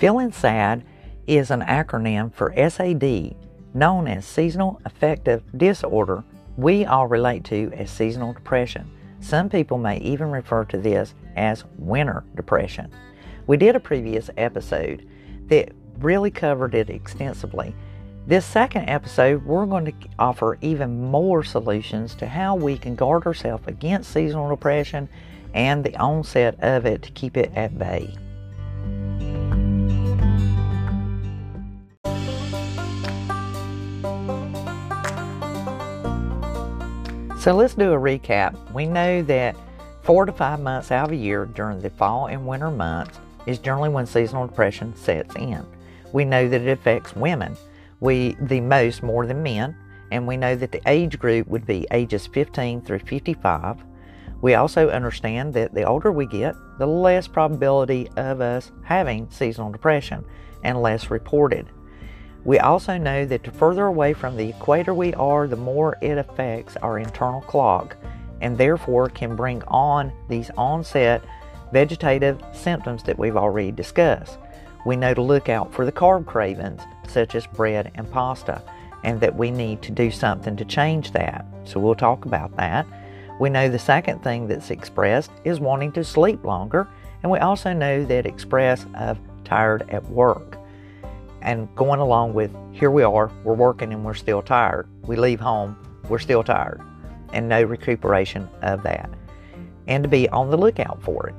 Feeling 0.00 0.32
sad 0.32 0.82
is 1.26 1.50
an 1.50 1.60
acronym 1.60 2.32
for 2.32 2.54
SAD, 2.56 3.34
known 3.74 4.08
as 4.08 4.24
Seasonal 4.24 4.80
Affective 4.86 5.42
Disorder, 5.54 6.24
we 6.56 6.86
all 6.86 7.06
relate 7.06 7.44
to 7.44 7.70
as 7.74 7.90
seasonal 7.90 8.32
depression. 8.32 8.90
Some 9.20 9.50
people 9.50 9.76
may 9.76 9.98
even 9.98 10.30
refer 10.30 10.64
to 10.64 10.78
this 10.78 11.14
as 11.36 11.66
winter 11.76 12.24
depression. 12.34 12.90
We 13.46 13.58
did 13.58 13.76
a 13.76 13.80
previous 13.80 14.30
episode 14.38 15.06
that 15.48 15.72
really 15.98 16.30
covered 16.30 16.74
it 16.74 16.88
extensively. 16.88 17.74
This 18.26 18.46
second 18.46 18.88
episode, 18.88 19.44
we're 19.44 19.66
going 19.66 19.84
to 19.84 20.08
offer 20.18 20.56
even 20.62 21.10
more 21.10 21.44
solutions 21.44 22.14
to 22.14 22.26
how 22.26 22.54
we 22.54 22.78
can 22.78 22.94
guard 22.94 23.26
ourselves 23.26 23.64
against 23.66 24.14
seasonal 24.14 24.48
depression 24.48 25.10
and 25.52 25.84
the 25.84 25.94
onset 25.96 26.58
of 26.60 26.86
it 26.86 27.02
to 27.02 27.10
keep 27.10 27.36
it 27.36 27.52
at 27.54 27.78
bay. 27.78 28.14
So 37.40 37.54
let's 37.54 37.74
do 37.74 37.94
a 37.94 37.96
recap. 37.96 38.54
We 38.72 38.86
know 38.86 39.22
that 39.22 39.56
four 40.02 40.26
to 40.26 40.32
five 40.32 40.60
months 40.60 40.90
out 40.90 41.06
of 41.06 41.12
a 41.12 41.16
year 41.16 41.46
during 41.46 41.80
the 41.80 41.88
fall 41.88 42.26
and 42.26 42.46
winter 42.46 42.70
months 42.70 43.18
is 43.46 43.58
generally 43.58 43.88
when 43.88 44.04
seasonal 44.04 44.46
depression 44.46 44.94
sets 44.94 45.34
in. 45.36 45.66
We 46.12 46.26
know 46.26 46.48
that 46.48 46.60
it 46.60 46.68
affects 46.68 47.16
women 47.16 47.56
we 48.00 48.36
the 48.40 48.60
most 48.60 49.02
more 49.02 49.26
than 49.26 49.42
men, 49.42 49.76
and 50.10 50.26
we 50.26 50.36
know 50.36 50.56
that 50.56 50.72
the 50.72 50.82
age 50.86 51.18
group 51.18 51.46
would 51.48 51.66
be 51.66 51.86
ages 51.92 52.26
15 52.26 52.82
through 52.82 52.98
55. 53.00 53.76
We 54.42 54.54
also 54.54 54.88
understand 54.88 55.54
that 55.54 55.74
the 55.74 55.84
older 55.84 56.10
we 56.10 56.26
get, 56.26 56.54
the 56.78 56.86
less 56.86 57.28
probability 57.28 58.10
of 58.16 58.40
us 58.40 58.72
having 58.82 59.30
seasonal 59.30 59.70
depression 59.70 60.24
and 60.64 60.80
less 60.80 61.10
reported. 61.10 61.66
We 62.44 62.58
also 62.58 62.96
know 62.96 63.26
that 63.26 63.44
the 63.44 63.50
further 63.50 63.86
away 63.86 64.14
from 64.14 64.36
the 64.36 64.48
equator 64.48 64.94
we 64.94 65.12
are, 65.14 65.46
the 65.46 65.56
more 65.56 65.98
it 66.00 66.16
affects 66.16 66.76
our 66.78 66.98
internal 66.98 67.42
clock 67.42 67.96
and 68.40 68.56
therefore 68.56 69.10
can 69.10 69.36
bring 69.36 69.62
on 69.64 70.12
these 70.28 70.50
onset 70.56 71.22
vegetative 71.72 72.42
symptoms 72.52 73.02
that 73.02 73.18
we've 73.18 73.36
already 73.36 73.70
discussed. 73.70 74.38
We 74.86 74.96
know 74.96 75.12
to 75.12 75.20
look 75.20 75.48
out 75.50 75.72
for 75.72 75.84
the 75.84 75.92
carb 75.92 76.26
cravings, 76.26 76.80
such 77.06 77.34
as 77.34 77.46
bread 77.46 77.92
and 77.94 78.10
pasta, 78.10 78.62
and 79.04 79.20
that 79.20 79.36
we 79.36 79.50
need 79.50 79.82
to 79.82 79.92
do 79.92 80.10
something 80.10 80.56
to 80.56 80.64
change 80.64 81.12
that. 81.12 81.44
So 81.64 81.78
we'll 81.78 81.94
talk 81.94 82.24
about 82.24 82.56
that. 82.56 82.86
We 83.38 83.50
know 83.50 83.68
the 83.68 83.78
second 83.78 84.22
thing 84.22 84.48
that's 84.48 84.70
expressed 84.70 85.30
is 85.44 85.60
wanting 85.60 85.92
to 85.92 86.04
sleep 86.04 86.44
longer, 86.44 86.88
and 87.22 87.30
we 87.30 87.38
also 87.38 87.74
know 87.74 88.04
that 88.06 88.26
express 88.26 88.86
of 88.94 89.18
tired 89.44 89.88
at 89.90 90.04
work 90.06 90.56
and 91.42 91.74
going 91.74 92.00
along 92.00 92.34
with 92.34 92.54
here 92.72 92.90
we 92.90 93.02
are, 93.02 93.30
we're 93.44 93.54
working 93.54 93.92
and 93.92 94.04
we're 94.04 94.14
still 94.14 94.42
tired. 94.42 94.88
We 95.06 95.16
leave 95.16 95.40
home, 95.40 95.76
we're 96.08 96.18
still 96.18 96.42
tired, 96.42 96.80
and 97.32 97.48
no 97.48 97.62
recuperation 97.62 98.48
of 98.62 98.82
that. 98.82 99.10
And 99.86 100.04
to 100.04 100.08
be 100.08 100.28
on 100.28 100.50
the 100.50 100.56
lookout 100.56 101.02
for 101.02 101.28
it. 101.28 101.34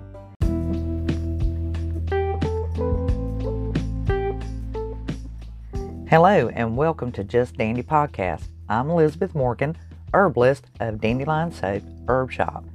Hello, 6.10 6.50
and 6.50 6.76
welcome 6.76 7.12
to 7.14 7.24
Just 7.24 7.56
Dandy 7.56 7.84
Podcast. 7.84 8.44
I'm 8.68 8.90
Elizabeth 8.90 9.34
Morgan, 9.34 9.78
herbalist 10.14 10.66
of 10.80 11.00
Dandelion 11.00 11.52
Soap 11.52 11.84
Herb 12.08 12.32
Shop. 12.32 12.66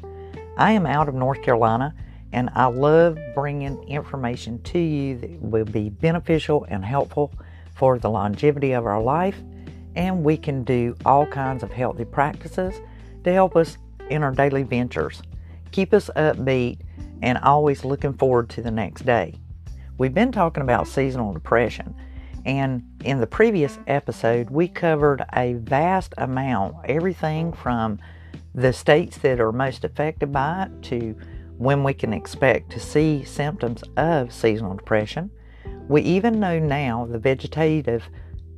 I 0.57 0.73
am 0.73 0.87
out 0.87 1.09
of 1.09 1.15
North 1.15 1.43
Carolina 1.43 1.95
and 2.33 2.51
I 2.55 2.67
love 2.67 3.19
bringing 3.35 3.83
information 3.89 4.63
to 4.63 4.79
you 4.79 5.19
that 5.19 5.41
will 5.41 5.65
be 5.65 5.91
beneficial 5.91 6.67
and 6.69 6.85
helpful 6.85 7.33
for 7.75 7.99
the 7.99 8.11
longevity 8.11 8.73
of 8.73 8.87
our 8.87 9.01
life. 9.01 9.37
And 9.95 10.25
we 10.25 10.37
can 10.37 10.65
do 10.65 10.95
all 11.05 11.27
kinds 11.27 11.63
of 11.63 11.73
healthy 11.73 12.05
practices 12.05 12.75
to 13.25 13.33
help 13.33 13.57
us 13.57 13.79
in 14.11 14.23
our 14.23 14.33
daily 14.33 14.63
ventures. 14.63 15.23
Keep 15.73 15.95
us 15.95 16.11
upbeat 16.17 16.81
and 17.23 17.39
always 17.39 17.85
looking 17.85 18.13
forward 18.13 18.51
to 18.51 18.63
the 18.63 18.71
next 18.71 19.07
day. 19.07 19.35
We've 19.99 20.15
been 20.15 20.33
talking 20.33 20.63
about 20.63 20.87
seasonal 20.87 21.33
depression, 21.33 21.95
and 22.45 22.83
in 23.05 23.19
the 23.19 23.27
previous 23.27 23.79
episode, 23.87 24.51
we 24.51 24.69
covered 24.69 25.25
a 25.35 25.55
vast 25.55 26.13
amount 26.19 26.77
everything 26.85 27.53
from 27.53 27.99
the 28.55 28.73
states 28.73 29.19
that 29.19 29.41
are 29.41 29.53
most 29.53 29.85
affected 29.85 30.33
by 30.33 30.65
it 30.65 30.83
to 30.83 31.17
when 31.59 31.83
we 31.83 31.95
can 31.95 32.13
expect 32.13 32.71
to 32.71 32.81
see 32.81 33.25
symptoms 33.25 33.83
of 33.97 34.33
seasonal 34.33 34.75
depression. 34.75 35.31
We 35.89 36.03
even 36.03 36.41
know 36.41 36.59
now 36.59 37.07
the 37.11 37.19
vegetative 37.19 38.05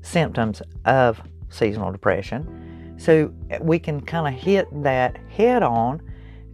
symptoms 0.03 0.63
of 0.85 1.21
seasonal 1.51 1.93
depression, 1.93 2.97
so 2.99 3.33
we 3.61 3.79
can 3.79 4.01
kind 4.01 4.35
of 4.35 4.41
hit 4.41 4.67
that 4.83 5.17
head 5.29 5.63
on 5.63 6.03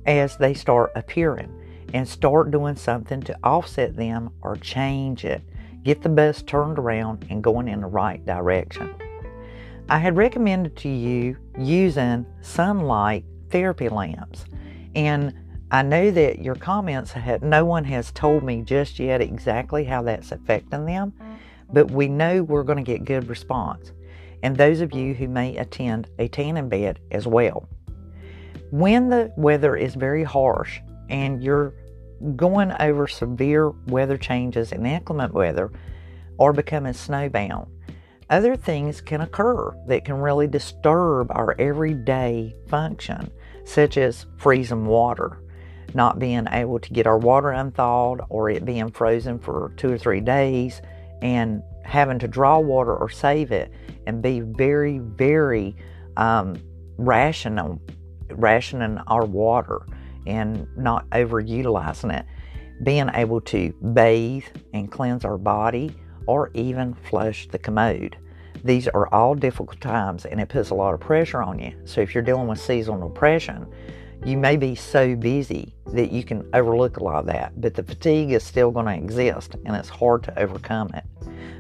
as 0.07 0.37
they 0.37 0.53
start 0.53 0.93
appearing 0.95 1.51
and 1.95 2.07
start 2.07 2.51
doing 2.51 2.77
something 2.77 3.23
to 3.23 3.39
offset 3.45 3.97
them 3.97 4.31
or 4.43 4.57
change 4.57 5.25
it. 5.25 5.43
Get 5.83 6.03
the 6.03 6.09
bus 6.09 6.43
turned 6.43 6.79
around 6.79 7.27
and 7.31 7.43
going 7.43 7.69
in 7.69 7.81
the 7.81 7.87
right 7.87 8.25
direction. 8.25 8.95
I 9.89 9.99
had 9.99 10.17
recommended 10.17 10.77
to 10.79 10.89
you 10.89 11.37
using 11.59 12.27
sunlight 12.41 13.25
therapy 13.51 13.89
lamps, 13.89 14.45
and 14.95 15.35
I 15.75 15.83
know 15.83 16.13
that 16.13 16.39
your 16.39 16.55
comments 16.55 17.11
had 17.11 17.43
no 17.43 17.65
one 17.65 17.83
has 17.83 18.13
told 18.13 18.45
me 18.45 18.63
just 18.63 19.01
yet 19.01 19.21
exactly 19.21 19.83
how 19.83 20.03
that's 20.03 20.31
affecting 20.31 20.87
them, 20.87 21.13
but 21.73 21.91
we 21.91 22.07
know 22.07 22.45
we're 22.45 22.63
going 22.63 22.79
to 22.79 22.85
get 22.85 23.05
good 23.05 23.29
response. 23.29 23.91
And 24.45 24.57
those 24.57 24.81
of 24.81 24.93
you 24.93 25.15
who 25.15 25.27
may 25.27 25.57
attend 25.57 26.11
a 26.21 26.29
tanning 26.29 26.69
bed 26.69 27.01
as 27.11 27.27
well. 27.27 27.69
When 28.71 29.09
the 29.09 29.33
weather 29.37 29.75
is 29.75 29.97
very 29.97 30.23
harsh 30.23 30.79
and 31.11 31.43
you're 31.43 31.75
going 32.37 32.71
over 32.79 33.09
severe 33.09 33.71
weather 33.89 34.17
changes 34.17 34.71
and 34.71 34.87
inclement 34.87 35.35
weather 35.35 35.73
or 36.39 36.53
becoming 36.53 36.93
snowbound, 36.93 37.67
other 38.31 38.55
things 38.55 39.01
can 39.01 39.23
occur 39.23 39.75
that 39.89 40.05
can 40.05 40.19
really 40.19 40.47
disturb 40.47 41.33
our 41.33 41.57
everyday 41.59 42.55
function, 42.69 43.29
such 43.65 43.97
as 43.97 44.27
freezing 44.37 44.87
water 44.87 45.41
not 45.95 46.19
being 46.19 46.47
able 46.51 46.79
to 46.81 46.93
get 46.93 47.07
our 47.07 47.19
water 47.19 47.51
unthawed 47.51 48.21
or 48.29 48.51
it 48.51 48.65
being 48.65 48.91
frozen 48.91 49.39
for 49.39 49.73
two 49.77 49.93
or 49.93 49.99
three 49.99 50.21
days 50.21 50.83
and 51.23 51.63
having 51.85 52.19
to 52.19 52.29
draw 52.29 52.59
water 52.59 52.95
or 52.95 53.09
save 53.09 53.53
it 53.53 53.71
and 54.07 54.21
be 54.21 54.41
very, 54.41 54.99
very 54.99 55.77
um, 56.17 56.57
rational, 56.99 57.81
rationing 58.31 58.99
our 59.07 59.25
water 59.25 59.87
and 60.27 60.67
not 60.77 61.09
overutilizing 61.11 62.19
it. 62.19 62.27
Being 62.83 63.09
able 63.15 63.41
to 63.43 63.73
bathe 63.95 64.45
and 64.73 64.91
cleanse 64.91 65.25
our 65.25 65.39
body 65.39 65.95
or 66.27 66.51
even 66.55 66.95
flush 66.95 67.47
the 67.49 67.59
commode. 67.59 68.17
These 68.65 68.89
are 68.89 69.13
all 69.15 69.35
difficult 69.35 69.81
times 69.81 70.25
and 70.25 70.41
it 70.41 70.49
puts 70.49 70.71
a 70.71 70.75
lot 70.75 70.95
of 70.95 71.01
pressure 71.01 71.43
on 71.43 71.59
you. 71.59 71.75
So 71.85 72.01
if 72.01 72.15
you're 72.15 72.25
dealing 72.25 72.49
with 72.49 72.61
seasonal 72.61 73.09
depression, 73.09 73.67
you 74.25 74.39
may 74.39 74.57
be 74.57 74.75
so 74.75 75.15
busy 75.15 75.75
that 75.89 76.11
you 76.11 76.25
can 76.25 76.49
overlook 76.55 76.97
a 76.97 77.05
lot 77.05 77.17
of 77.17 77.27
that, 77.27 77.61
but 77.61 77.75
the 77.75 77.83
fatigue 77.83 78.33
is 78.33 78.43
still 78.43 78.71
going 78.71 78.87
to 78.87 78.95
exist 78.95 79.55
and 79.67 79.77
it's 79.77 79.89
hard 79.89 80.23
to 80.25 80.39
overcome 80.39 80.91
it. 80.95 81.05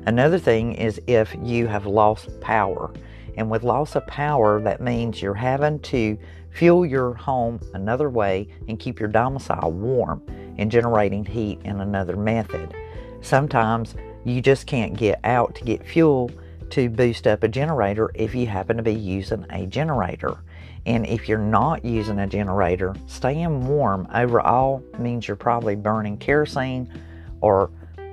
Another 0.07 0.39
thing 0.39 0.73
is 0.75 1.01
if 1.07 1.35
you 1.43 1.67
have 1.67 1.87
lost 1.87 2.41
power. 2.41 2.93
And 3.37 3.51
with 3.51 3.65
loss 3.65 3.97
of 3.97 4.07
power, 4.07 4.61
that 4.63 4.81
means 4.81 5.21
you're 5.21 5.35
having 5.35 5.81
to 5.81 6.17
fuel 6.51 6.87
your 6.87 7.15
home 7.15 7.61
another 7.75 8.09
way 8.09 8.49
and 8.69 8.79
keep 8.79 9.01
your 9.01 9.09
domicile 9.09 9.73
warm 9.73 10.23
and 10.57 10.71
generating 10.71 11.25
heat 11.25 11.61
in 11.65 11.81
another 11.81 12.17
method. 12.17 12.75
Sometimes 13.21 13.95
you 14.25 14.41
just 14.41 14.67
can't 14.67 14.97
get 14.97 15.21
out 15.25 15.55
to 15.57 15.65
get 15.65 15.87
fuel 15.87 16.31
to 16.71 16.89
boost 16.89 17.27
up 17.27 17.43
a 17.43 17.49
generator 17.49 18.11
if 18.15 18.35
you 18.35 18.47
happen 18.47 18.77
to 18.77 18.83
be 18.83 18.95
using 18.95 19.45
a 19.51 19.67
generator. 19.67 20.39
And 20.87 21.07
if 21.07 21.29
you're 21.29 21.39
not 21.39 21.85
using 21.85 22.19
a 22.19 22.27
generator, 22.27 22.95
staying 23.07 23.67
warm 23.67 24.07
overall 24.15 24.83
means 24.99 25.27
you're 25.27 25.37
probably 25.37 25.77
burning 25.77 26.19
kerosene 26.19 26.93
or 27.41 27.71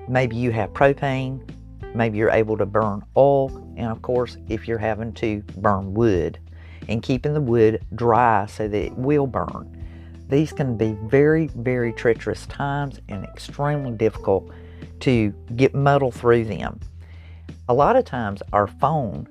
maybe 0.07 0.35
you 0.35 0.51
have 0.51 0.71
propane, 0.71 1.41
maybe 1.93 2.17
you're 2.17 2.31
able 2.31 2.57
to 2.57 2.65
burn 2.65 3.03
oil, 3.17 3.49
and 3.75 3.87
of 3.87 4.01
course, 4.01 4.37
if 4.49 4.67
you're 4.67 4.77
having 4.77 5.13
to 5.13 5.41
burn 5.57 5.93
wood 5.93 6.39
and 6.87 7.03
keeping 7.03 7.33
the 7.33 7.41
wood 7.41 7.83
dry 7.95 8.45
so 8.45 8.67
that 8.67 8.85
it 8.85 8.93
will 8.93 9.27
burn. 9.27 9.77
These 10.29 10.53
can 10.53 10.77
be 10.77 10.97
very, 11.03 11.47
very 11.47 11.91
treacherous 11.91 12.45
times 12.45 12.99
and 13.09 13.25
extremely 13.25 13.91
difficult 13.91 14.49
to 15.01 15.33
get 15.55 15.75
muddled 15.75 16.13
through 16.13 16.45
them. 16.45 16.79
A 17.67 17.73
lot 17.73 17.95
of 17.95 18.05
times, 18.05 18.41
our 18.53 18.67
phone 18.67 19.27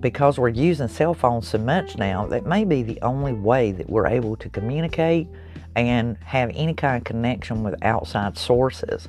because 0.00 0.38
we're 0.38 0.48
using 0.48 0.88
cell 0.88 1.14
phones 1.14 1.48
so 1.48 1.58
much 1.58 1.96
now, 1.96 2.26
that 2.26 2.46
may 2.46 2.64
be 2.64 2.82
the 2.82 3.00
only 3.02 3.32
way 3.32 3.72
that 3.72 3.88
we're 3.88 4.06
able 4.06 4.36
to 4.36 4.48
communicate 4.48 5.28
and 5.76 6.16
have 6.18 6.50
any 6.54 6.74
kind 6.74 6.98
of 6.98 7.04
connection 7.04 7.62
with 7.62 7.74
outside 7.82 8.36
sources. 8.36 9.08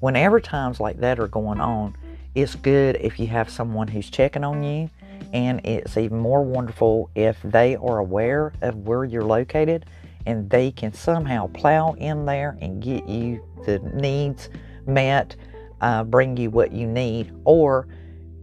Whenever 0.00 0.40
times 0.40 0.80
like 0.80 0.98
that 1.00 1.18
are 1.20 1.28
going 1.28 1.60
on, 1.60 1.96
it's 2.34 2.54
good 2.54 2.96
if 3.00 3.18
you 3.18 3.26
have 3.26 3.50
someone 3.50 3.88
who's 3.88 4.08
checking 4.08 4.44
on 4.44 4.62
you, 4.62 4.88
and 5.32 5.60
it's 5.64 5.96
even 5.96 6.18
more 6.18 6.42
wonderful 6.42 7.10
if 7.14 7.40
they 7.42 7.76
are 7.76 7.98
aware 7.98 8.52
of 8.62 8.76
where 8.76 9.04
you're 9.04 9.24
located 9.24 9.86
and 10.26 10.48
they 10.50 10.70
can 10.70 10.92
somehow 10.92 11.46
plow 11.48 11.92
in 11.94 12.26
there 12.26 12.56
and 12.60 12.82
get 12.82 13.08
you 13.08 13.42
the 13.64 13.78
needs 13.94 14.48
met, 14.86 15.34
uh, 15.80 16.04
bring 16.04 16.36
you 16.36 16.50
what 16.50 16.72
you 16.72 16.86
need, 16.86 17.32
or 17.44 17.86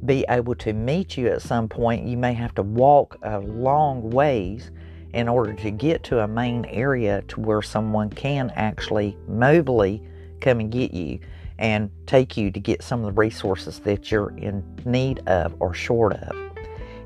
be 0.05 0.25
able 0.29 0.55
to 0.55 0.73
meet 0.73 1.17
you 1.17 1.27
at 1.27 1.41
some 1.41 1.67
point. 1.67 2.05
You 2.05 2.17
may 2.17 2.33
have 2.33 2.53
to 2.55 2.63
walk 2.63 3.17
a 3.23 3.39
long 3.39 4.09
ways 4.09 4.71
in 5.13 5.27
order 5.27 5.53
to 5.53 5.71
get 5.71 6.03
to 6.03 6.19
a 6.19 6.27
main 6.27 6.65
area 6.65 7.23
to 7.29 7.39
where 7.39 7.61
someone 7.61 8.09
can 8.09 8.51
actually 8.55 9.17
mobily 9.29 10.05
come 10.41 10.59
and 10.59 10.71
get 10.71 10.93
you 10.93 11.19
and 11.59 11.89
take 12.05 12.37
you 12.37 12.51
to 12.51 12.59
get 12.59 12.83
some 12.83 12.99
of 12.99 13.05
the 13.05 13.19
resources 13.19 13.79
that 13.79 14.11
you're 14.11 14.35
in 14.37 14.63
need 14.85 15.19
of 15.27 15.55
or 15.59 15.73
short 15.73 16.13
of. 16.13 16.35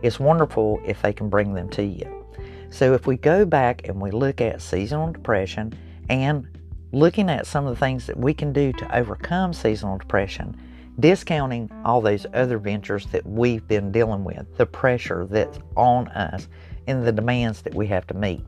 It's 0.01 0.19
wonderful 0.19 0.81
if 0.85 1.01
they 1.01 1.13
can 1.13 1.29
bring 1.29 1.53
them 1.53 1.69
to 1.69 1.83
you. 1.83 2.25
So, 2.69 2.93
if 2.93 3.05
we 3.05 3.17
go 3.17 3.45
back 3.45 3.87
and 3.87 4.01
we 4.01 4.11
look 4.11 4.41
at 4.41 4.61
seasonal 4.61 5.11
depression 5.11 5.73
and 6.09 6.47
looking 6.93 7.29
at 7.29 7.45
some 7.45 7.65
of 7.65 7.75
the 7.75 7.79
things 7.79 8.07
that 8.07 8.17
we 8.17 8.33
can 8.33 8.51
do 8.53 8.73
to 8.73 8.97
overcome 8.97 9.53
seasonal 9.53 9.97
depression, 9.97 10.57
discounting 10.99 11.69
all 11.85 12.01
those 12.01 12.25
other 12.33 12.57
ventures 12.57 13.05
that 13.07 13.25
we've 13.25 13.67
been 13.67 13.91
dealing 13.91 14.23
with, 14.23 14.45
the 14.57 14.65
pressure 14.65 15.25
that's 15.29 15.59
on 15.75 16.07
us, 16.09 16.47
and 16.87 17.05
the 17.05 17.11
demands 17.11 17.61
that 17.61 17.73
we 17.73 17.87
have 17.87 18.05
to 18.07 18.13
meet. 18.13 18.41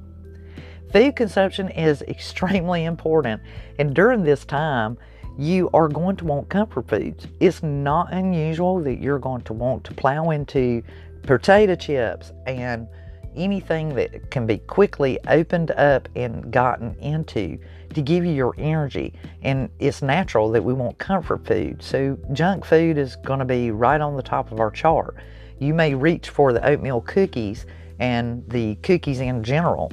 Food 0.92 1.16
consumption 1.16 1.70
is 1.70 2.02
extremely 2.08 2.86
important, 2.86 3.42
and 3.80 3.94
during 3.94 4.24
this 4.24 4.46
time, 4.46 4.98
you 5.38 5.70
are 5.74 5.88
going 5.88 6.16
to 6.18 6.26
want 6.26 6.50
comfort 6.50 6.88
foods. 6.88 7.26
It's 7.40 7.64
not 7.64 8.14
unusual 8.14 8.80
that 8.84 9.00
you're 9.00 9.20
going 9.20 9.42
to 9.44 9.54
want 9.54 9.84
to 9.86 9.94
plow 9.94 10.30
into 10.30 10.84
potato 11.24 11.76
chips 11.76 12.32
and 12.46 12.88
anything 13.36 13.96
that 13.96 14.30
can 14.30 14.46
be 14.46 14.60
quickly 14.60 15.18
opened 15.28 15.72
up 15.72 16.08
and 16.16 16.52
gotten 16.52 16.96
into 17.00 17.58
to 17.96 18.02
give 18.02 18.26
you 18.26 18.32
your 18.32 18.56
energy. 18.58 19.14
And 19.42 19.70
it's 19.80 20.02
natural 20.02 20.52
that 20.52 20.64
we 20.64 20.74
want 20.74 20.98
comfort 20.98 21.46
food. 21.46 21.82
So, 21.82 22.18
junk 22.34 22.66
food 22.66 22.98
is 22.98 23.16
going 23.18 23.40
to 23.40 23.46
be 23.46 23.72
right 23.72 24.02
on 24.02 24.16
the 24.16 24.24
top 24.24 24.52
of 24.52 24.60
our 24.60 24.72
chart. 24.72 25.16
You 25.60 25.74
may 25.74 25.96
reach 25.96 26.30
for 26.30 26.54
the 26.54 26.66
oatmeal 26.66 27.02
cookies 27.02 27.66
and 28.00 28.44
the 28.50 28.76
cookies 28.76 29.20
in 29.20 29.44
general, 29.44 29.92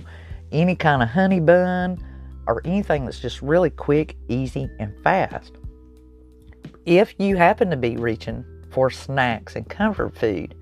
any 0.53 0.75
kind 0.75 1.03
of 1.03 1.09
honey 1.09 1.41
bun, 1.41 2.05
or 2.47 2.63
anything 2.65 3.05
that's 3.05 3.21
just 3.21 3.43
really 3.43 3.71
quick, 3.71 4.17
easy, 4.29 4.69
and 4.79 4.93
fast. 5.05 5.53
If 6.87 7.15
you 7.19 7.37
happen 7.37 7.71
to 7.71 7.77
be 7.77 7.97
reaching 7.97 8.45
for 8.71 8.91
snacks 8.91 9.55
and 9.55 9.69
comfort 9.69 10.17
food, 10.17 10.55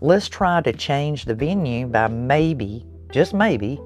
let's 0.00 0.28
try 0.28 0.60
to 0.60 0.72
change 0.72 1.24
the 1.24 1.34
venue 1.34 1.86
by 1.86 2.08
maybe, 2.08 2.86
just 3.10 3.34
maybe, 3.34 3.80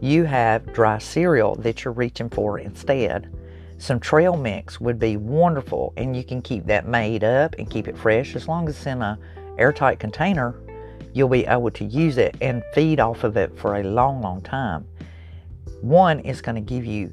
you 0.00 0.24
have 0.24 0.72
dry 0.72 0.98
cereal 0.98 1.54
that 1.56 1.84
you're 1.84 1.94
reaching 1.94 2.28
for 2.28 2.58
instead. 2.58 3.32
Some 3.78 4.00
trail 4.00 4.36
mix 4.36 4.80
would 4.80 4.98
be 4.98 5.16
wonderful, 5.16 5.92
and 5.96 6.16
you 6.16 6.24
can 6.24 6.40
keep 6.40 6.66
that 6.66 6.86
made 6.86 7.24
up 7.24 7.54
and 7.58 7.70
keep 7.70 7.88
it 7.88 7.96
fresh 7.96 8.34
as 8.34 8.48
long 8.48 8.68
as 8.68 8.76
it's 8.76 8.86
in 8.86 9.02
a 9.02 9.18
airtight 9.58 9.98
container. 9.98 10.54
You'll 11.12 11.28
be 11.28 11.46
able 11.46 11.70
to 11.70 11.84
use 11.84 12.18
it 12.18 12.36
and 12.40 12.62
feed 12.74 13.00
off 13.00 13.24
of 13.24 13.36
it 13.36 13.56
for 13.58 13.76
a 13.76 13.82
long, 13.82 14.20
long 14.20 14.40
time. 14.42 14.86
One 15.80 16.20
is 16.20 16.40
going 16.40 16.56
to 16.56 16.60
give 16.60 16.84
you 16.84 17.12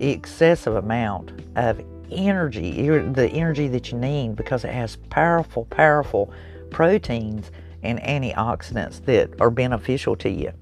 excessive 0.00 0.76
amount 0.76 1.32
of 1.56 1.80
energy, 2.10 2.88
the 2.88 3.28
energy 3.32 3.68
that 3.68 3.90
you 3.90 3.98
need 3.98 4.36
because 4.36 4.64
it 4.64 4.72
has 4.72 4.96
powerful, 4.96 5.64
powerful 5.66 6.32
proteins 6.70 7.50
and 7.82 8.00
antioxidants 8.00 9.04
that 9.04 9.40
are 9.40 9.50
beneficial 9.50 10.16
to 10.16 10.30
you, 10.30 10.52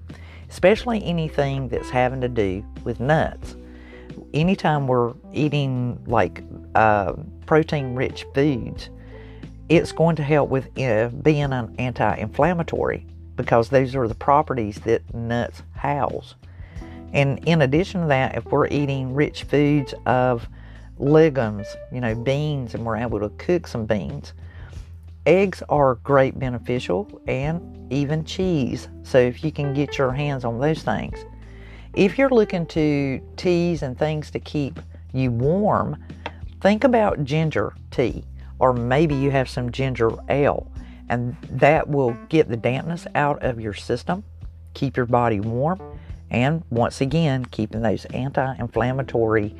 especially 0.52 1.02
anything 1.02 1.66
that's 1.68 1.88
having 1.88 2.20
to 2.20 2.28
do 2.28 2.62
with 2.84 3.00
nuts. 3.00 3.56
Anytime 4.34 4.86
we're 4.86 5.14
eating 5.32 5.98
like 6.06 6.44
uh, 6.74 7.14
protein 7.46 7.94
rich 7.94 8.26
foods, 8.34 8.90
it's 9.70 9.92
going 9.92 10.14
to 10.16 10.22
help 10.22 10.50
with 10.50 10.66
uh, 10.78 11.08
being 11.08 11.54
an 11.54 11.74
anti 11.78 12.16
inflammatory 12.16 13.06
because 13.34 13.70
those 13.70 13.96
are 13.96 14.06
the 14.06 14.14
properties 14.14 14.76
that 14.80 15.02
nuts 15.14 15.62
house. 15.74 16.34
And 17.14 17.42
in 17.48 17.62
addition 17.62 18.02
to 18.02 18.06
that, 18.08 18.36
if 18.36 18.44
we're 18.44 18.66
eating 18.66 19.14
rich 19.14 19.44
foods 19.44 19.94
of 20.04 20.46
legumes, 20.98 21.66
you 21.90 22.02
know, 22.02 22.14
beans, 22.14 22.74
and 22.74 22.84
we're 22.84 22.96
able 22.96 23.20
to 23.20 23.30
cook 23.30 23.66
some 23.66 23.86
beans, 23.86 24.34
eggs 25.24 25.62
are 25.70 25.94
great 25.96 26.38
beneficial 26.38 27.08
and 27.26 27.81
even 27.92 28.24
cheese. 28.24 28.88
So 29.02 29.18
if 29.18 29.44
you 29.44 29.52
can 29.52 29.74
get 29.74 29.98
your 29.98 30.12
hands 30.12 30.44
on 30.44 30.58
those 30.58 30.82
things. 30.82 31.24
If 31.94 32.18
you're 32.18 32.30
looking 32.30 32.66
to 32.66 33.20
teas 33.36 33.82
and 33.82 33.98
things 33.98 34.30
to 34.30 34.40
keep 34.40 34.80
you 35.12 35.30
warm, 35.30 36.02
think 36.60 36.84
about 36.84 37.24
ginger 37.24 37.74
tea 37.90 38.24
or 38.58 38.72
maybe 38.72 39.14
you 39.14 39.30
have 39.30 39.48
some 39.48 39.70
ginger 39.70 40.10
ale 40.30 40.72
and 41.08 41.36
that 41.50 41.86
will 41.86 42.16
get 42.30 42.48
the 42.48 42.56
dampness 42.56 43.06
out 43.14 43.42
of 43.42 43.60
your 43.60 43.74
system, 43.74 44.24
keep 44.72 44.96
your 44.96 45.04
body 45.04 45.40
warm, 45.40 45.80
and 46.30 46.62
once 46.70 47.02
again, 47.02 47.44
keeping 47.46 47.82
those 47.82 48.06
anti 48.06 48.54
inflammatory 48.54 49.54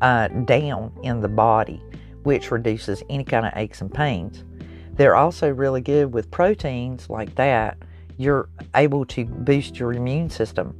uh, 0.00 0.28
down 0.28 0.90
in 1.02 1.20
the 1.20 1.28
body, 1.28 1.82
which 2.22 2.50
reduces 2.50 3.02
any 3.10 3.24
kind 3.24 3.44
of 3.44 3.52
aches 3.56 3.82
and 3.82 3.92
pains. 3.92 4.44
They're 4.96 5.16
also 5.16 5.50
really 5.52 5.82
good 5.82 6.12
with 6.12 6.30
proteins 6.30 7.10
like 7.10 7.34
that. 7.34 7.76
You're 8.16 8.48
able 8.74 9.04
to 9.06 9.24
boost 9.26 9.78
your 9.78 9.92
immune 9.92 10.30
system. 10.30 10.74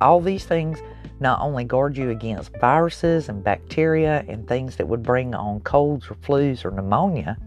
All 0.00 0.20
these 0.20 0.44
things 0.44 0.78
not 1.20 1.40
only 1.40 1.64
guard 1.64 1.96
you 1.96 2.10
against 2.10 2.56
viruses 2.58 3.28
and 3.28 3.42
bacteria 3.42 4.24
and 4.28 4.46
things 4.46 4.76
that 4.76 4.88
would 4.88 5.02
bring 5.02 5.34
on 5.34 5.60
colds 5.60 6.10
or 6.10 6.14
flus 6.16 6.64
or 6.64 6.70
pneumonia, 6.70 7.38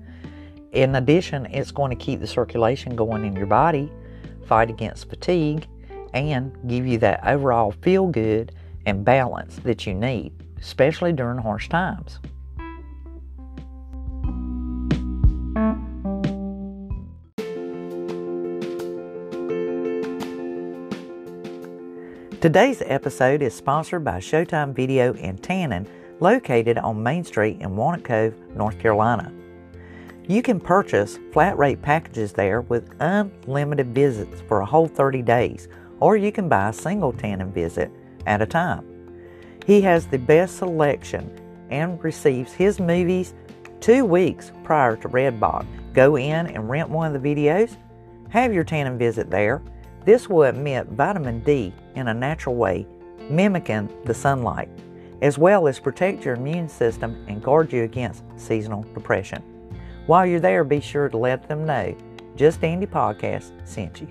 in 0.71 0.95
addition, 0.95 1.45
it's 1.47 1.71
going 1.71 1.95
to 1.95 2.03
keep 2.03 2.19
the 2.19 2.27
circulation 2.27 2.95
going 2.95 3.25
in 3.25 3.35
your 3.35 3.45
body, 3.45 3.91
fight 4.47 4.71
against 4.71 5.09
fatigue, 5.09 5.67
and 6.13 6.55
give 6.67 6.85
you 6.87 6.97
that 6.99 7.25
overall 7.25 7.71
feel 7.81 8.07
good 8.07 8.51
and 8.85 9.05
balance 9.05 9.57
that 9.57 9.85
you 9.85 9.93
need, 9.93 10.31
especially 10.59 11.13
during 11.13 11.37
harsh 11.37 11.69
times. 11.69 12.19
Today's 22.43 22.83
episode 22.87 23.41
is 23.41 23.55
sponsored 23.55 24.03
by 24.03 24.17
Showtime 24.17 24.73
Video 24.73 25.13
and 25.13 25.41
Tanning, 25.41 25.87
located 26.19 26.77
on 26.77 27.01
Main 27.01 27.23
Street 27.23 27.61
in 27.61 27.73
Walnut 27.77 28.03
Cove, 28.03 28.35
North 28.53 28.77
Carolina. 28.79 29.31
You 30.27 30.41
can 30.41 30.59
purchase 30.59 31.19
flat 31.31 31.57
rate 31.57 31.81
packages 31.81 32.33
there 32.33 32.59
with 32.59 32.95
unlimited 32.99 33.95
visits 33.95 34.41
for 34.41 34.59
a 34.59 34.65
whole 34.65 34.89
30 34.89 35.21
days, 35.21 35.69
or 36.01 36.17
you 36.17 36.33
can 36.33 36.49
buy 36.49 36.67
a 36.67 36.73
single 36.73 37.13
tanning 37.13 37.53
visit 37.53 37.89
at 38.25 38.41
a 38.41 38.45
time. 38.45 38.85
He 39.65 39.79
has 39.79 40.05
the 40.05 40.19
best 40.19 40.57
selection 40.57 41.31
and 41.69 42.03
receives 42.03 42.51
his 42.51 42.77
movies 42.77 43.35
two 43.79 44.03
weeks 44.03 44.51
prior 44.65 44.97
to 44.97 45.07
Redbox. 45.07 45.65
Go 45.93 46.17
in 46.17 46.47
and 46.47 46.69
rent 46.69 46.89
one 46.89 47.15
of 47.15 47.23
the 47.23 47.35
videos, 47.35 47.77
have 48.31 48.53
your 48.53 48.65
tanning 48.65 48.97
visit 48.97 49.31
there, 49.31 49.61
this 50.05 50.27
will 50.29 50.43
emit 50.43 50.87
vitamin 50.87 51.39
D 51.41 51.73
in 51.95 52.09
a 52.09 52.13
natural 52.13 52.55
way, 52.55 52.85
mimicking 53.29 53.89
the 54.05 54.13
sunlight, 54.13 54.69
as 55.21 55.37
well 55.37 55.67
as 55.67 55.79
protect 55.79 56.25
your 56.25 56.35
immune 56.35 56.67
system 56.67 57.23
and 57.27 57.41
guard 57.41 57.71
you 57.71 57.83
against 57.83 58.23
seasonal 58.35 58.83
depression. 58.93 59.41
While 60.05 60.25
you're 60.25 60.41
there, 60.41 60.65
be 60.65 60.81
sure 60.81 61.07
to 61.07 61.17
let 61.17 61.47
them 61.47 61.65
know 61.65 61.95
Just 62.35 62.59
Dandy 62.59 62.85
Podcast 62.87 63.51
sent 63.65 64.01
you. 64.01 64.07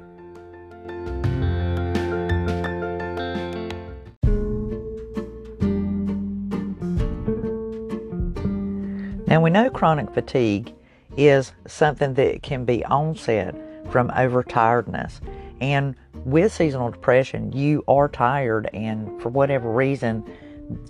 Now, 9.26 9.40
we 9.40 9.50
know 9.50 9.70
chronic 9.70 10.12
fatigue 10.12 10.74
is 11.16 11.52
something 11.66 12.14
that 12.14 12.42
can 12.42 12.64
be 12.64 12.84
onset 12.84 13.54
from 13.90 14.08
overtiredness 14.10 15.20
and 15.62 15.94
with 16.24 16.52
seasonal 16.52 16.90
depression, 16.90 17.52
you 17.52 17.84
are 17.86 18.08
tired, 18.08 18.68
and 18.74 19.22
for 19.22 19.28
whatever 19.28 19.70
reason, 19.70 20.28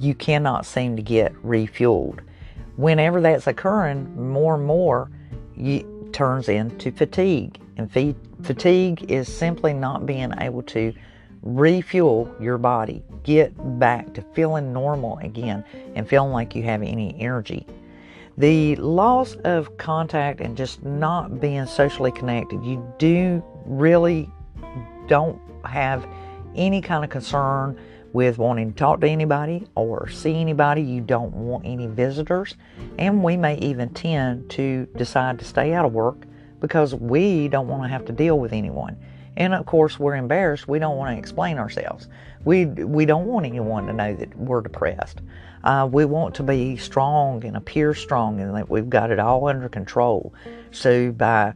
you 0.00 0.14
cannot 0.14 0.64
seem 0.64 0.97
to 0.97 1.02
get 1.02 1.35
refueled. 1.45 2.21
Whenever 2.76 3.21
that's 3.21 3.47
occurring, 3.47 4.31
more 4.33 4.55
and 4.55 4.64
more, 4.64 5.11
it 5.59 5.85
turns 6.14 6.49
into 6.49 6.91
fatigue. 6.91 7.61
And 7.76 7.93
fatigue 8.43 9.11
is 9.11 9.29
simply 9.31 9.75
not 9.75 10.07
being 10.07 10.33
able 10.41 10.62
to 10.62 10.95
refuel 11.43 12.35
your 12.41 12.57
body, 12.57 13.02
get 13.25 13.52
back 13.79 14.14
to 14.14 14.23
feeling 14.33 14.73
normal 14.73 15.19
again, 15.19 15.64
and 15.95 16.09
feeling 16.09 16.33
like 16.33 16.55
you 16.55 16.62
have 16.62 16.81
any 16.81 17.14
energy. 17.21 17.67
The 18.38 18.76
loss 18.76 19.35
of 19.45 19.76
contact 19.76 20.41
and 20.41 20.57
just 20.57 20.83
not 20.83 21.41
being 21.41 21.67
socially 21.67 22.12
connected, 22.12 22.64
you 22.64 22.83
do 22.99 23.45
really 23.67 24.31
don't 25.12 25.38
have 25.66 26.09
any 26.54 26.81
kind 26.81 27.04
of 27.04 27.11
concern 27.11 27.78
with 28.14 28.38
wanting 28.38 28.73
to 28.73 28.78
talk 28.78 28.99
to 29.02 29.07
anybody 29.07 29.66
or 29.75 30.09
see 30.09 30.40
anybody. 30.40 30.81
You 30.81 31.02
don't 31.02 31.35
want 31.35 31.66
any 31.66 31.87
visitors. 31.87 32.54
And 32.99 33.23
we 33.23 33.37
may 33.37 33.59
even 33.59 33.90
tend 33.90 34.49
to 34.52 34.87
decide 34.97 35.38
to 35.40 35.45
stay 35.45 35.75
out 35.75 35.85
of 35.85 35.92
work 35.92 36.25
because 36.61 36.95
we 36.95 37.49
don't 37.49 37.69
want 37.69 37.83
to 37.83 37.88
have 37.90 38.07
to 38.07 38.12
deal 38.12 38.38
with 38.38 38.54
anyone. 38.54 38.97
And 39.37 39.52
of 39.52 39.66
course, 39.66 39.99
we're 39.99 40.16
embarrassed. 40.16 40.66
We 40.66 40.78
don't 40.78 40.97
want 40.97 41.14
to 41.14 41.19
explain 41.19 41.59
ourselves. 41.59 42.09
We, 42.47 42.64
we 42.64 43.04
don't 43.04 43.26
want 43.26 43.45
anyone 43.45 43.87
to 43.88 43.92
know 43.92 44.14
that 44.14 44.35
we're 44.38 44.62
depressed. 44.62 45.21
Uh, 45.62 45.87
we 45.92 46.07
want 46.07 46.35
to 46.37 46.42
be 46.42 46.78
strong 46.78 47.45
and 47.45 47.54
appear 47.54 47.92
strong 47.92 48.40
and 48.40 48.57
that 48.57 48.71
we've 48.71 48.88
got 48.88 49.11
it 49.11 49.19
all 49.19 49.47
under 49.47 49.69
control. 49.69 50.33
So, 50.71 51.12
by 51.12 51.52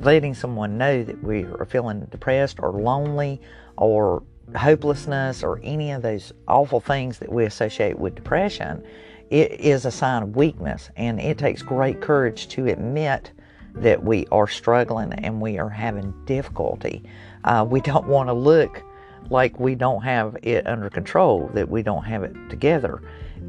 letting 0.00 0.34
someone 0.34 0.78
know 0.78 1.02
that 1.02 1.22
we 1.22 1.44
are 1.44 1.66
feeling 1.66 2.00
depressed 2.10 2.58
or 2.60 2.72
lonely 2.72 3.40
or 3.76 4.22
hopelessness 4.56 5.42
or 5.42 5.60
any 5.62 5.92
of 5.92 6.02
those 6.02 6.32
awful 6.48 6.80
things 6.80 7.18
that 7.18 7.30
we 7.30 7.44
associate 7.44 7.98
with 7.98 8.14
depression, 8.14 8.82
it 9.30 9.52
is 9.60 9.84
a 9.84 9.90
sign 9.90 10.22
of 10.22 10.36
weakness. 10.36 10.90
And 10.96 11.20
it 11.20 11.38
takes 11.38 11.62
great 11.62 12.00
courage 12.00 12.48
to 12.48 12.66
admit 12.66 13.32
that 13.74 14.02
we 14.02 14.26
are 14.32 14.48
struggling 14.48 15.12
and 15.12 15.40
we 15.40 15.58
are 15.58 15.68
having 15.68 16.12
difficulty. 16.24 17.04
Uh, 17.44 17.64
we 17.68 17.80
don't 17.80 18.06
want 18.06 18.28
to 18.28 18.32
look 18.32 18.82
like 19.28 19.60
we 19.60 19.76
don't 19.76 20.02
have 20.02 20.36
it 20.42 20.66
under 20.66 20.90
control, 20.90 21.48
that 21.54 21.68
we 21.68 21.82
don't 21.82 22.02
have 22.02 22.24
it 22.24 22.34
together. 22.48 23.00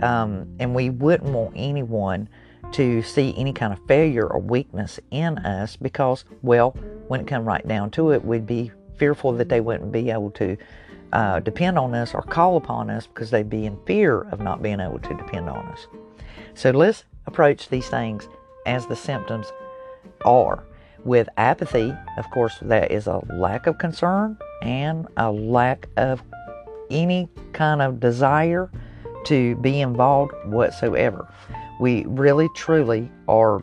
Um, 0.02 0.48
and 0.60 0.76
we 0.76 0.90
wouldn't 0.90 1.32
want 1.32 1.54
anyone 1.56 2.30
to 2.74 3.02
see 3.02 3.34
any 3.38 3.54
kind 3.54 3.74
of 3.74 3.80
failure 3.88 4.28
or 4.28 4.40
weakness 4.40 5.00
in 5.12 5.38
us 5.40 5.76
because, 5.76 6.26
well, 6.42 6.72
when 7.08 7.22
it 7.22 7.28
come 7.28 7.46
right 7.46 7.68
down 7.68 7.92
to 7.92 8.12
it, 8.12 8.24
we'd 8.24 8.46
be 8.46 8.72
fearful 8.98 9.34
that 9.34 9.50
they 9.50 9.60
wouldn't 9.60 9.92
be 9.92 10.10
able 10.10 10.32
to 10.32 10.56
uh, 11.14 11.40
depend 11.40 11.78
on 11.78 11.94
us 11.94 12.14
or 12.14 12.22
call 12.22 12.58
upon 12.58 12.90
us 12.90 13.08
because 13.08 13.32
they'd 13.32 13.50
be 13.50 13.66
in 13.66 13.78
fear 13.86 14.22
of 14.22 14.40
not 14.40 14.62
being 14.62 14.80
able 14.80 15.00
to 15.00 15.14
depend 15.16 15.50
on 15.50 15.66
us. 15.68 15.88
So 16.54 16.72
let's 16.72 17.04
approach 17.26 17.70
these 17.70 17.88
things 17.88 18.28
as 18.66 18.88
the 18.88 18.96
symptoms 18.96 19.52
are. 20.26 20.64
With 21.04 21.28
apathy, 21.38 21.94
of 22.18 22.30
course, 22.32 22.58
that 22.62 22.92
is 22.92 23.08
a 23.08 23.22
lack 23.34 23.66
of 23.66 23.78
concern 23.80 24.38
and 24.62 25.08
a 25.18 25.32
lack 25.32 25.88
of 25.98 26.22
any 26.92 27.28
kind 27.54 27.82
of 27.82 28.00
desire 28.00 28.70
to 29.26 29.56
be 29.58 29.82
involved 29.82 30.34
whatsoever. 30.46 31.28
We 31.82 32.06
really, 32.06 32.48
truly 32.56 33.12
are 33.28 33.62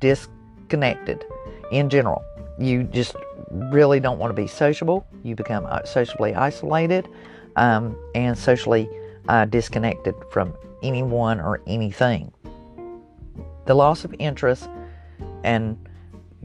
disconnected 0.00 1.22
in 1.70 1.90
general. 1.90 2.24
You 2.58 2.84
just 2.84 3.14
really 3.50 4.00
don't 4.00 4.18
want 4.18 4.34
to 4.34 4.42
be 4.42 4.46
sociable. 4.46 5.06
You 5.22 5.36
become 5.36 5.66
uh, 5.66 5.84
socially 5.84 6.34
isolated 6.34 7.08
um, 7.56 7.94
and 8.14 8.38
socially 8.38 8.88
uh, 9.28 9.44
disconnected 9.44 10.14
from 10.30 10.54
anyone 10.82 11.40
or 11.40 11.60
anything. 11.66 12.32
The 13.66 13.74
loss 13.74 14.04
of 14.04 14.14
interest 14.18 14.70
and 15.44 15.76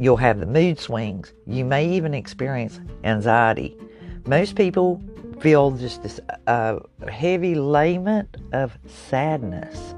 You'll 0.01 0.17
have 0.17 0.39
the 0.39 0.47
mood 0.47 0.79
swings. 0.79 1.31
You 1.45 1.63
may 1.63 1.87
even 1.87 2.15
experience 2.15 2.79
anxiety. 3.03 3.77
Most 4.25 4.55
people 4.55 4.99
feel 5.39 5.69
just 5.69 6.01
this 6.01 6.19
uh, 6.47 6.79
heavy 7.07 7.53
lament 7.53 8.37
of 8.51 8.77
sadness. 8.87 9.93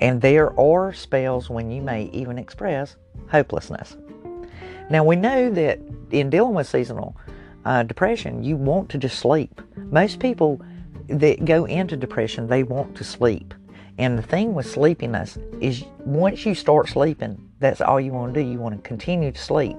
And 0.00 0.20
there 0.20 0.58
are 0.58 0.92
spells 0.92 1.50
when 1.50 1.70
you 1.70 1.82
may 1.82 2.04
even 2.12 2.38
express 2.38 2.96
hopelessness. 3.30 3.96
Now, 4.88 5.04
we 5.04 5.16
know 5.16 5.50
that 5.50 5.78
in 6.10 6.30
dealing 6.30 6.54
with 6.54 6.66
seasonal 6.66 7.16
uh, 7.64 7.82
depression, 7.82 8.42
you 8.42 8.56
want 8.56 8.88
to 8.90 8.98
just 8.98 9.18
sleep. 9.18 9.60
Most 9.76 10.18
people 10.18 10.60
that 11.08 11.44
go 11.44 11.64
into 11.66 11.96
depression, 11.96 12.46
they 12.46 12.62
want 12.62 12.96
to 12.96 13.04
sleep. 13.04 13.54
And 13.98 14.18
the 14.18 14.22
thing 14.22 14.54
with 14.54 14.66
sleepiness 14.66 15.38
is 15.60 15.84
once 15.98 16.46
you 16.46 16.54
start 16.54 16.88
sleeping, 16.88 17.50
that's 17.58 17.82
all 17.82 18.00
you 18.00 18.12
want 18.12 18.32
to 18.32 18.42
do. 18.42 18.48
You 18.48 18.58
want 18.58 18.82
to 18.82 18.88
continue 18.88 19.30
to 19.30 19.38
sleep. 19.38 19.76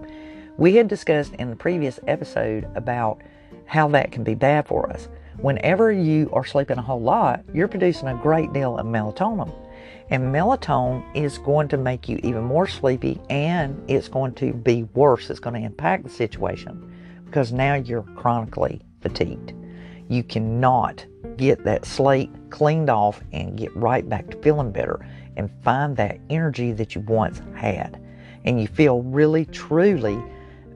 We 0.57 0.75
had 0.75 0.87
discussed 0.87 1.33
in 1.35 1.49
the 1.49 1.55
previous 1.55 1.99
episode 2.07 2.69
about 2.75 3.21
how 3.65 3.87
that 3.89 4.11
can 4.11 4.23
be 4.23 4.35
bad 4.35 4.67
for 4.67 4.91
us. 4.91 5.09
Whenever 5.37 5.91
you 5.91 6.29
are 6.33 6.45
sleeping 6.45 6.77
a 6.77 6.81
whole 6.81 7.01
lot, 7.01 7.43
you're 7.51 7.67
producing 7.67 8.09
a 8.09 8.15
great 8.15 8.53
deal 8.53 8.77
of 8.77 8.85
melatonin. 8.85 9.51
And 10.11 10.23
melatonin 10.25 11.03
is 11.15 11.37
going 11.37 11.69
to 11.69 11.77
make 11.77 12.09
you 12.09 12.19
even 12.21 12.43
more 12.43 12.67
sleepy 12.67 13.21
and 13.29 13.81
it's 13.89 14.09
going 14.09 14.33
to 14.35 14.53
be 14.53 14.83
worse. 14.93 15.29
It's 15.29 15.39
going 15.39 15.55
to 15.55 15.65
impact 15.65 16.03
the 16.03 16.09
situation 16.09 16.93
because 17.25 17.53
now 17.53 17.75
you're 17.75 18.03
chronically 18.17 18.81
fatigued. 18.99 19.53
You 20.09 20.21
cannot 20.21 21.05
get 21.37 21.63
that 21.63 21.85
slate 21.85 22.29
cleaned 22.49 22.89
off 22.89 23.21
and 23.31 23.57
get 23.57 23.73
right 23.73 24.07
back 24.07 24.29
to 24.31 24.37
feeling 24.41 24.73
better 24.73 25.07
and 25.37 25.49
find 25.63 25.95
that 25.95 26.19
energy 26.29 26.73
that 26.73 26.93
you 26.93 26.99
once 27.01 27.41
had. 27.55 27.97
And 28.43 28.59
you 28.59 28.67
feel 28.67 29.03
really, 29.03 29.45
truly 29.45 30.21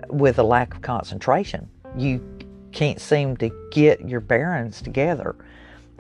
with 0.08 0.40
a 0.40 0.44
lack 0.44 0.74
of 0.74 0.82
concentration. 0.82 1.70
You 1.98 2.24
can't 2.72 3.02
seem 3.02 3.36
to 3.38 3.50
get 3.72 4.08
your 4.08 4.22
bearings 4.22 4.82
together. 4.82 5.36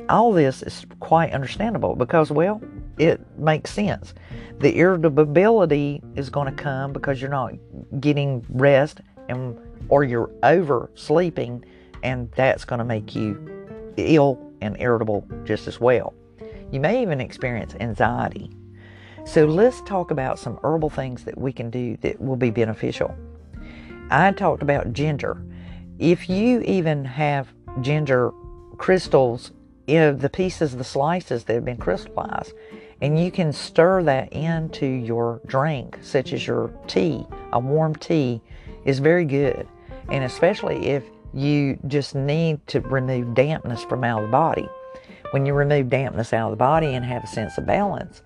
All 0.09 0.31
this 0.31 0.61
is 0.61 0.85
quite 0.99 1.31
understandable 1.33 1.95
because, 1.95 2.31
well, 2.31 2.61
it 2.97 3.19
makes 3.37 3.71
sense. 3.71 4.13
The 4.59 4.77
irritability 4.77 6.01
is 6.15 6.29
going 6.29 6.53
to 6.55 6.63
come 6.63 6.93
because 6.93 7.21
you're 7.21 7.29
not 7.29 7.53
getting 7.99 8.45
rest 8.49 9.01
and 9.29 9.57
or 9.89 10.03
you're 10.03 10.31
oversleeping 10.43 11.63
and 12.03 12.31
that's 12.31 12.65
going 12.65 12.79
to 12.79 12.85
make 12.85 13.15
you 13.15 13.37
ill 13.97 14.39
and 14.61 14.75
irritable 14.79 15.27
just 15.43 15.67
as 15.67 15.79
well. 15.79 16.13
You 16.71 16.79
may 16.79 17.01
even 17.01 17.21
experience 17.21 17.75
anxiety. 17.79 18.51
So 19.25 19.45
let's 19.45 19.81
talk 19.81 20.11
about 20.11 20.37
some 20.37 20.59
herbal 20.63 20.91
things 20.91 21.23
that 21.23 21.37
we 21.37 21.51
can 21.51 21.69
do 21.69 21.97
that 22.01 22.21
will 22.21 22.35
be 22.35 22.51
beneficial. 22.51 23.15
I 24.11 24.31
talked 24.31 24.61
about 24.61 24.93
ginger. 24.93 25.43
If 25.97 26.29
you 26.29 26.61
even 26.61 27.03
have 27.05 27.51
ginger 27.81 28.31
crystals, 28.77 29.51
you 29.87 29.95
know, 29.95 30.13
the 30.13 30.29
pieces, 30.29 30.75
the 30.75 30.83
slices 30.83 31.43
that 31.45 31.53
have 31.53 31.65
been 31.65 31.77
crystallized, 31.77 32.53
and 33.01 33.19
you 33.19 33.31
can 33.31 33.51
stir 33.51 34.03
that 34.03 34.31
into 34.33 34.85
your 34.85 35.41
drink, 35.45 35.99
such 36.01 36.33
as 36.33 36.47
your 36.47 36.71
tea, 36.87 37.25
a 37.51 37.59
warm 37.59 37.95
tea, 37.95 38.41
is 38.85 38.99
very 38.99 39.25
good. 39.25 39.67
And 40.09 40.23
especially 40.23 40.87
if 40.87 41.03
you 41.33 41.77
just 41.87 42.15
need 42.15 42.65
to 42.67 42.79
remove 42.79 43.35
dampness 43.35 43.83
from 43.83 44.03
out 44.03 44.23
of 44.23 44.29
the 44.29 44.31
body. 44.31 44.69
When 45.31 45.45
you 45.45 45.53
remove 45.53 45.89
dampness 45.89 46.31
out 46.31 46.45
of 46.45 46.51
the 46.51 46.57
body 46.57 46.93
and 46.93 47.03
have 47.03 47.23
a 47.23 47.27
sense 47.27 47.57
of 47.57 47.65
balance, 47.65 48.21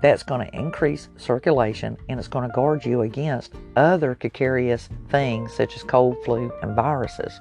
that's 0.00 0.22
going 0.22 0.46
to 0.46 0.56
increase 0.56 1.08
circulation 1.16 1.96
and 2.08 2.18
it's 2.18 2.28
going 2.28 2.48
to 2.48 2.54
guard 2.54 2.86
you 2.86 3.02
against 3.02 3.52
other 3.76 4.14
carious 4.14 4.88
things 5.10 5.52
such 5.52 5.76
as 5.76 5.82
cold, 5.82 6.16
flu, 6.24 6.50
and 6.62 6.74
viruses. 6.74 7.38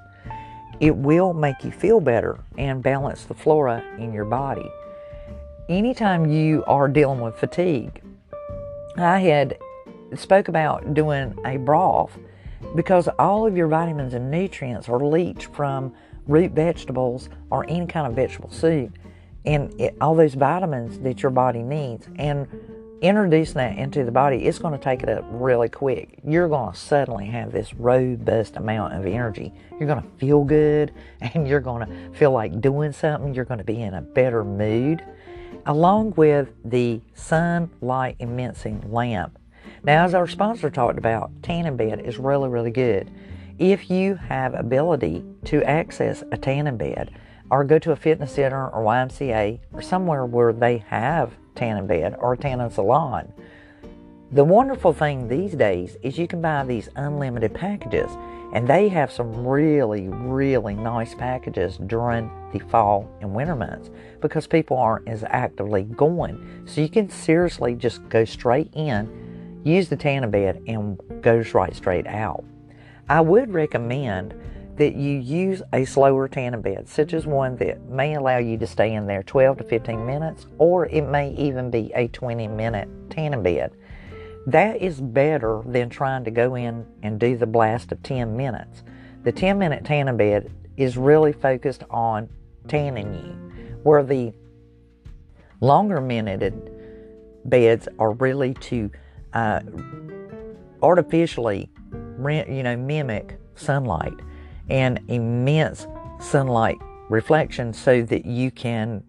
It 0.79 0.95
will 0.95 1.33
make 1.33 1.63
you 1.63 1.71
feel 1.71 1.99
better 1.99 2.39
and 2.57 2.83
balance 2.83 3.23
the 3.23 3.33
flora 3.33 3.83
in 3.97 4.13
your 4.13 4.25
body. 4.25 4.69
Anytime 5.69 6.29
you 6.29 6.63
are 6.65 6.87
dealing 6.87 7.19
with 7.19 7.35
fatigue, 7.35 8.01
I 8.95 9.19
had 9.19 9.57
spoke 10.15 10.47
about 10.47 10.93
doing 10.93 11.37
a 11.45 11.57
broth 11.57 12.17
because 12.75 13.09
all 13.19 13.45
of 13.45 13.57
your 13.57 13.67
vitamins 13.67 14.13
and 14.13 14.31
nutrients 14.31 14.87
are 14.87 14.99
leached 14.99 15.53
from 15.53 15.93
root 16.27 16.51
vegetables 16.51 17.29
or 17.49 17.65
any 17.69 17.85
kind 17.85 18.07
of 18.07 18.13
vegetable 18.13 18.51
soup 18.51 18.97
and 19.45 19.79
it, 19.79 19.95
all 20.01 20.13
those 20.13 20.33
vitamins 20.33 20.99
that 20.99 21.23
your 21.23 21.31
body 21.31 21.63
needs 21.63 22.07
and 22.17 22.47
introducing 23.01 23.55
that 23.55 23.77
into 23.77 24.03
the 24.03 24.11
body 24.11 24.45
it's 24.45 24.59
going 24.59 24.73
to 24.73 24.83
take 24.83 25.03
it 25.03 25.09
up 25.09 25.23
really 25.29 25.69
quick. 25.69 26.19
You're 26.25 26.47
going 26.47 26.73
to 26.73 26.77
suddenly 26.77 27.27
have 27.27 27.51
this 27.51 27.73
robust 27.73 28.55
amount 28.57 28.93
of 28.93 29.05
energy. 29.05 29.53
You're 29.79 29.87
going 29.87 30.01
to 30.01 30.09
feel 30.17 30.43
good 30.43 30.93
and 31.21 31.47
you're 31.47 31.59
going 31.59 31.87
to 31.87 32.17
feel 32.17 32.31
like 32.31 32.59
doing 32.61 32.91
something. 32.91 33.33
You're 33.33 33.45
going 33.45 33.59
to 33.59 33.63
be 33.63 33.81
in 33.81 33.93
a 33.93 34.01
better 34.01 34.43
mood 34.43 35.03
along 35.65 36.13
with 36.15 36.49
the 36.65 37.01
sunlight 37.13 38.15
immersing 38.19 38.91
lamp. 38.91 39.37
Now, 39.83 40.05
as 40.05 40.13
our 40.13 40.27
sponsor 40.27 40.69
talked 40.69 40.97
about, 40.97 41.31
tanning 41.43 41.77
bed 41.77 42.01
is 42.01 42.17
really, 42.17 42.49
really 42.49 42.71
good. 42.71 43.11
If 43.59 43.89
you 43.89 44.15
have 44.15 44.53
ability 44.53 45.23
to 45.45 45.63
access 45.63 46.23
a 46.31 46.37
tanning 46.37 46.77
bed 46.77 47.11
or 47.49 47.63
go 47.63 47.79
to 47.79 47.91
a 47.91 47.95
fitness 47.95 48.33
center 48.33 48.69
or 48.69 48.83
YMCA 48.83 49.59
or 49.73 49.81
somewhere 49.81 50.25
where 50.25 50.53
they 50.53 50.79
have 50.89 51.33
tanning 51.57 51.87
bed 51.87 52.15
or 52.19 52.33
a 52.33 52.37
tanning 52.37 52.69
salon, 52.69 53.33
The 54.29 54.43
wonderful 54.43 54.91
thing 54.91 55.29
these 55.29 55.53
days 55.53 55.95
is 56.03 56.17
you 56.17 56.27
can 56.27 56.41
buy 56.41 56.65
these 56.65 56.89
unlimited 56.97 57.53
packages, 57.53 58.11
and 58.51 58.67
they 58.67 58.89
have 58.89 59.09
some 59.09 59.47
really, 59.47 60.09
really 60.09 60.73
nice 60.75 61.15
packages 61.15 61.77
during 61.77 62.29
the 62.51 62.59
fall 62.59 63.09
and 63.21 63.33
winter 63.33 63.55
months 63.55 63.89
because 64.19 64.45
people 64.45 64.75
aren't 64.75 65.07
as 65.07 65.23
actively 65.23 65.83
going. 65.83 66.61
So 66.65 66.81
you 66.81 66.89
can 66.89 67.09
seriously 67.09 67.73
just 67.75 68.07
go 68.09 68.25
straight 68.25 68.69
in, 68.73 69.61
use 69.63 69.87
the 69.87 69.95
tanning 69.95 70.31
bed, 70.31 70.61
and 70.67 70.99
goes 71.21 71.53
right 71.53 71.73
straight 71.73 72.07
out. 72.07 72.43
I 73.07 73.21
would 73.21 73.53
recommend 73.53 74.33
that 74.77 74.95
you 74.95 75.17
use 75.17 75.61
a 75.73 75.85
slower 75.85 76.27
tanning 76.27 76.61
bed, 76.61 76.87
such 76.87 77.13
as 77.13 77.25
one 77.25 77.55
that 77.57 77.89
may 77.89 78.13
allow 78.13 78.37
you 78.37 78.57
to 78.59 78.67
stay 78.67 78.93
in 78.93 79.07
there 79.07 79.23
12 79.23 79.57
to 79.57 79.63
15 79.63 80.05
minutes, 80.05 80.45
or 80.59 80.85
it 80.85 81.01
may 81.01 81.31
even 81.31 81.71
be 81.71 81.91
a 81.95 82.07
20 82.07 82.47
minute 82.47 82.87
tanning 83.09 83.41
bed. 83.41 83.73
That 84.45 84.81
is 84.81 85.01
better 85.01 85.61
than 85.65 85.89
trying 85.89 86.23
to 86.25 86.31
go 86.31 86.55
in 86.55 86.85
and 87.01 87.19
do 87.19 87.35
the 87.35 87.47
blast 87.47 87.91
of 87.91 88.01
10 88.03 88.37
minutes. 88.37 88.83
The 89.23 89.31
10 89.31 89.57
minute 89.57 89.83
tanning 89.83 90.15
bed 90.15 90.51
is 90.77 90.95
really 90.95 91.33
focused 91.33 91.83
on 91.89 92.29
tanning 92.67 93.13
you, 93.13 93.79
where 93.81 94.03
the 94.03 94.31
longer 95.59 95.99
minuted 95.99 96.71
beds 97.45 97.87
are 97.97 98.11
really 98.11 98.53
to 98.53 98.91
uh, 99.33 99.61
artificially, 100.83 101.67
you 101.91 102.63
know, 102.63 102.77
mimic 102.77 103.39
sunlight 103.55 104.13
and 104.69 104.99
immense 105.07 105.87
sunlight 106.19 106.77
reflection 107.09 107.73
so 107.73 108.01
that 108.03 108.25
you 108.25 108.51
can 108.51 109.03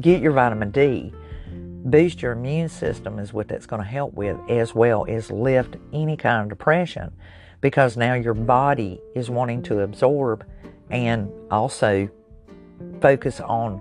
get 0.00 0.20
your 0.20 0.32
vitamin 0.32 0.70
D 0.70 1.12
boost 1.84 2.20
your 2.20 2.32
immune 2.32 2.68
system 2.68 3.18
is 3.18 3.32
what 3.32 3.48
that's 3.48 3.66
going 3.66 3.82
to 3.82 3.88
help 3.88 4.12
with, 4.14 4.36
as 4.48 4.74
well 4.74 5.06
as 5.08 5.30
lift 5.30 5.76
any 5.92 6.16
kind 6.16 6.42
of 6.42 6.48
depression 6.48 7.12
because 7.60 7.96
now 7.96 8.14
your 8.14 8.34
body 8.34 9.00
is 9.14 9.30
wanting 9.30 9.62
to 9.62 9.80
absorb 9.80 10.46
and 10.90 11.30
also 11.50 12.08
focus 13.00 13.40
on 13.40 13.80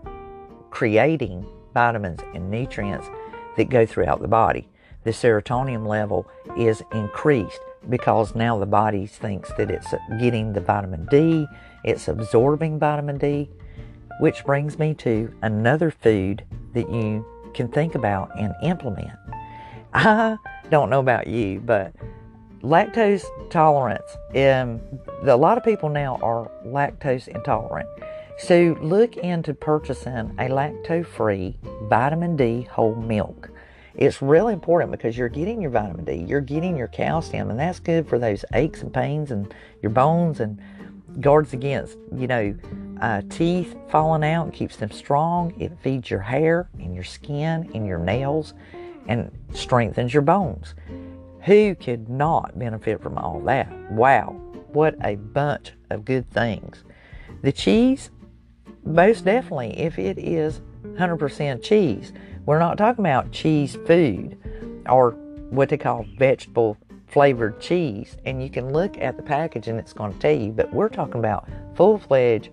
creating 0.70 1.46
vitamins 1.74 2.20
and 2.34 2.50
nutrients 2.50 3.08
that 3.58 3.70
go 3.70 3.86
throughout 3.86 4.22
the 4.22 4.28
body. 4.28 4.68
The 5.04 5.12
serotonin 5.12 5.88
level 5.88 6.28
is 6.58 6.84
increased 6.92 7.60
because 7.88 8.36
now 8.36 8.58
the 8.58 8.66
body 8.66 9.08
thinks 9.08 9.52
that 9.58 9.72
it's 9.72 9.94
getting 10.20 10.54
the 10.54 10.62
vitamin 10.62 11.08
D, 11.10 11.48
it's 11.84 12.08
absorbing 12.08 12.80
vitamin 12.80 13.18
D, 13.18 13.50
which 14.20 14.44
brings 14.44 14.78
me 14.78 14.94
to 14.96 15.34
another 15.42 15.92
food 15.92 16.44
that 16.74 16.90
you 16.92 17.26
can 17.54 17.68
think 17.70 17.96
about 17.96 18.32
and 18.38 18.54
implement. 18.64 19.18
I 19.94 20.38
don't 20.70 20.90
know 20.90 21.00
about 21.00 21.28
you, 21.28 21.62
but 21.62 21.94
lactose 22.62 23.26
tolerance, 23.50 24.18
um, 24.36 24.82
a 25.24 25.36
lot 25.36 25.58
of 25.58 25.64
people 25.64 25.90
now 25.90 26.20
are 26.22 26.52
lactose 26.66 27.28
intolerant. 27.28 27.88
So 28.38 28.78
look 28.82 29.18
into 29.18 29.54
purchasing 29.54 30.36
a 30.38 30.48
lactose 30.48 31.06
free 31.06 31.58
vitamin 31.90 32.36
D 32.36 32.62
whole 32.64 32.96
milk. 32.96 33.50
It's 34.00 34.22
really 34.22 34.54
important 34.54 34.92
because 34.92 35.18
you're 35.18 35.28
getting 35.28 35.62
your 35.62 35.72
vitamin 35.72 36.06
D, 36.06 36.24
you're 36.26 36.40
getting 36.40 36.78
your 36.78 36.88
calcium, 36.88 37.50
and 37.50 37.60
that's 37.60 37.82
good 37.82 38.08
for 38.08 38.18
those 38.18 38.46
aches 38.54 38.82
and 38.82 38.94
pains 38.94 39.30
and 39.30 39.54
your 39.82 39.90
bones 39.90 40.40
and 40.40 40.58
guards 41.20 41.52
against, 41.52 41.98
you 42.16 42.26
know, 42.26 42.56
uh, 43.02 43.24
teeth 43.30 43.76
falling 43.90 44.24
out 44.24 44.54
keeps 44.54 44.78
them 44.78 44.90
strong. 44.90 45.54
It 45.60 45.78
feeds 45.82 46.10
your 46.10 46.22
hair 46.22 46.70
and 46.80 46.96
your 46.96 47.04
skin 47.04 47.70
and 47.74 47.86
your 47.86 48.00
nails 48.00 48.54
and 49.10 49.38
strengthens 49.54 50.14
your 50.14 50.24
bones. 50.24 50.76
Who 51.42 51.76
could 51.76 52.08
not 52.08 52.58
benefit 52.58 53.04
from 53.04 53.18
all 53.18 53.42
that? 53.42 53.70
Wow, 53.92 54.30
what 54.72 54.96
a 55.04 55.16
bunch 55.16 55.74
of 55.90 56.06
good 56.06 56.26
things. 56.32 56.86
The 57.42 57.52
cheese, 57.52 58.12
most 58.86 59.26
definitely, 59.26 59.78
if 59.78 60.00
it 60.00 60.18
is 60.18 60.62
100% 60.84 61.62
cheese, 61.62 62.14
we're 62.50 62.58
not 62.58 62.80
talking 62.80 63.06
about 63.06 63.32
cheese 63.32 63.78
food 63.86 64.36
or 64.90 65.12
what 65.52 65.70
they 65.70 65.78
call 65.78 66.04
vegetable 66.18 66.76
flavored 67.06 67.62
cheese. 67.62 68.18
And 68.26 68.42
you 68.42 68.50
can 68.50 68.74
look 68.74 68.98
at 68.98 69.18
the 69.18 69.22
package 69.22 69.68
and 69.68 69.78
it's 69.78 69.94
going 69.94 70.14
to 70.14 70.18
tell 70.18 70.36
you, 70.36 70.52
but 70.52 70.74
we're 70.74 70.90
talking 70.90 71.20
about 71.20 71.48
full 71.76 72.00
fledged 72.00 72.50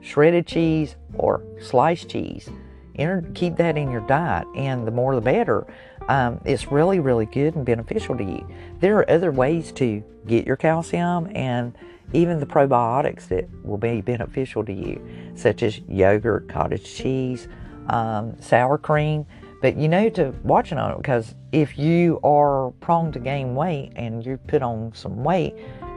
shredded 0.00 0.46
cheese 0.46 0.96
or 1.18 1.42
sliced 1.60 2.08
cheese. 2.08 2.48
Enter, 2.94 3.30
keep 3.34 3.56
that 3.56 3.76
in 3.76 3.90
your 3.90 4.00
diet, 4.06 4.48
and 4.56 4.86
the 4.86 4.90
more 4.90 5.14
the 5.14 5.20
better. 5.20 5.66
Um, 6.08 6.40
it's 6.46 6.72
really, 6.72 6.98
really 6.98 7.26
good 7.26 7.56
and 7.56 7.66
beneficial 7.66 8.16
to 8.16 8.24
you. 8.24 8.48
There 8.80 8.96
are 8.96 9.10
other 9.10 9.32
ways 9.32 9.70
to 9.72 10.02
get 10.26 10.46
your 10.46 10.56
calcium 10.56 11.30
and 11.34 11.76
even 12.14 12.40
the 12.40 12.46
probiotics 12.46 13.28
that 13.28 13.50
will 13.62 13.76
be 13.76 14.00
beneficial 14.00 14.64
to 14.64 14.72
you, 14.72 15.06
such 15.34 15.62
as 15.62 15.78
yogurt, 15.80 16.48
cottage 16.48 16.84
cheese, 16.84 17.48
um, 17.88 18.40
sour 18.40 18.78
cream. 18.78 19.26
But 19.62 19.76
you 19.76 19.88
know 19.88 20.08
to 20.10 20.34
watch 20.42 20.70
it 20.70 20.78
on 20.78 20.92
it 20.92 20.96
because 20.98 21.34
if 21.50 21.78
you 21.78 22.20
are 22.22 22.70
prone 22.80 23.10
to 23.12 23.18
gain 23.18 23.54
weight 23.54 23.92
and 23.96 24.24
you 24.24 24.36
put 24.46 24.62
on 24.62 24.92
some 24.94 25.24
weight, 25.24 25.54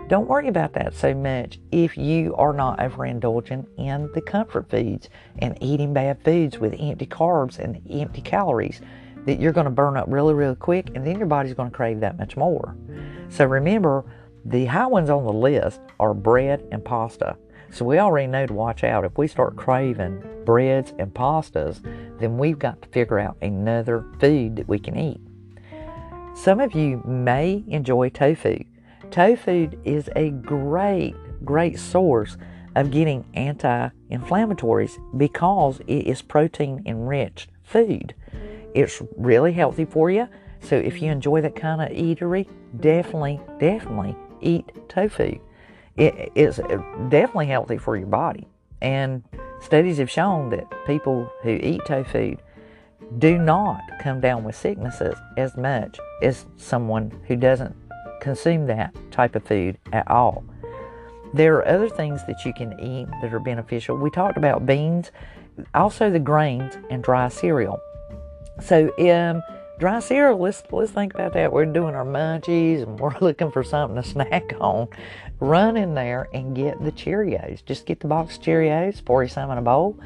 don't 0.07 0.27
worry 0.27 0.47
about 0.47 0.73
that 0.73 0.95
so 0.95 1.13
much 1.13 1.59
if 1.71 1.95
you 1.95 2.33
are 2.35 2.53
not 2.53 2.79
overindulgent 2.79 3.67
in 3.77 4.09
the 4.15 4.21
comfort 4.21 4.67
foods 4.69 5.09
and 5.37 5.55
eating 5.61 5.93
bad 5.93 6.23
foods 6.23 6.57
with 6.57 6.73
empty 6.79 7.05
carbs 7.05 7.59
and 7.59 7.79
empty 7.91 8.21
calories 8.21 8.81
that 9.25 9.39
you're 9.39 9.51
going 9.51 9.65
to 9.65 9.71
burn 9.71 9.97
up 9.97 10.05
really, 10.07 10.33
really 10.33 10.55
quick 10.55 10.89
and 10.95 11.05
then 11.05 11.19
your 11.19 11.27
body's 11.27 11.53
going 11.53 11.69
to 11.69 11.75
crave 11.75 11.99
that 11.99 12.17
much 12.17 12.35
more. 12.35 12.75
So 13.29 13.45
remember, 13.45 14.03
the 14.45 14.65
high 14.65 14.87
ones 14.87 15.11
on 15.11 15.25
the 15.25 15.33
list 15.33 15.81
are 15.99 16.15
bread 16.15 16.65
and 16.71 16.83
pasta. 16.83 17.37
So 17.71 17.85
we 17.85 17.99
already 17.99 18.27
know 18.27 18.45
to 18.45 18.53
watch 18.53 18.83
out. 18.83 19.05
If 19.05 19.17
we 19.17 19.27
start 19.27 19.55
craving 19.55 20.23
breads 20.45 20.93
and 20.97 21.13
pastas, 21.13 21.81
then 22.19 22.37
we've 22.37 22.59
got 22.59 22.81
to 22.81 22.89
figure 22.89 23.19
out 23.19 23.37
another 23.41 24.05
food 24.19 24.55
that 24.55 24.67
we 24.67 24.79
can 24.79 24.97
eat. 24.97 25.21
Some 26.35 26.59
of 26.59 26.73
you 26.73 27.03
may 27.05 27.63
enjoy 27.67 28.09
tofu. 28.09 28.63
Tofu 29.11 29.69
is 29.83 30.09
a 30.15 30.29
great, 30.29 31.15
great 31.43 31.79
source 31.79 32.37
of 32.75 32.91
getting 32.91 33.25
anti 33.33 33.89
inflammatories 34.09 34.97
because 35.17 35.79
it 35.87 36.07
is 36.07 36.21
protein 36.21 36.81
enriched 36.85 37.49
food. 37.63 38.13
It's 38.73 39.01
really 39.17 39.51
healthy 39.53 39.85
for 39.85 40.09
you. 40.09 40.27
So 40.61 40.75
if 40.75 41.01
you 41.01 41.11
enjoy 41.11 41.41
that 41.41 41.55
kind 41.55 41.81
of 41.81 41.89
eatery, 41.89 42.47
definitely, 42.79 43.39
definitely 43.59 44.15
eat 44.41 44.71
tofu. 44.87 45.39
It 45.99 46.31
is 46.33 46.57
definitely 47.09 47.47
healthy 47.47 47.77
for 47.77 47.97
your 47.97 48.07
body. 48.07 48.47
And 48.81 49.23
studies 49.61 49.97
have 49.97 50.09
shown 50.09 50.49
that 50.51 50.65
people 50.87 51.29
who 51.43 51.59
eat 51.61 51.81
tofu 51.85 52.37
do 53.17 53.37
not 53.37 53.81
come 53.99 54.21
down 54.21 54.43
with 54.43 54.55
sicknesses 54.55 55.15
as 55.35 55.57
much 55.57 55.99
as 56.21 56.45
someone 56.57 57.11
who 57.27 57.35
doesn't 57.35 57.75
consume 58.21 58.67
that 58.67 58.95
type 59.11 59.35
of 59.35 59.43
food 59.43 59.77
at 59.91 60.09
all. 60.09 60.43
There 61.33 61.55
are 61.57 61.67
other 61.67 61.89
things 61.89 62.25
that 62.27 62.45
you 62.45 62.53
can 62.53 62.79
eat 62.79 63.07
that 63.21 63.33
are 63.33 63.39
beneficial. 63.39 63.97
We 63.97 64.09
talked 64.09 64.37
about 64.37 64.65
beans, 64.65 65.11
also 65.73 66.09
the 66.09 66.19
grains 66.19 66.77
and 66.89 67.03
dry 67.03 67.27
cereal. 67.27 67.79
So, 68.61 68.87
um, 68.99 69.43
dry 69.79 69.99
cereal, 70.01 70.37
let's 70.37 70.61
let's 70.71 70.91
think 70.91 71.13
about 71.13 71.33
that. 71.33 71.51
We're 71.51 71.65
doing 71.65 71.95
our 71.95 72.05
munchies 72.05 72.83
and 72.83 72.99
we're 72.99 73.17
looking 73.21 73.49
for 73.49 73.63
something 73.63 74.01
to 74.01 74.07
snack 74.07 74.53
on. 74.59 74.89
Run 75.39 75.77
in 75.77 75.95
there 75.95 76.27
and 76.33 76.55
get 76.55 76.83
the 76.83 76.91
Cheerios. 76.91 77.63
Just 77.65 77.85
get 77.85 78.01
the 78.01 78.07
box 78.07 78.37
Cheerios, 78.37 79.03
pour 79.03 79.23
you 79.23 79.29
some 79.29 79.49
in 79.51 79.57
a 79.57 79.61
bowl, 79.61 79.97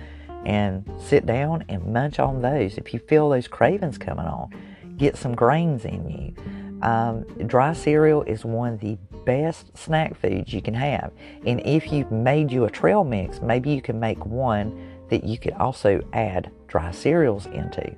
and 0.45 0.89
sit 0.99 1.25
down 1.25 1.65
and 1.69 1.91
munch 1.91 2.19
on 2.19 2.41
those. 2.41 2.77
If 2.77 2.93
you 2.93 2.99
feel 2.99 3.29
those 3.29 3.47
cravings 3.47 3.97
coming 3.97 4.25
on, 4.25 4.51
get 4.97 5.17
some 5.17 5.33
grains 5.33 5.85
in 5.85 6.07
you. 6.07 6.79
Um, 6.83 7.23
dry 7.47 7.73
cereal 7.73 8.23
is 8.23 8.45
one 8.45 8.73
of 8.73 8.79
the 8.79 8.97
best 9.25 9.75
snack 9.75 10.15
foods 10.19 10.53
you 10.53 10.61
can 10.61 10.73
have. 10.73 11.11
And 11.47 11.61
if 11.65 11.91
you've 11.91 12.11
made 12.11 12.51
you 12.51 12.65
a 12.65 12.69
trail 12.69 13.03
mix, 13.03 13.41
maybe 13.41 13.71
you 13.71 13.81
can 13.81 13.99
make 13.99 14.23
one 14.25 14.91
that 15.09 15.23
you 15.23 15.37
could 15.37 15.53
also 15.53 16.01
add 16.13 16.51
dry 16.67 16.91
cereals 16.91 17.45
into. 17.47 17.95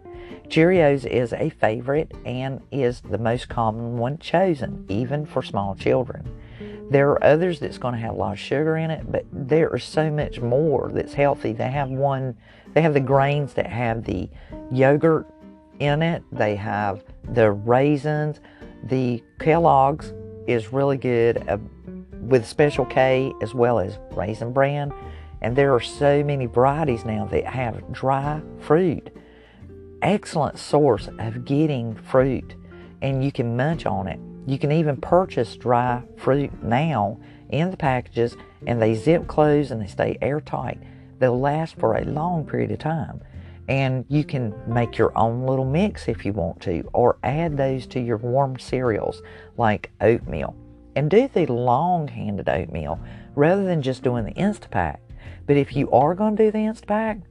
Cheerios 0.47 1.05
is 1.05 1.33
a 1.33 1.49
favorite 1.49 2.11
and 2.25 2.61
is 2.71 3.01
the 3.01 3.17
most 3.17 3.49
common 3.49 3.97
one 3.97 4.17
chosen, 4.17 4.85
even 4.89 5.25
for 5.25 5.41
small 5.41 5.75
children. 5.75 6.27
There 6.89 7.09
are 7.09 7.23
others 7.23 7.59
that's 7.59 7.79
going 7.79 7.95
to 7.95 7.99
have 7.99 8.13
a 8.13 8.17
lot 8.17 8.33
of 8.33 8.39
sugar 8.39 8.77
in 8.77 8.91
it, 8.91 9.11
but 9.11 9.25
there 9.31 9.75
is 9.75 9.83
so 9.83 10.11
much 10.11 10.39
more 10.39 10.91
that's 10.93 11.13
healthy. 11.13 11.51
They 11.51 11.71
have 11.71 11.89
one, 11.89 12.37
they 12.73 12.81
have 12.81 12.93
the 12.93 12.99
grains 12.99 13.53
that 13.53 13.67
have 13.67 14.03
the 14.03 14.29
yogurt 14.71 15.25
in 15.79 16.01
it, 16.01 16.23
they 16.31 16.55
have 16.55 17.03
the 17.33 17.51
raisins, 17.51 18.39
the 18.83 19.23
Kellogg's 19.39 20.13
is 20.47 20.71
really 20.71 20.97
good 20.97 21.43
uh, 21.49 21.57
with 22.21 22.45
Special 22.45 22.85
K 22.85 23.33
as 23.41 23.53
well 23.55 23.79
as 23.79 23.97
Raisin 24.11 24.53
Bran. 24.53 24.93
And 25.41 25.55
there 25.55 25.73
are 25.73 25.79
so 25.79 26.23
many 26.23 26.45
varieties 26.45 27.03
now 27.03 27.25
that 27.25 27.45
have 27.45 27.91
dry 27.91 28.41
fruit. 28.59 29.14
Excellent 30.05 30.59
source 30.59 31.09
of 31.17 31.45
getting 31.45 31.95
fruit. 31.95 32.53
and 33.01 33.23
you 33.23 33.31
can 33.31 33.57
munch 33.57 33.87
on 33.87 34.07
it. 34.07 34.19
You 34.45 34.59
can 34.59 34.71
even 34.71 34.97
purchase 34.97 35.55
dry 35.55 36.03
fruit 36.17 36.51
now 36.63 37.19
in 37.49 37.71
the 37.71 37.77
packages 37.77 38.37
and 38.67 38.79
they 38.79 38.93
zip 38.93 39.25
close 39.25 39.71
and 39.71 39.81
they 39.81 39.87
stay 39.87 40.15
airtight. 40.21 40.79
They'll 41.17 41.39
last 41.39 41.75
for 41.77 41.95
a 41.95 42.05
long 42.05 42.45
period 42.45 42.71
of 42.71 42.77
time. 42.77 43.19
And 43.67 44.05
you 44.07 44.23
can 44.23 44.53
make 44.67 44.95
your 44.99 45.11
own 45.17 45.47
little 45.47 45.65
mix 45.65 46.07
if 46.07 46.23
you 46.23 46.33
want 46.33 46.61
to, 46.61 46.87
or 46.93 47.17
add 47.23 47.57
those 47.57 47.87
to 47.87 47.99
your 47.99 48.17
warm 48.17 48.59
cereals 48.59 49.23
like 49.57 49.91
oatmeal. 50.01 50.55
And 50.95 51.09
do 51.09 51.27
the 51.27 51.47
long 51.47 52.07
handed 52.07 52.47
oatmeal 52.47 52.99
rather 53.33 53.65
than 53.65 53.81
just 53.81 54.03
doing 54.03 54.23
the 54.23 54.33
Instapack. 54.33 54.97
But 55.47 55.57
if 55.57 55.75
you 55.75 55.89
are 55.89 56.13
going 56.13 56.35
to 56.35 56.45
do 56.45 56.51
the 56.51 56.59
Instapack, 56.59 57.23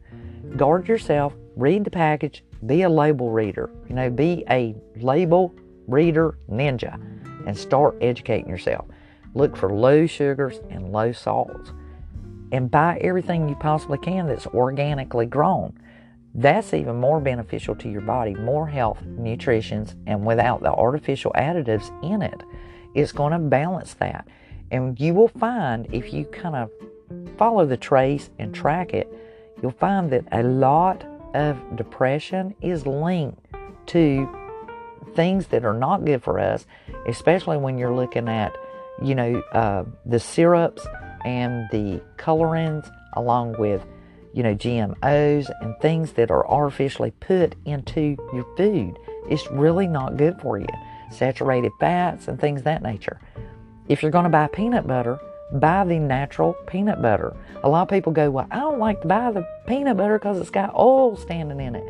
guard 0.56 0.88
yourself, 0.88 1.34
read 1.56 1.84
the 1.84 1.90
package, 1.90 2.42
be 2.66 2.82
a 2.82 2.88
label 2.88 3.30
reader. 3.30 3.70
You 3.88 3.94
know, 3.94 4.10
be 4.10 4.44
a 4.50 4.74
label 4.96 5.54
reader 5.86 6.38
ninja 6.50 6.94
and 7.46 7.56
start 7.56 7.96
educating 8.00 8.48
yourself. 8.48 8.86
Look 9.34 9.56
for 9.56 9.70
low 9.70 10.06
sugars 10.06 10.60
and 10.70 10.92
low 10.92 11.12
salts. 11.12 11.72
And 12.52 12.70
buy 12.70 12.98
everything 13.00 13.48
you 13.48 13.56
possibly 13.56 13.98
can 13.98 14.28
that's 14.28 14.46
organically 14.46 15.26
grown. 15.26 15.76
That's 16.34 16.74
even 16.74 16.96
more 16.96 17.20
beneficial 17.20 17.74
to 17.76 17.88
your 17.88 18.00
body, 18.00 18.34
more 18.34 18.66
health, 18.66 19.02
nutrition, 19.02 19.86
and 20.06 20.24
without 20.24 20.62
the 20.62 20.72
artificial 20.72 21.32
additives 21.36 21.90
in 22.02 22.22
it. 22.22 22.42
It's 22.94 23.12
going 23.12 23.32
to 23.32 23.38
balance 23.38 23.94
that. 23.94 24.26
And 24.70 24.98
you 25.00 25.14
will 25.14 25.28
find 25.28 25.86
if 25.92 26.12
you 26.12 26.24
kind 26.26 26.56
of 26.56 26.70
follow 27.36 27.66
the 27.66 27.76
trace 27.76 28.30
and 28.38 28.54
track 28.54 28.94
it, 28.94 29.12
you'll 29.62 29.72
find 29.72 30.10
that 30.10 30.24
a 30.32 30.42
lot 30.42 31.04
of 31.34 31.76
depression 31.76 32.54
is 32.60 32.86
linked 32.86 33.44
to 33.86 34.28
things 35.14 35.48
that 35.48 35.64
are 35.64 35.74
not 35.74 36.04
good 36.04 36.22
for 36.22 36.38
us, 36.38 36.66
especially 37.06 37.56
when 37.56 37.78
you're 37.78 37.94
looking 37.94 38.28
at, 38.28 38.56
you 39.02 39.14
know, 39.14 39.40
uh, 39.52 39.84
the 40.06 40.18
syrups 40.18 40.86
and 41.24 41.68
the 41.70 42.00
colorings, 42.16 42.90
along 43.14 43.56
with, 43.58 43.84
you 44.32 44.42
know, 44.42 44.54
GMOs 44.54 45.50
and 45.60 45.76
things 45.80 46.12
that 46.12 46.30
are 46.30 46.46
artificially 46.46 47.12
put 47.12 47.54
into 47.64 48.16
your 48.32 48.46
food. 48.56 48.98
It's 49.28 49.48
really 49.50 49.86
not 49.86 50.16
good 50.16 50.40
for 50.40 50.58
you. 50.58 50.66
Saturated 51.10 51.72
fats 51.78 52.28
and 52.28 52.40
things 52.40 52.62
that 52.62 52.82
nature. 52.82 53.20
If 53.88 54.02
you're 54.02 54.10
going 54.10 54.24
to 54.24 54.30
buy 54.30 54.48
peanut 54.48 54.86
butter, 54.86 55.18
buy 55.60 55.84
the 55.84 55.98
natural 55.98 56.54
peanut 56.66 57.00
butter. 57.00 57.34
A 57.62 57.68
lot 57.68 57.82
of 57.82 57.88
people 57.88 58.12
go, 58.12 58.30
Well, 58.30 58.46
I 58.50 58.60
don't 58.60 58.78
like 58.78 59.00
to 59.02 59.08
buy 59.08 59.30
the 59.30 59.46
peanut 59.66 59.96
butter 59.96 60.18
because 60.18 60.38
it's 60.38 60.50
got 60.50 60.74
oil 60.74 61.16
standing 61.16 61.60
in 61.60 61.74
it. 61.74 61.84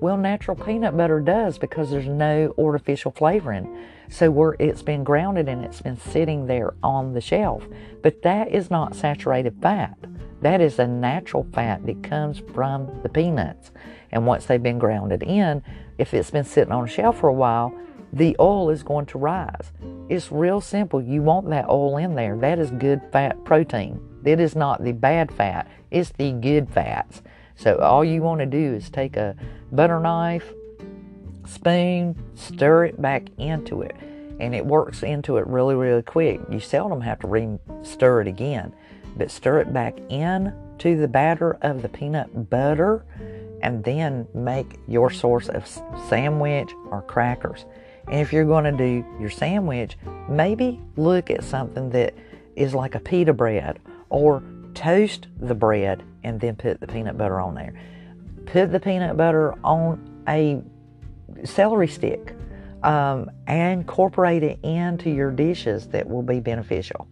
Well, 0.00 0.16
natural 0.16 0.56
peanut 0.56 0.96
butter 0.96 1.20
does 1.20 1.58
because 1.58 1.90
there's 1.90 2.08
no 2.08 2.54
artificial 2.58 3.12
flavoring. 3.12 3.86
So 4.10 4.30
where 4.30 4.56
it's 4.58 4.82
been 4.82 5.04
grounded 5.04 5.48
and 5.48 5.64
it's 5.64 5.80
been 5.80 5.96
sitting 5.96 6.46
there 6.46 6.74
on 6.82 7.12
the 7.12 7.20
shelf. 7.20 7.64
But 8.02 8.22
that 8.22 8.52
is 8.52 8.70
not 8.70 8.96
saturated 8.96 9.56
fat. 9.62 9.96
That 10.40 10.60
is 10.60 10.80
a 10.80 10.88
natural 10.88 11.46
fat 11.52 11.86
that 11.86 12.02
comes 12.02 12.40
from 12.52 12.90
the 13.02 13.08
peanuts. 13.08 13.70
And 14.10 14.26
once 14.26 14.46
they've 14.46 14.62
been 14.62 14.80
grounded 14.80 15.22
in, 15.22 15.62
if 15.98 16.12
it's 16.12 16.32
been 16.32 16.44
sitting 16.44 16.72
on 16.72 16.84
a 16.84 16.88
shelf 16.88 17.20
for 17.20 17.28
a 17.28 17.32
while, 17.32 17.72
the 18.12 18.36
oil 18.38 18.70
is 18.70 18.82
going 18.82 19.06
to 19.06 19.18
rise. 19.18 19.72
It's 20.08 20.30
real 20.30 20.60
simple. 20.60 21.00
You 21.00 21.22
want 21.22 21.48
that 21.50 21.68
oil 21.68 21.96
in 21.96 22.14
there. 22.14 22.36
That 22.36 22.58
is 22.58 22.70
good 22.70 23.00
fat 23.10 23.42
protein. 23.44 24.00
That 24.22 24.38
is 24.38 24.54
not 24.54 24.84
the 24.84 24.92
bad 24.92 25.32
fat, 25.32 25.68
it's 25.90 26.10
the 26.10 26.32
good 26.32 26.70
fats. 26.70 27.22
So 27.56 27.78
all 27.78 28.04
you 28.04 28.22
want 28.22 28.40
to 28.40 28.46
do 28.46 28.74
is 28.74 28.88
take 28.88 29.16
a 29.16 29.36
butter 29.72 30.00
knife, 30.00 30.52
spoon, 31.46 32.16
stir 32.34 32.86
it 32.86 33.02
back 33.02 33.24
into 33.38 33.82
it. 33.82 33.96
And 34.40 34.54
it 34.54 34.64
works 34.64 35.02
into 35.02 35.36
it 35.36 35.46
really, 35.46 35.74
really 35.74 36.02
quick. 36.02 36.40
You 36.50 36.60
seldom 36.60 37.00
have 37.00 37.20
to 37.20 37.28
re 37.28 37.58
stir 37.82 38.22
it 38.22 38.26
again, 38.26 38.74
but 39.16 39.30
stir 39.30 39.60
it 39.60 39.72
back 39.72 39.98
in 40.08 40.52
to 40.78 40.96
the 40.96 41.08
batter 41.08 41.58
of 41.62 41.82
the 41.82 41.88
peanut 41.88 42.50
butter 42.50 43.04
and 43.62 43.84
then 43.84 44.26
make 44.34 44.78
your 44.88 45.10
source 45.10 45.48
of 45.48 45.66
sandwich 46.08 46.70
or 46.90 47.02
crackers. 47.02 47.64
And 48.08 48.20
if 48.20 48.32
you're 48.32 48.44
going 48.44 48.64
to 48.64 48.72
do 48.72 49.04
your 49.20 49.30
sandwich, 49.30 49.96
maybe 50.28 50.80
look 50.96 51.30
at 51.30 51.44
something 51.44 51.90
that 51.90 52.14
is 52.56 52.74
like 52.74 52.94
a 52.94 53.00
pita 53.00 53.32
bread 53.32 53.80
or 54.10 54.42
toast 54.74 55.28
the 55.38 55.54
bread 55.54 56.02
and 56.24 56.40
then 56.40 56.56
put 56.56 56.80
the 56.80 56.86
peanut 56.86 57.16
butter 57.16 57.40
on 57.40 57.54
there. 57.54 57.74
Put 58.46 58.72
the 58.72 58.80
peanut 58.80 59.16
butter 59.16 59.54
on 59.64 60.24
a 60.28 60.62
celery 61.44 61.88
stick 61.88 62.34
um, 62.82 63.30
and 63.46 63.80
incorporate 63.80 64.42
it 64.42 64.58
into 64.62 65.10
your 65.10 65.30
dishes 65.30 65.86
that 65.88 66.08
will 66.08 66.22
be 66.22 66.40
beneficial. 66.40 67.06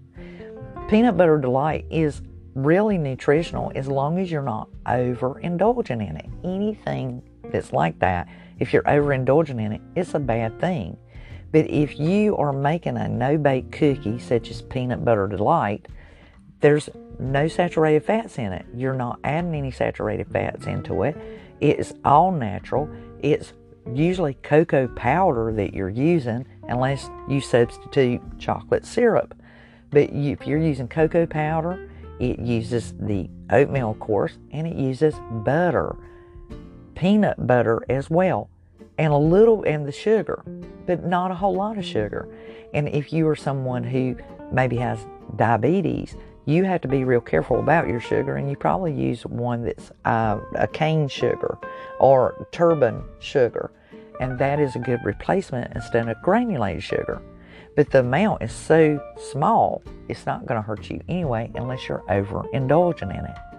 Peanut 0.88 1.16
butter 1.16 1.38
delight 1.38 1.86
is 1.90 2.22
really 2.54 2.98
nutritional 2.98 3.70
as 3.74 3.86
long 3.86 4.18
as 4.18 4.30
you're 4.30 4.42
not 4.42 4.68
overindulging 4.86 6.06
in 6.08 6.16
it. 6.16 6.28
Anything 6.42 7.22
that's 7.50 7.72
like 7.72 7.98
that, 8.00 8.28
if 8.60 8.72
you're 8.72 8.82
overindulging 8.84 9.60
in 9.60 9.72
it, 9.72 9.80
it's 9.96 10.14
a 10.14 10.20
bad 10.20 10.60
thing. 10.60 10.96
But 11.50 11.68
if 11.68 11.98
you 11.98 12.36
are 12.36 12.52
making 12.52 12.96
a 12.96 13.08
no 13.08 13.36
bake 13.36 13.72
cookie, 13.72 14.18
such 14.18 14.50
as 14.50 14.62
peanut 14.62 15.04
butter 15.04 15.26
delight, 15.26 15.88
there's 16.60 16.88
no 17.18 17.48
saturated 17.48 18.04
fats 18.04 18.38
in 18.38 18.52
it. 18.52 18.66
You're 18.74 18.94
not 18.94 19.18
adding 19.24 19.54
any 19.54 19.70
saturated 19.70 20.28
fats 20.30 20.66
into 20.66 21.02
it. 21.02 21.16
It's 21.58 21.92
all 22.04 22.30
natural. 22.30 22.88
It's 23.20 23.52
usually 23.92 24.34
cocoa 24.34 24.88
powder 24.88 25.52
that 25.54 25.74
you're 25.74 25.88
using, 25.88 26.46
unless 26.68 27.10
you 27.28 27.40
substitute 27.40 28.20
chocolate 28.38 28.86
syrup. 28.86 29.34
But 29.90 30.10
if 30.10 30.46
you're 30.46 30.60
using 30.60 30.86
cocoa 30.86 31.26
powder, 31.26 31.90
it 32.20 32.38
uses 32.38 32.92
the 33.00 33.28
oatmeal, 33.50 33.90
of 33.90 33.98
course, 33.98 34.38
and 34.52 34.66
it 34.66 34.76
uses 34.76 35.14
butter, 35.30 35.96
peanut 37.00 37.46
butter 37.46 37.82
as 37.88 38.10
well, 38.10 38.50
and 38.98 39.10
a 39.10 39.16
little, 39.16 39.62
and 39.62 39.88
the 39.88 39.92
sugar, 39.92 40.44
but 40.84 41.02
not 41.02 41.30
a 41.30 41.34
whole 41.34 41.54
lot 41.54 41.78
of 41.78 41.84
sugar. 41.84 42.28
And 42.74 42.90
if 42.90 43.10
you 43.10 43.26
are 43.26 43.34
someone 43.34 43.82
who 43.82 44.16
maybe 44.52 44.76
has 44.76 44.98
diabetes, 45.36 46.14
you 46.44 46.64
have 46.64 46.82
to 46.82 46.88
be 46.88 47.04
real 47.04 47.22
careful 47.22 47.58
about 47.58 47.88
your 47.88 48.00
sugar, 48.00 48.36
and 48.36 48.50
you 48.50 48.56
probably 48.56 48.92
use 48.92 49.24
one 49.24 49.64
that's 49.64 49.90
uh, 50.04 50.40
a 50.56 50.66
cane 50.66 51.08
sugar 51.08 51.56
or 52.00 52.46
turban 52.52 53.02
sugar, 53.18 53.70
and 54.20 54.38
that 54.38 54.60
is 54.60 54.76
a 54.76 54.78
good 54.78 55.00
replacement 55.02 55.72
instead 55.74 56.06
of 56.06 56.20
granulated 56.20 56.82
sugar. 56.82 57.22
But 57.76 57.90
the 57.90 58.00
amount 58.00 58.42
is 58.42 58.52
so 58.52 59.02
small, 59.30 59.82
it's 60.08 60.26
not 60.26 60.44
going 60.44 60.60
to 60.60 60.66
hurt 60.66 60.90
you 60.90 61.00
anyway 61.08 61.50
unless 61.54 61.88
you're 61.88 62.04
overindulging 62.10 63.18
in 63.18 63.24
it. 63.24 63.49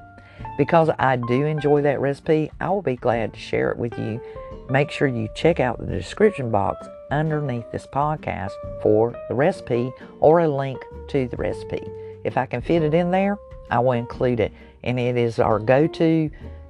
Because 0.61 0.91
I 0.99 1.15
do 1.15 1.47
enjoy 1.47 1.81
that 1.81 1.99
recipe, 1.99 2.51
I 2.61 2.69
will 2.69 2.83
be 2.83 2.95
glad 2.95 3.33
to 3.33 3.39
share 3.39 3.71
it 3.71 3.79
with 3.79 3.97
you. 3.97 4.21
Make 4.69 4.91
sure 4.91 5.07
you 5.07 5.27
check 5.33 5.59
out 5.59 5.79
the 5.79 5.87
description 5.87 6.51
box 6.51 6.87
underneath 7.09 7.71
this 7.71 7.87
podcast 7.87 8.51
for 8.83 9.15
the 9.27 9.33
recipe 9.33 9.91
or 10.19 10.41
a 10.41 10.47
link 10.47 10.79
to 11.07 11.27
the 11.27 11.35
recipe. 11.35 11.81
If 12.23 12.37
I 12.37 12.45
can 12.45 12.61
fit 12.61 12.83
it 12.83 12.93
in 12.93 13.09
there, 13.09 13.39
I 13.71 13.79
will 13.79 13.93
include 13.93 14.39
it. 14.39 14.53
And 14.83 14.99
it 14.99 15.17
is 15.17 15.39
our 15.39 15.57
go 15.57 15.87
to, 15.87 16.29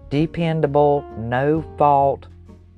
dependable, 0.10 1.04
no 1.18 1.62
fault 1.78 2.28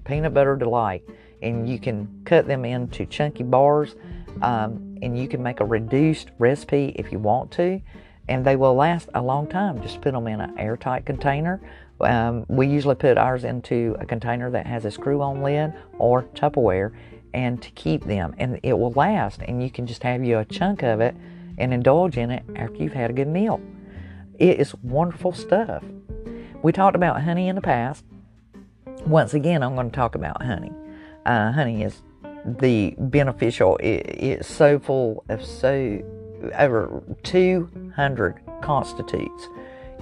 peanut 0.05 0.33
butter 0.33 0.55
delight. 0.55 1.03
And 1.43 1.69
you 1.69 1.77
can 1.77 2.23
cut 2.25 2.47
them 2.47 2.65
into 2.65 3.05
chunky 3.05 3.43
bars 3.43 3.93
um, 4.41 4.97
and 5.03 5.15
you 5.15 5.27
can 5.27 5.43
make 5.43 5.59
a 5.59 5.65
reduced 5.65 6.31
recipe 6.39 6.95
if 6.95 7.11
you 7.11 7.19
want 7.19 7.51
to. 7.51 7.79
And 8.29 8.45
they 8.45 8.55
will 8.55 8.75
last 8.75 9.09
a 9.13 9.21
long 9.21 9.47
time. 9.47 9.81
Just 9.81 10.01
put 10.01 10.13
them 10.13 10.27
in 10.27 10.39
an 10.39 10.57
airtight 10.57 11.05
container. 11.05 11.61
Um, 11.99 12.45
we 12.47 12.67
usually 12.67 12.95
put 12.95 13.17
ours 13.17 13.43
into 13.43 13.95
a 13.99 14.05
container 14.05 14.49
that 14.51 14.65
has 14.65 14.85
a 14.85 14.91
screw 14.91 15.21
on 15.21 15.41
lid 15.41 15.73
or 15.97 16.23
Tupperware 16.35 16.93
and 17.33 17.61
to 17.61 17.69
keep 17.71 18.05
them. 18.05 18.33
And 18.37 18.59
it 18.63 18.73
will 18.73 18.91
last. 18.91 19.41
And 19.41 19.61
you 19.61 19.69
can 19.69 19.87
just 19.87 20.03
have 20.03 20.23
you 20.23 20.39
a 20.39 20.45
chunk 20.45 20.83
of 20.83 21.01
it 21.01 21.15
and 21.57 21.73
indulge 21.73 22.17
in 22.17 22.31
it 22.31 22.43
after 22.55 22.81
you've 22.81 22.93
had 22.93 23.09
a 23.09 23.13
good 23.13 23.27
meal. 23.27 23.61
It 24.39 24.59
is 24.59 24.73
wonderful 24.75 25.33
stuff. 25.33 25.83
We 26.61 26.71
talked 26.71 26.95
about 26.95 27.21
honey 27.21 27.49
in 27.49 27.55
the 27.55 27.61
past. 27.61 28.03
Once 29.05 29.33
again, 29.33 29.61
I'm 29.63 29.75
going 29.75 29.89
to 29.89 29.95
talk 29.95 30.15
about 30.15 30.41
honey. 30.41 30.71
Uh, 31.25 31.51
honey 31.51 31.83
is 31.83 32.01
the 32.45 32.95
beneficial. 32.97 33.77
It, 33.77 34.05
it's 34.07 34.47
so 34.47 34.79
full 34.79 35.23
of 35.29 35.43
so 35.43 36.01
over 36.57 37.03
200 37.23 38.41
constitutes 38.61 39.47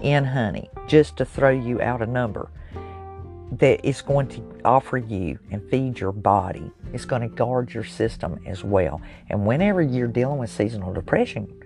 in 0.01 0.23
honey, 0.23 0.69
just 0.87 1.17
to 1.17 1.25
throw 1.25 1.49
you 1.49 1.81
out 1.81 2.01
a 2.01 2.05
number 2.05 2.49
that 3.51 3.81
it's 3.83 4.01
going 4.01 4.27
to 4.29 4.41
offer 4.63 4.97
you 4.97 5.37
and 5.51 5.61
feed 5.69 5.99
your 5.99 6.11
body. 6.11 6.71
It's 6.93 7.05
going 7.05 7.21
to 7.21 7.27
guard 7.27 7.73
your 7.73 7.83
system 7.83 8.39
as 8.45 8.63
well. 8.63 9.01
And 9.29 9.45
whenever 9.45 9.81
you're 9.81 10.07
dealing 10.07 10.39
with 10.39 10.49
seasonal 10.49 10.93
depression, 10.93 11.61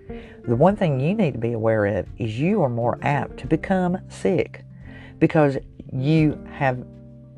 the 0.46 0.56
one 0.56 0.76
thing 0.76 1.00
you 1.00 1.14
need 1.14 1.32
to 1.32 1.38
be 1.38 1.52
aware 1.52 1.86
of 1.86 2.06
is 2.18 2.38
you 2.38 2.62
are 2.62 2.68
more 2.68 2.98
apt 3.02 3.38
to 3.38 3.46
become 3.46 3.98
sick 4.08 4.64
because 5.18 5.56
you 5.92 6.44
have 6.52 6.84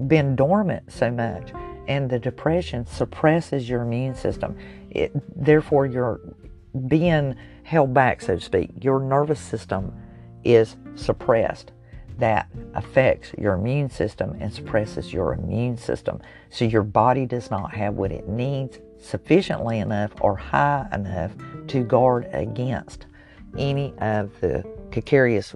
been 0.09 0.35
dormant 0.35 0.91
so 0.91 1.11
much 1.11 1.53
and 1.89 2.09
the 2.09 2.19
depression 2.19 2.87
suppresses 2.87 3.69
your 3.69 3.83
immune 3.83 4.15
system. 4.15 4.57
It, 4.91 5.13
therefore, 5.43 5.87
you're 5.87 6.21
being 6.87 7.35
held 7.63 7.95
back, 7.95 8.21
so 8.21 8.37
to 8.37 8.41
speak. 8.41 8.71
Your 8.81 9.01
nervous 9.01 9.41
system 9.41 9.93
is 10.45 10.77
suppressed. 10.95 11.73
That 12.19 12.49
affects 12.75 13.33
your 13.39 13.55
immune 13.55 13.91
system 13.91 14.37
and 14.41 14.53
suppresses 14.53 15.13
your 15.13 15.35
immune 15.35 15.77
system. 15.77 16.21
So 16.51 16.65
your 16.65 16.83
body 16.83 17.27
does 17.27 17.51
not 17.51 17.73
have 17.75 17.95
what 17.95 18.11
it 18.11 18.29
needs 18.29 18.81
sufficiently 19.01 19.79
enough 19.79 20.11
or 20.21 20.35
high 20.37 20.89
enough 20.93 21.33
to 21.69 21.85
guard 21.85 22.29
against 22.33 23.07
any 23.57 23.95
of 23.99 24.33
the 24.41 24.65
calcareous 24.91 25.55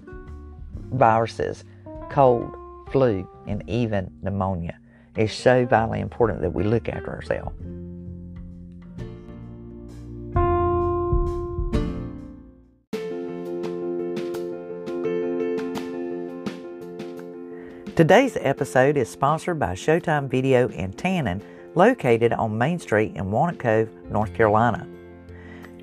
viruses, 0.93 1.65
cold, 2.09 2.55
flu, 2.91 3.27
and 3.47 3.67
even 3.67 4.09
pneumonia. 4.21 4.79
It's 5.15 5.33
so 5.33 5.65
vitally 5.65 5.99
important 5.99 6.41
that 6.41 6.53
we 6.53 6.63
look 6.63 6.87
after 6.87 7.11
ourselves. 7.11 7.55
Today's 17.95 18.39
episode 18.41 18.97
is 18.97 19.07
sponsored 19.07 19.59
by 19.59 19.75
Showtime 19.75 20.27
Video 20.27 20.67
in 20.69 20.93
Tannin, 20.93 21.43
located 21.75 22.33
on 22.33 22.57
Main 22.57 22.79
Street 22.79 23.15
in 23.15 23.29
Walnut 23.29 23.59
Cove, 23.59 23.87
North 24.09 24.33
Carolina. 24.33 24.87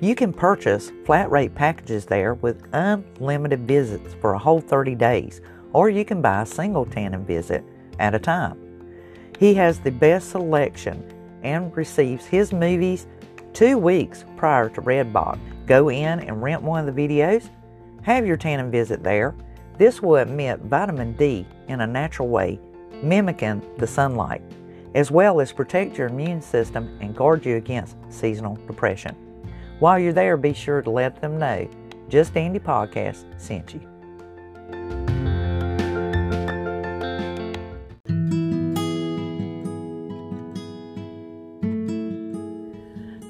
You 0.01 0.13
can 0.13 0.33
purchase 0.33 0.91
flat 1.05 1.31
rate 1.31 1.55
packages 1.55 2.05
there 2.05 2.33
with 2.33 2.67
unlimited 2.73 3.65
visits 3.65 4.13
for 4.15 4.33
a 4.33 4.37
whole 4.37 4.59
30 4.59 4.93
days, 4.95 5.39
or 5.71 5.89
you 5.89 6.03
can 6.03 6.21
buy 6.21 6.41
a 6.41 6.45
single 6.45 6.85
tannin 6.85 7.23
visit 7.23 7.63
at 7.97 8.13
a 8.13 8.19
time. 8.19 8.59
He 9.39 9.53
has 9.53 9.79
the 9.79 9.91
best 9.91 10.31
selection 10.31 11.09
and 11.43 11.73
receives 11.77 12.25
his 12.25 12.51
movies 12.51 13.07
two 13.53 13.77
weeks 13.77 14.25
prior 14.35 14.67
to 14.67 14.81
Redbox. 14.81 15.39
Go 15.65 15.87
in 15.87 16.19
and 16.19 16.43
rent 16.43 16.61
one 16.61 16.85
of 16.85 16.93
the 16.93 17.07
videos, 17.07 17.49
have 18.01 18.27
your 18.27 18.35
tannin 18.35 18.69
visit 18.69 19.01
there 19.01 19.33
this 19.81 19.99
will 19.99 20.17
emit 20.17 20.59
vitamin 20.59 21.13
D 21.13 21.43
in 21.67 21.81
a 21.81 21.87
natural 21.87 22.27
way, 22.27 22.59
mimicking 23.01 23.63
the 23.79 23.87
sunlight, 23.87 24.43
as 24.93 25.09
well 25.09 25.41
as 25.41 25.51
protect 25.51 25.97
your 25.97 26.05
immune 26.05 26.39
system 26.39 26.95
and 27.01 27.15
guard 27.15 27.43
you 27.43 27.55
against 27.55 27.97
seasonal 28.07 28.57
depression. 28.67 29.15
While 29.79 29.97
you're 29.97 30.13
there, 30.13 30.37
be 30.37 30.53
sure 30.53 30.83
to 30.83 30.89
let 30.91 31.19
them 31.19 31.39
know 31.39 31.67
Just 32.09 32.35
Dandy 32.35 32.59
Podcast 32.59 33.25
sent 33.41 33.73
you. 33.73 33.81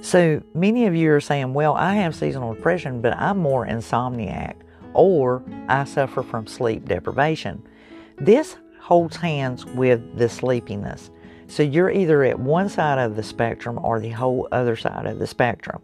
So 0.01 0.43
many 0.53 0.85
of 0.85 0.95
you 0.97 1.13
are 1.13 1.21
saying, 1.21 1.53
well, 1.53 1.75
I 1.75 1.93
have 1.93 2.13
seasonal 2.13 2.53
depression, 2.53 3.01
but 3.01 3.15
I'm 3.15 3.37
more 3.37 3.65
insomniac 3.65 4.55
or 4.93 5.43
I 5.67 5.83
suffer 5.85 6.23
from 6.23 6.47
sleep 6.47 6.85
deprivation. 6.85 7.61
This 8.17 8.57
holds 8.79 9.15
hands 9.15 9.65
with 9.65 10.17
the 10.17 10.27
sleepiness. 10.27 11.11
So 11.47 11.63
you're 11.63 11.91
either 11.91 12.23
at 12.23 12.39
one 12.39 12.69
side 12.69 12.97
of 12.97 13.15
the 13.15 13.23
spectrum 13.23 13.79
or 13.83 13.99
the 13.99 14.09
whole 14.09 14.47
other 14.51 14.75
side 14.75 15.05
of 15.05 15.19
the 15.19 15.27
spectrum. 15.27 15.81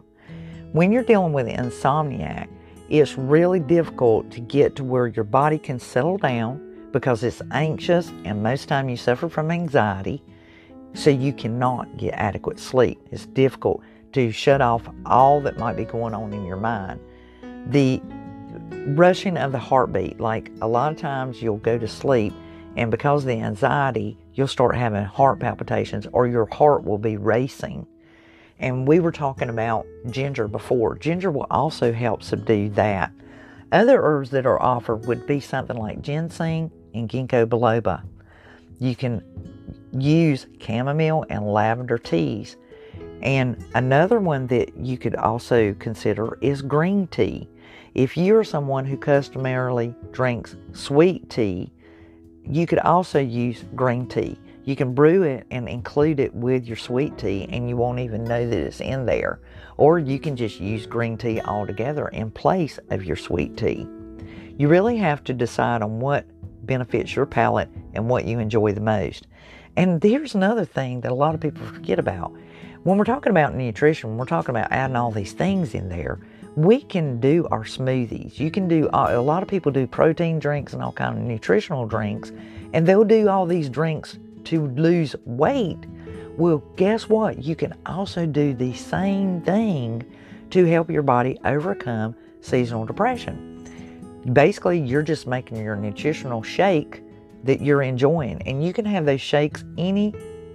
When 0.72 0.92
you're 0.92 1.02
dealing 1.02 1.32
with 1.32 1.46
insomniac, 1.46 2.48
it's 2.88 3.18
really 3.18 3.60
difficult 3.60 4.30
to 4.30 4.40
get 4.40 4.76
to 4.76 4.84
where 4.84 5.06
your 5.08 5.24
body 5.24 5.58
can 5.58 5.78
settle 5.78 6.16
down 6.16 6.88
because 6.92 7.22
it's 7.22 7.42
anxious 7.50 8.10
and 8.24 8.42
most 8.42 8.68
time 8.68 8.88
you 8.88 8.96
suffer 8.96 9.28
from 9.28 9.50
anxiety 9.50 10.22
so 10.94 11.10
you 11.10 11.32
cannot 11.32 11.96
get 11.96 12.14
adequate 12.14 12.58
sleep. 12.58 12.98
It's 13.10 13.26
difficult 13.26 13.82
to 14.12 14.32
shut 14.32 14.60
off 14.60 14.88
all 15.04 15.40
that 15.42 15.58
might 15.58 15.76
be 15.76 15.84
going 15.84 16.14
on 16.14 16.32
in 16.32 16.44
your 16.44 16.56
mind. 16.56 16.98
The 17.66 18.00
rushing 18.70 19.36
of 19.36 19.52
the 19.52 19.58
heartbeat. 19.58 20.20
Like 20.20 20.50
a 20.60 20.68
lot 20.68 20.92
of 20.92 20.98
times 20.98 21.42
you'll 21.42 21.58
go 21.58 21.78
to 21.78 21.88
sleep, 21.88 22.32
and 22.76 22.90
because 22.90 23.22
of 23.22 23.28
the 23.28 23.40
anxiety, 23.40 24.16
you'll 24.34 24.46
start 24.46 24.76
having 24.76 25.04
heart 25.04 25.40
palpitations 25.40 26.06
or 26.12 26.26
your 26.26 26.46
heart 26.46 26.84
will 26.84 26.98
be 26.98 27.16
racing. 27.16 27.86
And 28.60 28.86
we 28.88 29.00
were 29.00 29.12
talking 29.12 29.50
about 29.50 29.86
ginger 30.10 30.48
before. 30.48 30.96
Ginger 30.98 31.30
will 31.30 31.46
also 31.50 31.92
help 31.92 32.22
subdue 32.22 32.70
that. 32.70 33.12
Other 33.70 34.00
herbs 34.02 34.30
that 34.30 34.46
are 34.46 34.60
offered 34.60 35.06
would 35.06 35.26
be 35.26 35.40
something 35.40 35.76
like 35.76 36.02
ginseng 36.02 36.70
and 36.94 37.08
ginkgo 37.08 37.46
biloba. 37.46 38.02
You 38.80 38.96
can 38.96 39.22
use 39.92 40.46
chamomile 40.60 41.24
and 41.28 41.46
lavender 41.46 41.98
teas. 41.98 42.56
And 43.22 43.62
another 43.74 44.20
one 44.20 44.46
that 44.48 44.76
you 44.76 44.96
could 44.96 45.16
also 45.16 45.74
consider 45.74 46.38
is 46.40 46.62
green 46.62 47.06
tea. 47.08 47.48
If 47.94 48.16
you're 48.16 48.44
someone 48.44 48.84
who 48.84 48.96
customarily 48.96 49.94
drinks 50.12 50.56
sweet 50.72 51.28
tea, 51.30 51.72
you 52.44 52.66
could 52.66 52.78
also 52.80 53.18
use 53.18 53.64
green 53.74 54.06
tea. 54.06 54.38
You 54.64 54.76
can 54.76 54.94
brew 54.94 55.22
it 55.22 55.46
and 55.50 55.68
include 55.68 56.20
it 56.20 56.34
with 56.34 56.66
your 56.66 56.76
sweet 56.76 57.16
tea, 57.18 57.48
and 57.50 57.68
you 57.68 57.76
won't 57.76 58.00
even 58.00 58.24
know 58.24 58.48
that 58.48 58.58
it's 58.58 58.80
in 58.80 59.06
there. 59.06 59.40
Or 59.78 59.98
you 59.98 60.18
can 60.18 60.36
just 60.36 60.60
use 60.60 60.86
green 60.86 61.16
tea 61.16 61.40
altogether 61.40 62.08
in 62.08 62.30
place 62.30 62.78
of 62.90 63.04
your 63.04 63.16
sweet 63.16 63.56
tea. 63.56 63.86
You 64.58 64.68
really 64.68 64.96
have 64.98 65.24
to 65.24 65.34
decide 65.34 65.82
on 65.82 66.00
what 66.00 66.26
benefits 66.66 67.16
your 67.16 67.26
palate 67.26 67.70
and 67.94 68.08
what 68.08 68.26
you 68.26 68.38
enjoy 68.38 68.72
the 68.72 68.80
most. 68.80 69.26
And 69.76 70.00
there's 70.00 70.34
another 70.34 70.64
thing 70.64 71.00
that 71.00 71.12
a 71.12 71.14
lot 71.14 71.34
of 71.34 71.40
people 71.40 71.64
forget 71.66 71.98
about. 71.98 72.32
When 72.82 72.98
we're 72.98 73.04
talking 73.04 73.30
about 73.30 73.54
nutrition, 73.54 74.16
we're 74.16 74.26
talking 74.26 74.50
about 74.50 74.70
adding 74.70 74.96
all 74.96 75.10
these 75.10 75.32
things 75.32 75.74
in 75.74 75.88
there 75.88 76.20
we 76.58 76.80
can 76.80 77.20
do 77.20 77.46
our 77.52 77.62
smoothies. 77.62 78.40
You 78.40 78.50
can 78.50 78.66
do 78.66 78.88
uh, 78.88 79.10
a 79.10 79.22
lot 79.22 79.44
of 79.44 79.48
people 79.48 79.70
do 79.70 79.86
protein 79.86 80.40
drinks 80.40 80.72
and 80.72 80.82
all 80.82 80.90
kind 80.90 81.16
of 81.16 81.22
nutritional 81.22 81.86
drinks, 81.86 82.32
and 82.72 82.84
they'll 82.84 83.04
do 83.04 83.28
all 83.28 83.46
these 83.46 83.68
drinks 83.68 84.18
to 84.46 84.66
lose 84.70 85.14
weight. 85.24 85.78
Well, 86.36 86.58
guess 86.74 87.08
what? 87.08 87.44
You 87.44 87.54
can 87.54 87.74
also 87.86 88.26
do 88.26 88.54
the 88.54 88.74
same 88.74 89.40
thing 89.42 90.04
to 90.50 90.64
help 90.64 90.90
your 90.90 91.02
body 91.02 91.38
overcome 91.44 92.16
seasonal 92.40 92.84
depression. 92.84 93.54
Basically, 94.32 94.80
you're 94.80 95.02
just 95.02 95.28
making 95.28 95.58
your 95.58 95.76
nutritional 95.76 96.42
shake 96.42 97.04
that 97.44 97.60
you're 97.60 97.82
enjoying, 97.82 98.42
and 98.48 98.64
you 98.64 98.72
can 98.72 98.84
have 98.84 99.06
those 99.06 99.20
shakes 99.20 99.62
any 99.78 100.12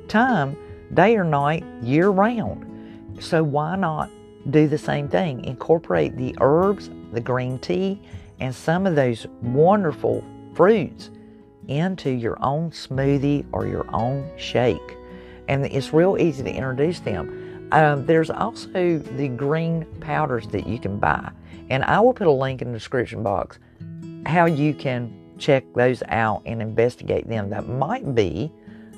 time, 0.09 0.57
day 0.93 1.15
or 1.15 1.23
night, 1.23 1.63
year 1.81 2.09
round. 2.09 3.23
So, 3.23 3.41
why 3.41 3.77
not 3.77 4.09
do 4.49 4.67
the 4.67 4.77
same 4.77 5.07
thing. 5.07 5.43
Incorporate 5.45 6.17
the 6.17 6.35
herbs, 6.41 6.89
the 7.11 7.21
green 7.21 7.59
tea, 7.59 8.01
and 8.39 8.53
some 8.53 8.85
of 8.85 8.95
those 8.95 9.27
wonderful 9.41 10.23
fruits 10.53 11.09
into 11.67 12.09
your 12.09 12.37
own 12.43 12.71
smoothie 12.71 13.45
or 13.51 13.65
your 13.65 13.85
own 13.93 14.29
shake. 14.37 14.97
And 15.47 15.65
it's 15.65 15.93
real 15.93 16.17
easy 16.17 16.43
to 16.43 16.51
introduce 16.51 16.99
them. 16.99 17.69
Um, 17.71 18.05
there's 18.05 18.29
also 18.29 18.97
the 18.97 19.27
green 19.29 19.85
powders 19.99 20.47
that 20.47 20.67
you 20.67 20.79
can 20.79 20.99
buy. 20.99 21.31
And 21.69 21.83
I 21.83 21.99
will 21.99 22.13
put 22.13 22.27
a 22.27 22.31
link 22.31 22.61
in 22.61 22.71
the 22.71 22.77
description 22.77 23.23
box 23.23 23.59
how 24.25 24.45
you 24.45 24.73
can 24.73 25.13
check 25.37 25.65
those 25.73 26.03
out 26.07 26.41
and 26.45 26.61
investigate 26.61 27.27
them. 27.27 27.49
That 27.49 27.67
might 27.67 28.13
be 28.15 28.51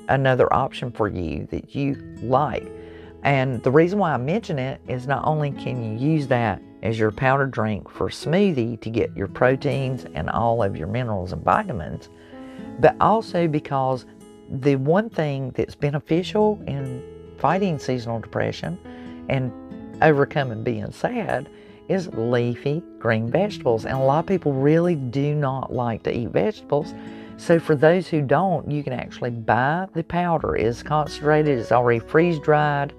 another 0.08 0.52
option 0.52 0.92
for 0.92 1.08
you 1.08 1.46
that 1.50 1.74
you 1.74 1.94
like. 2.22 2.70
And 3.26 3.60
the 3.64 3.72
reason 3.72 3.98
why 3.98 4.12
I 4.12 4.18
mention 4.18 4.56
it 4.60 4.80
is 4.86 5.08
not 5.08 5.26
only 5.26 5.50
can 5.50 5.82
you 5.82 5.98
use 5.98 6.28
that 6.28 6.62
as 6.84 6.96
your 6.96 7.10
powder 7.10 7.46
drink 7.46 7.90
for 7.90 8.08
smoothie 8.08 8.80
to 8.80 8.88
get 8.88 9.14
your 9.16 9.26
proteins 9.26 10.06
and 10.14 10.30
all 10.30 10.62
of 10.62 10.76
your 10.76 10.86
minerals 10.86 11.32
and 11.32 11.42
vitamins, 11.42 12.08
but 12.78 12.94
also 13.00 13.48
because 13.48 14.06
the 14.48 14.76
one 14.76 15.10
thing 15.10 15.50
that's 15.56 15.74
beneficial 15.74 16.62
in 16.68 17.02
fighting 17.36 17.80
seasonal 17.80 18.20
depression 18.20 18.78
and 19.28 19.50
overcoming 20.02 20.62
being 20.62 20.92
sad 20.92 21.48
is 21.88 22.06
leafy 22.14 22.80
green 23.00 23.28
vegetables. 23.28 23.86
And 23.86 23.96
a 23.96 24.04
lot 24.04 24.20
of 24.20 24.26
people 24.26 24.52
really 24.52 24.94
do 24.94 25.34
not 25.34 25.72
like 25.72 26.04
to 26.04 26.16
eat 26.16 26.28
vegetables. 26.28 26.94
So 27.38 27.58
for 27.58 27.74
those 27.74 28.06
who 28.06 28.22
don't, 28.22 28.70
you 28.70 28.84
can 28.84 28.92
actually 28.92 29.30
buy 29.30 29.88
the 29.94 30.04
powder. 30.04 30.54
It's 30.54 30.84
concentrated, 30.84 31.58
it's 31.58 31.72
already 31.72 31.98
freeze 31.98 32.38
dried 32.38 32.94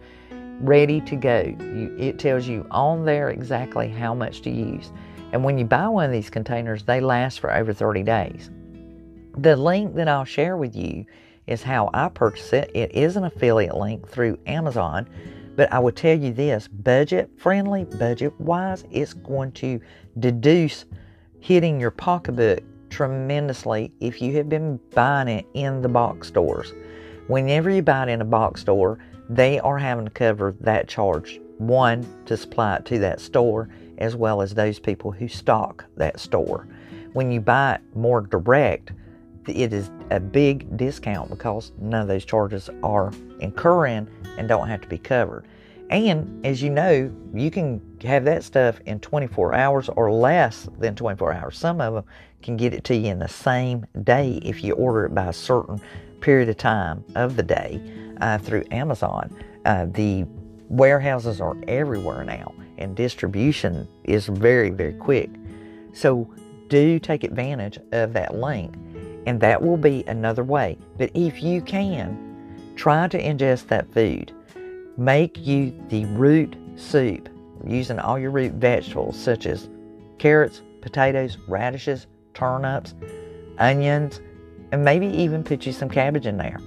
ready 0.61 1.01
to 1.01 1.15
go. 1.15 1.55
You, 1.59 1.95
it 1.97 2.19
tells 2.19 2.47
you 2.47 2.65
on 2.71 3.05
there 3.05 3.29
exactly 3.29 3.89
how 3.89 4.13
much 4.13 4.41
to 4.41 4.49
use. 4.49 4.91
And 5.31 5.43
when 5.43 5.57
you 5.57 5.65
buy 5.65 5.87
one 5.87 6.05
of 6.05 6.11
these 6.11 6.29
containers, 6.29 6.83
they 6.83 6.99
last 6.99 7.39
for 7.39 7.53
over 7.53 7.73
30 7.73 8.03
days. 8.03 8.49
The 9.37 9.55
link 9.55 9.95
that 9.95 10.07
I'll 10.07 10.25
share 10.25 10.57
with 10.57 10.75
you 10.75 11.05
is 11.47 11.61
how 11.61 11.89
I 11.93 12.09
purchase 12.09 12.53
it. 12.53 12.71
It 12.73 12.91
is 12.93 13.15
an 13.17 13.25
affiliate 13.25 13.75
link 13.75 14.07
through 14.07 14.39
Amazon, 14.47 15.07
but 15.55 15.71
I 15.71 15.79
would 15.79 15.95
tell 15.95 16.17
you 16.17 16.33
this 16.33 16.67
budget 16.67 17.29
friendly, 17.37 17.85
budget 17.85 18.39
wise, 18.39 18.85
it's 18.91 19.13
going 19.13 19.51
to 19.53 19.79
deduce 20.19 20.85
hitting 21.39 21.79
your 21.79 21.91
pocketbook 21.91 22.59
tremendously 22.89 23.91
if 23.99 24.21
you 24.21 24.35
have 24.37 24.49
been 24.49 24.79
buying 24.93 25.27
it 25.27 25.45
in 25.53 25.81
the 25.81 25.89
box 25.89 26.27
stores 26.27 26.73
Whenever 27.27 27.69
you 27.69 27.81
buy 27.81 28.03
it 28.03 28.09
in 28.09 28.21
a 28.21 28.25
box 28.25 28.61
store, 28.61 28.99
they 29.29 29.59
are 29.59 29.77
having 29.77 30.05
to 30.05 30.11
cover 30.11 30.55
that 30.61 30.87
charge. 30.87 31.39
One, 31.57 32.05
to 32.25 32.37
supply 32.37 32.77
it 32.77 32.85
to 32.85 32.99
that 32.99 33.19
store, 33.19 33.69
as 33.97 34.15
well 34.15 34.41
as 34.41 34.53
those 34.53 34.79
people 34.79 35.11
who 35.11 35.27
stock 35.27 35.85
that 35.95 36.19
store. 36.19 36.67
When 37.13 37.31
you 37.31 37.41
buy 37.41 37.75
it 37.75 37.81
more 37.95 38.21
direct, 38.21 38.91
it 39.47 39.73
is 39.73 39.89
a 40.11 40.19
big 40.19 40.77
discount 40.77 41.29
because 41.29 41.71
none 41.79 42.01
of 42.01 42.07
those 42.07 42.25
charges 42.25 42.69
are 42.83 43.11
incurring 43.39 44.07
and 44.37 44.47
don't 44.47 44.67
have 44.67 44.81
to 44.81 44.87
be 44.87 44.97
covered. 44.97 45.45
And 45.89 46.45
as 46.45 46.61
you 46.61 46.69
know, 46.69 47.11
you 47.33 47.49
can 47.49 47.81
have 48.03 48.25
that 48.25 48.43
stuff 48.43 48.79
in 48.85 48.99
24 48.99 49.53
hours 49.53 49.89
or 49.89 50.11
less 50.11 50.67
than 50.79 50.95
24 50.95 51.33
hours. 51.33 51.57
Some 51.57 51.79
of 51.79 51.93
them 51.93 52.03
can 52.41 52.57
get 52.57 52.73
it 52.73 52.83
to 52.85 52.95
you 52.95 53.09
in 53.09 53.19
the 53.19 53.27
same 53.27 53.85
day 54.03 54.39
if 54.43 54.63
you 54.63 54.73
order 54.73 55.05
it 55.05 55.15
by 55.15 55.27
a 55.27 55.33
certain 55.33 55.81
period 56.19 56.49
of 56.49 56.57
time 56.57 57.03
of 57.15 57.35
the 57.35 57.43
day 57.43 57.81
uh, 58.21 58.37
through 58.37 58.63
Amazon. 58.71 59.35
Uh, 59.65 59.85
the 59.85 60.25
warehouses 60.69 61.41
are 61.41 61.55
everywhere 61.67 62.23
now, 62.23 62.53
and 62.77 62.95
distribution 62.95 63.87
is 64.03 64.27
very, 64.27 64.69
very 64.69 64.93
quick. 64.93 65.29
So 65.93 66.31
do 66.67 66.99
take 66.99 67.23
advantage 67.23 67.79
of 67.91 68.13
that 68.13 68.35
link, 68.35 68.73
and 69.25 69.39
that 69.41 69.61
will 69.61 69.77
be 69.77 70.03
another 70.07 70.43
way. 70.43 70.77
But 70.97 71.11
if 71.13 71.41
you 71.41 71.61
can, 71.61 72.73
try 72.75 73.07
to 73.07 73.21
ingest 73.21 73.67
that 73.67 73.91
food. 73.93 74.31
Make 74.97 75.45
you 75.45 75.73
the 75.89 76.05
root 76.05 76.55
soup 76.75 77.29
using 77.65 77.99
all 77.99 78.19
your 78.19 78.31
root 78.31 78.53
vegetables 78.53 79.17
such 79.17 79.45
as 79.45 79.69
carrots, 80.17 80.61
potatoes, 80.81 81.37
radishes, 81.47 82.07
turnips, 82.33 82.93
onions, 83.57 84.21
and 84.71 84.83
maybe 84.83 85.07
even 85.07 85.43
put 85.43 85.65
you 85.65 85.71
some 85.71 85.89
cabbage 85.89 86.25
in 86.25 86.37
there. 86.37 86.59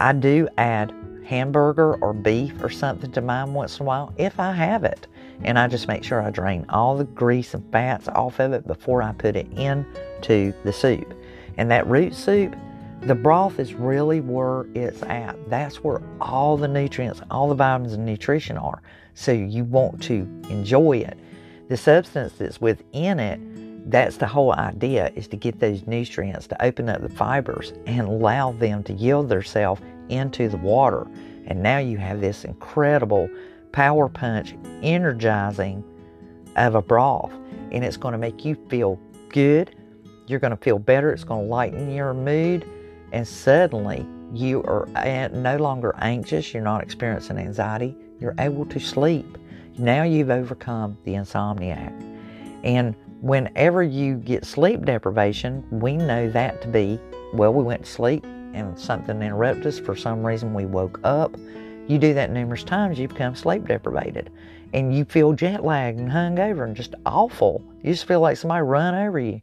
I 0.00 0.12
do 0.12 0.48
add 0.58 0.92
hamburger 1.24 1.94
or 1.96 2.12
beef 2.12 2.62
or 2.62 2.70
something 2.70 3.12
to 3.12 3.20
mine 3.20 3.54
once 3.54 3.78
in 3.78 3.84
a 3.84 3.86
while 3.86 4.12
if 4.16 4.40
I 4.40 4.52
have 4.52 4.82
it. 4.82 5.06
And 5.44 5.58
I 5.58 5.68
just 5.68 5.86
make 5.88 6.02
sure 6.02 6.20
I 6.20 6.30
drain 6.30 6.66
all 6.68 6.96
the 6.96 7.04
grease 7.04 7.54
and 7.54 7.70
fats 7.70 8.08
off 8.08 8.40
of 8.40 8.52
it 8.52 8.66
before 8.66 9.02
I 9.02 9.12
put 9.12 9.36
it 9.36 9.46
into 9.52 10.52
the 10.64 10.72
soup. 10.72 11.14
And 11.56 11.70
that 11.70 11.86
root 11.86 12.14
soup 12.14 12.56
the 13.02 13.14
broth 13.14 13.58
is 13.58 13.72
really 13.72 14.20
where 14.20 14.66
it's 14.74 15.02
at. 15.04 15.36
That's 15.48 15.82
where 15.82 16.02
all 16.20 16.58
the 16.58 16.68
nutrients, 16.68 17.22
all 17.30 17.48
the 17.48 17.54
vitamins 17.54 17.94
and 17.94 18.04
nutrition 18.04 18.58
are. 18.58 18.82
So 19.14 19.32
you 19.32 19.64
want 19.64 20.02
to 20.04 20.28
enjoy 20.50 20.98
it. 20.98 21.18
The 21.68 21.78
substance 21.78 22.34
that's 22.34 22.60
within 22.60 23.18
it, 23.18 23.40
that's 23.86 24.16
the 24.16 24.26
whole 24.26 24.52
idea, 24.52 25.10
is 25.14 25.28
to 25.28 25.36
get 25.36 25.58
those 25.58 25.86
nutrients 25.86 26.46
to 26.48 26.64
open 26.64 26.88
up 26.88 27.00
the 27.00 27.08
fibers 27.08 27.72
and 27.86 28.06
allow 28.06 28.52
them 28.52 28.82
to 28.84 28.92
yield 28.92 29.28
themselves 29.28 29.80
into 30.08 30.48
the 30.48 30.56
water. 30.56 31.06
And 31.46 31.62
now 31.62 31.78
you 31.78 31.98
have 31.98 32.20
this 32.20 32.44
incredible 32.44 33.28
power 33.72 34.08
punch, 34.08 34.54
energizing 34.82 35.84
of 36.56 36.74
a 36.74 36.82
broth. 36.82 37.32
And 37.72 37.84
it's 37.84 37.96
going 37.96 38.12
to 38.12 38.18
make 38.18 38.44
you 38.44 38.56
feel 38.68 38.98
good. 39.28 39.74
You're 40.26 40.40
going 40.40 40.50
to 40.52 40.56
feel 40.56 40.78
better. 40.78 41.12
It's 41.12 41.24
going 41.24 41.46
to 41.46 41.50
lighten 41.50 41.92
your 41.92 42.14
mood 42.14 42.66
and 43.12 43.26
suddenly 43.26 44.06
you 44.32 44.62
are 44.62 44.86
no 45.32 45.56
longer 45.56 45.94
anxious, 45.98 46.54
you're 46.54 46.62
not 46.62 46.82
experiencing 46.82 47.38
anxiety, 47.38 47.96
you're 48.20 48.34
able 48.38 48.64
to 48.66 48.78
sleep. 48.78 49.38
Now 49.78 50.04
you've 50.04 50.30
overcome 50.30 50.96
the 51.04 51.14
insomniac. 51.14 51.92
And 52.62 52.94
whenever 53.20 53.82
you 53.82 54.16
get 54.16 54.44
sleep 54.44 54.84
deprivation, 54.84 55.64
we 55.70 55.96
know 55.96 56.30
that 56.30 56.62
to 56.62 56.68
be 56.68 56.98
well, 57.32 57.52
we 57.52 57.62
went 57.62 57.84
to 57.84 57.90
sleep 57.90 58.24
and 58.24 58.78
something 58.78 59.22
interrupted 59.22 59.66
us. 59.66 59.78
For 59.78 59.94
some 59.94 60.24
reason, 60.26 60.52
we 60.52 60.66
woke 60.66 60.98
up. 61.04 61.36
You 61.86 61.98
do 61.98 62.14
that 62.14 62.30
numerous 62.30 62.64
times, 62.64 62.98
you 62.98 63.08
become 63.08 63.34
sleep 63.34 63.66
deprived. 63.66 64.30
And 64.72 64.94
you 64.94 65.04
feel 65.04 65.32
jet 65.32 65.64
lagged 65.64 65.98
and 65.98 66.10
hungover 66.10 66.64
and 66.64 66.76
just 66.76 66.94
awful. 67.06 67.62
You 67.82 67.92
just 67.92 68.06
feel 68.06 68.20
like 68.20 68.36
somebody 68.36 68.62
run 68.62 68.94
over 68.94 69.18
you. 69.18 69.40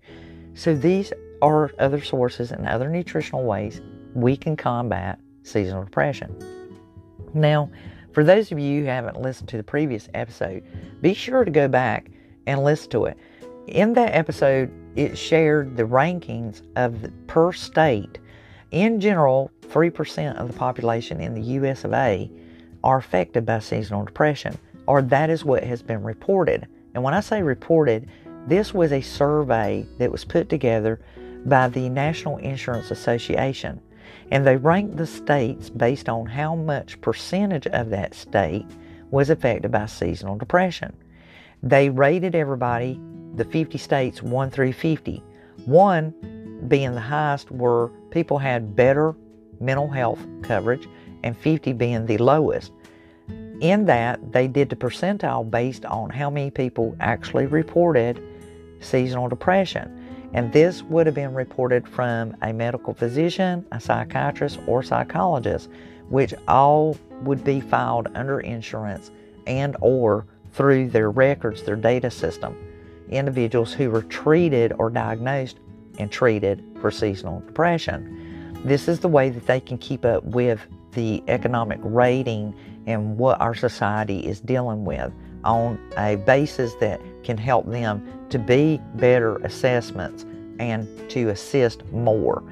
So 0.54 0.76
these 0.76 1.12
are 1.42 1.72
other 1.80 2.02
sources 2.02 2.52
and 2.52 2.68
other 2.68 2.90
nutritional 2.90 3.44
ways 3.44 3.82
we 4.14 4.36
can 4.36 4.56
combat 4.56 5.20
seasonal 5.44 5.84
depression. 5.84 6.36
Now, 7.34 7.70
for 8.14 8.24
those 8.24 8.52
of 8.52 8.60
you 8.60 8.82
who 8.82 8.86
haven't 8.88 9.22
listened 9.22 9.50
to 9.50 9.58
the 9.58 9.64
previous 9.64 10.10
episode, 10.14 10.64
be 11.02 11.14
sure 11.14 11.46
to 11.46 11.52
go 11.52 11.68
back 11.68 12.10
and 12.48 12.64
listen 12.64 12.90
to 12.92 13.06
it. 13.06 13.18
In 13.68 13.94
that 13.94 14.16
episode, 14.16 14.72
it 14.96 15.18
shared 15.18 15.76
the 15.76 15.84
rankings 15.84 16.62
of 16.78 17.02
the, 17.02 17.10
per 17.28 17.52
state. 17.52 18.18
In 18.72 19.02
general, 19.02 19.52
3% 19.68 20.36
of 20.38 20.48
the 20.48 20.58
population 20.58 21.20
in 21.20 21.34
the 21.34 21.42
US 21.42 21.84
of 21.84 21.92
A 21.94 22.32
are 22.84 22.98
affected 22.98 23.46
by 23.46 23.60
seasonal 23.60 24.06
depression, 24.06 24.58
or 24.88 25.02
that 25.02 25.30
is 25.30 25.44
what 25.44 25.66
has 25.66 25.82
been 25.82 26.02
reported. 26.02 26.66
And 26.94 27.04
when 27.04 27.14
I 27.14 27.20
say 27.20 27.44
reported, 27.44 28.08
this 28.48 28.74
was 28.74 28.94
a 28.94 29.02
survey 29.02 29.86
that 29.98 30.12
was 30.12 30.24
put 30.24 30.48
together 30.48 31.02
by 31.46 31.68
the 31.68 31.90
National 31.90 32.38
Insurance 32.38 32.90
Association, 32.90 33.82
and 34.32 34.48
they 34.48 34.56
ranked 34.56 34.96
the 34.96 35.06
states 35.06 35.70
based 35.70 36.08
on 36.08 36.26
how 36.26 36.56
much 36.56 37.02
percentage 37.02 37.68
of 37.68 37.90
that 37.90 38.14
state 38.16 38.66
was 39.12 39.30
affected 39.30 39.72
by 39.72 39.88
seasonal 39.88 40.38
depression. 40.38 40.96
They 41.62 41.90
rated 41.90 42.34
everybody, 42.34 43.00
the 43.38 43.46
50 43.46 43.78
states 43.78 44.22
1 44.22 44.50
through 44.52 44.74
50. 44.74 45.24
1 45.66 46.66
being 46.68 46.94
the 46.94 47.02
highest 47.02 47.52
where 47.52 47.88
people 48.12 48.38
had 48.38 48.76
better 48.76 49.16
mental 49.60 49.88
health 49.88 50.20
coverage, 50.42 50.88
and 51.24 51.38
50 51.38 51.74
being 51.74 52.06
the 52.06 52.18
lowest. 52.18 52.72
In 53.60 53.86
that, 53.86 54.32
they 54.32 54.48
did 54.48 54.70
the 54.70 54.76
percentile 54.76 55.50
based 55.50 55.86
on 55.86 56.10
how 56.10 56.30
many 56.30 56.52
people 56.52 56.96
actually 57.00 57.48
reported 57.48 58.22
seasonal 58.80 59.28
depression. 59.28 60.30
And 60.34 60.54
this 60.54 60.84
would 60.84 61.08
have 61.08 61.16
been 61.16 61.34
reported 61.34 61.88
from 61.88 62.36
a 62.42 62.54
medical 62.54 62.94
physician, 62.94 63.66
a 63.72 63.80
psychiatrist, 63.80 64.60
or 64.68 64.84
psychologist, 64.84 65.70
which 66.10 66.34
all 66.48 66.98
would 67.24 67.44
be 67.44 67.60
filed 67.60 68.10
under 68.14 68.42
insurance 68.42 69.12
and 69.48 69.76
or 69.82 70.28
through 70.54 70.90
their 70.90 71.10
records, 71.10 71.64
their 71.64 71.76
data 71.76 72.12
system. 72.12 72.56
Individuals 73.10 73.74
who 73.74 73.90
were 73.90 74.04
treated 74.04 74.74
or 74.78 74.90
diagnosed 74.90 75.58
and 76.00 76.12
treated 76.12 76.64
for 76.82 76.92
seasonal 76.92 77.40
depression. 77.42 78.62
This 78.64 78.88
is 78.88 79.00
the 79.00 79.08
way 79.08 79.30
that 79.30 79.46
they 79.48 79.60
can 79.60 79.78
keep 79.78 80.06
up 80.06 80.24
with 80.24 80.66
the 80.92 81.24
economic 81.28 81.80
rating 81.84 82.56
and 82.88 83.18
what 83.18 83.40
our 83.40 83.54
society 83.54 84.26
is 84.26 84.40
dealing 84.40 84.86
with 84.86 85.12
on 85.44 85.80
a 85.98 86.16
basis 86.16 86.74
that 86.76 87.00
can 87.24 87.38
help 87.38 87.70
them 87.70 88.28
to 88.30 88.40
be 88.40 88.80
better 88.96 89.38
assessments 89.38 90.26
and 90.60 90.88
to 91.10 91.30
assist 91.30 91.86
more 91.92 92.44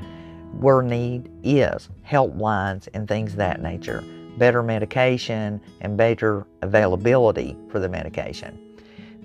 where 0.60 0.82
need 0.82 1.30
is 1.44 1.90
helplines 2.08 2.88
and 2.94 3.08
things 3.08 3.32
of 3.32 3.38
that 3.38 3.62
nature 3.62 4.04
better 4.38 4.62
medication 4.62 5.60
and 5.82 5.98
better 5.98 6.46
availability 6.62 7.58
for 7.70 7.80
the 7.80 7.90
medication 7.90 8.65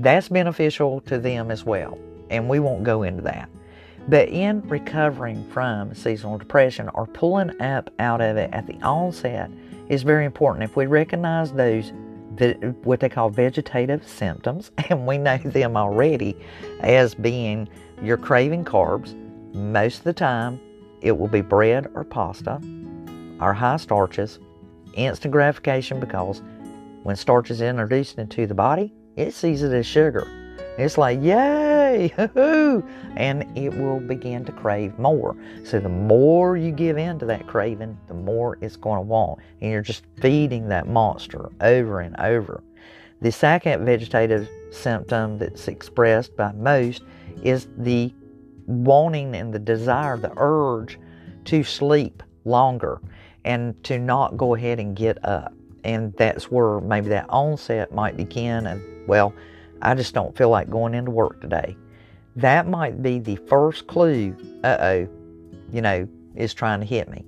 that's 0.00 0.28
beneficial 0.28 1.00
to 1.02 1.18
them 1.18 1.50
as 1.50 1.64
well 1.64 1.98
and 2.30 2.48
we 2.48 2.58
won't 2.58 2.84
go 2.84 3.02
into 3.02 3.22
that 3.22 3.48
but 4.08 4.28
in 4.28 4.60
recovering 4.62 5.48
from 5.50 5.94
seasonal 5.94 6.38
depression 6.38 6.88
or 6.94 7.06
pulling 7.06 7.60
up 7.60 7.90
out 7.98 8.20
of 8.20 8.36
it 8.36 8.50
at 8.52 8.66
the 8.66 8.80
onset 8.82 9.50
is 9.88 10.02
very 10.02 10.24
important 10.24 10.64
if 10.64 10.76
we 10.76 10.86
recognize 10.86 11.52
those 11.52 11.92
what 12.84 13.00
they 13.00 13.08
call 13.08 13.28
vegetative 13.28 14.06
symptoms, 14.06 14.70
and 14.88 15.06
we 15.06 15.18
know 15.18 15.36
them 15.38 15.76
already 15.76 16.36
as 16.80 17.14
being 17.14 17.68
you're 18.02 18.16
craving 18.16 18.64
carbs. 18.64 19.14
Most 19.54 19.98
of 19.98 20.04
the 20.04 20.12
time, 20.12 20.60
it 21.00 21.16
will 21.16 21.28
be 21.28 21.40
bread 21.40 21.90
or 21.94 22.04
pasta, 22.04 22.60
or 23.40 23.52
high 23.52 23.76
starches, 23.76 24.38
instant 24.94 25.32
gratification 25.32 25.98
because 25.98 26.42
when 27.02 27.16
starch 27.16 27.50
is 27.50 27.60
introduced 27.60 28.18
into 28.18 28.46
the 28.46 28.54
body, 28.54 28.92
it 29.16 29.32
sees 29.32 29.62
it 29.62 29.72
as 29.72 29.86
sugar. 29.86 30.26
It's 30.78 30.96
like, 30.96 31.20
yay, 31.22 32.12
hoo 32.34 32.82
and 33.16 33.46
it 33.56 33.74
will 33.74 34.00
begin 34.00 34.44
to 34.44 34.52
crave 34.52 34.98
more. 34.98 35.36
So 35.64 35.80
the 35.80 35.88
more 35.88 36.56
you 36.56 36.70
give 36.70 36.98
in 36.98 37.18
to 37.18 37.26
that 37.26 37.46
craving, 37.46 37.98
the 38.06 38.14
more 38.14 38.58
it's 38.61 38.76
going 38.76 38.98
to 38.98 39.02
want. 39.02 39.40
And 39.61 39.70
you're 39.70 39.82
just 39.82 40.04
feeding 40.20 40.68
that 40.68 40.88
monster 40.88 41.50
over 41.61 42.00
and 42.00 42.18
over. 42.18 42.62
The 43.20 43.32
second 43.32 43.84
vegetative 43.84 44.48
symptom 44.70 45.38
that's 45.38 45.68
expressed 45.68 46.36
by 46.36 46.52
most 46.52 47.02
is 47.42 47.68
the 47.76 48.12
wanting 48.66 49.34
and 49.34 49.52
the 49.52 49.58
desire, 49.58 50.16
the 50.16 50.32
urge 50.36 50.98
to 51.46 51.62
sleep 51.64 52.22
longer 52.44 53.00
and 53.44 53.82
to 53.84 53.98
not 53.98 54.36
go 54.36 54.54
ahead 54.54 54.78
and 54.78 54.94
get 54.94 55.22
up. 55.24 55.52
And 55.82 56.14
that's 56.14 56.50
where 56.50 56.80
maybe 56.80 57.08
that 57.08 57.26
onset 57.30 57.92
might 57.92 58.16
begin. 58.16 58.66
And 58.66 58.82
well, 59.11 59.34
I 59.82 59.96
just 59.96 60.14
don't 60.14 60.36
feel 60.36 60.50
like 60.50 60.70
going 60.70 60.94
into 60.94 61.11
work 61.11 61.40
today. 61.40 61.76
That 62.36 62.68
might 62.68 63.02
be 63.02 63.18
the 63.18 63.34
first 63.34 63.88
clue, 63.88 64.36
uh 64.62 64.76
oh, 64.80 65.08
you 65.72 65.82
know, 65.82 66.06
is 66.36 66.54
trying 66.54 66.78
to 66.78 66.86
hit 66.86 67.08
me. 67.08 67.26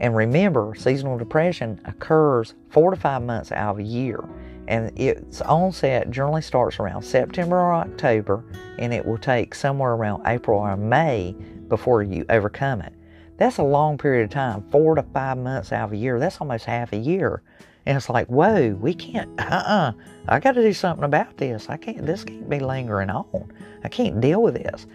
And 0.00 0.16
remember, 0.16 0.74
seasonal 0.74 1.18
depression 1.18 1.82
occurs 1.84 2.54
four 2.70 2.90
to 2.90 2.96
five 2.96 3.22
months 3.22 3.52
out 3.52 3.72
of 3.72 3.78
a 3.78 3.82
year. 3.82 4.24
And 4.68 4.98
its 4.98 5.42
onset 5.42 6.10
generally 6.10 6.40
starts 6.40 6.78
around 6.78 7.02
September 7.02 7.56
or 7.56 7.74
October, 7.74 8.42
and 8.78 8.94
it 8.94 9.04
will 9.04 9.18
take 9.18 9.54
somewhere 9.54 9.92
around 9.92 10.26
April 10.26 10.60
or 10.60 10.78
May 10.78 11.34
before 11.68 12.02
you 12.02 12.24
overcome 12.30 12.80
it. 12.80 12.94
That's 13.36 13.58
a 13.58 13.62
long 13.62 13.98
period 13.98 14.24
of 14.24 14.30
time, 14.30 14.62
four 14.70 14.94
to 14.94 15.02
five 15.02 15.36
months 15.36 15.72
out 15.72 15.88
of 15.88 15.92
a 15.92 15.96
year. 15.98 16.18
That's 16.18 16.40
almost 16.40 16.64
half 16.64 16.94
a 16.94 16.96
year. 16.96 17.42
And 17.88 17.96
it's 17.96 18.10
like, 18.10 18.26
whoa, 18.26 18.76
we 18.78 18.92
can't, 18.92 19.30
uh 19.40 19.44
uh-uh, 19.44 19.72
uh 19.72 19.92
I 20.28 20.40
got 20.40 20.52
to 20.52 20.62
do 20.62 20.74
something 20.74 21.04
about 21.04 21.38
this. 21.38 21.70
I 21.70 21.78
can't, 21.78 22.04
this 22.04 22.22
can't 22.22 22.46
be 22.46 22.58
lingering 22.58 23.08
on. 23.08 23.50
I 23.82 23.88
can't 23.88 24.20
deal 24.20 24.42
with 24.42 24.62
this. 24.62 24.86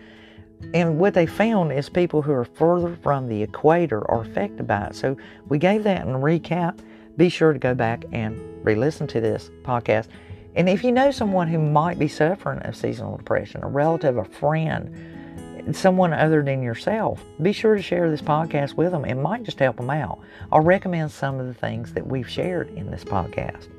And 0.76 1.00
what 1.00 1.16
they 1.16 1.26
found 1.26 1.72
is 1.72 1.90
people 1.90 2.22
who 2.22 2.32
are 2.32 2.46
further 2.46 2.96
from 3.02 3.28
the 3.28 3.42
equator 3.42 4.10
are 4.12 4.22
affected 4.22 4.68
by 4.68 4.86
it. 4.86 4.96
So 4.96 5.18
we 5.50 5.58
gave 5.58 5.84
that 5.86 6.06
in 6.06 6.14
recap. 6.14 6.82
Be 7.18 7.30
sure 7.30 7.52
to 7.52 7.58
go 7.58 7.74
back 7.74 8.06
and 8.12 8.40
re 8.64 8.76
listen 8.76 9.08
to 9.08 9.20
this 9.20 9.50
podcast. 9.64 10.08
And 10.56 10.70
if 10.70 10.84
you 10.84 10.92
know 10.92 11.10
someone 11.10 11.48
who 11.48 11.58
might 11.58 11.98
be 11.98 12.08
suffering 12.08 12.60
of 12.60 12.76
seasonal 12.76 13.18
depression, 13.18 13.64
a 13.64 13.68
relative, 13.68 14.18
a 14.18 14.24
friend, 14.24 14.96
someone 15.72 16.12
other 16.12 16.44
than 16.44 16.62
yourself, 16.62 17.24
be 17.42 17.54
sure 17.54 17.76
to 17.76 17.82
share 17.82 18.10
this 18.10 18.22
podcast 18.22 18.74
with 18.74 18.92
them. 18.92 19.06
It 19.06 19.16
might 19.16 19.44
just 19.44 19.60
help 19.60 19.78
them 19.78 19.90
out. 19.90 20.20
I'll 20.52 20.60
recommend 20.60 21.12
some 21.12 21.40
of 21.40 21.48
the 21.48 21.54
things 21.54 21.94
that 21.94 22.06
we've 22.06 22.30
shared 22.30 22.70
in 22.76 22.92
this 22.92 23.04
podcast. 23.06 23.70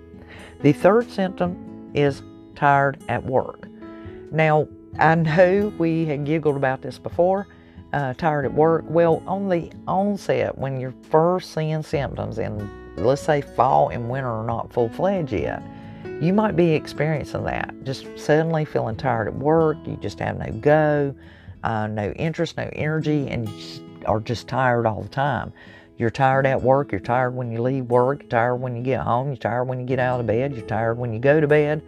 The 0.63 0.73
third 0.73 1.11
symptom 1.11 1.91
is 1.95 2.23
tired 2.55 3.03
at 3.09 3.23
work. 3.23 3.69
Now, 4.31 4.67
I 4.99 5.15
know 5.17 5.73
we 5.79 6.07
had 6.07 6.25
giggled 6.25 6.57
about 6.57 6.81
this 6.81 6.99
before. 6.99 7.49
Uh, 7.93 8.13
tired 8.15 8.45
at 8.45 8.53
work. 8.53 8.85
Well, 8.89 9.23
on 9.27 9.49
the 9.49 9.71
onset, 9.87 10.59
when 10.59 10.81
you're 10.81 10.95
first 11.11 11.55
seeing 11.55 11.83
symptoms, 11.83 12.39
and 12.39 12.69
let's 12.97 13.23
say 13.23 13.41
fall 13.41 13.91
and 13.91 14.09
winter 14.11 14.31
are 14.31 14.45
not 14.45 14.73
full 14.73 14.89
fledged 14.89 15.33
yet, 15.33 15.63
you 16.21 16.33
might 16.33 16.57
be 16.57 16.73
experiencing 16.73 17.45
that. 17.45 17.73
Just 17.85 18.07
suddenly 18.19 18.65
feeling 18.65 18.97
tired 18.97 19.29
at 19.29 19.35
work, 19.37 19.77
you 19.87 19.97
just 19.99 20.19
have 20.19 20.39
no 20.39 20.51
go, 20.61 21.15
uh, 21.65 21.87
no 21.87 22.11
interest, 22.13 22.57
no 22.57 22.69
energy, 22.75 23.27
and 23.29 23.49
are 24.07 24.21
just 24.21 24.47
tired 24.47 24.87
all 24.87 25.03
the 25.03 25.09
time. 25.09 25.53
You're 25.97 26.11
tired 26.11 26.47
at 26.47 26.61
work, 26.61 26.93
you're 26.93 27.01
tired 27.01 27.35
when 27.35 27.51
you 27.51 27.63
leave 27.63 27.87
work, 27.87 28.23
you're 28.23 28.31
tired 28.31 28.57
when 28.57 28.77
you 28.77 28.83
get 28.83 29.01
home, 29.01 29.29
you're 29.29 29.37
tired 29.37 29.65
when 29.65 29.81
you 29.81 29.87
get 29.87 29.99
out 29.99 30.21
of 30.21 30.27
bed, 30.27 30.55
you're 30.55 30.67
tired 30.67 30.99
when 30.99 31.13
you 31.13 31.19
go 31.19 31.41
to 31.41 31.47
bed. 31.47 31.83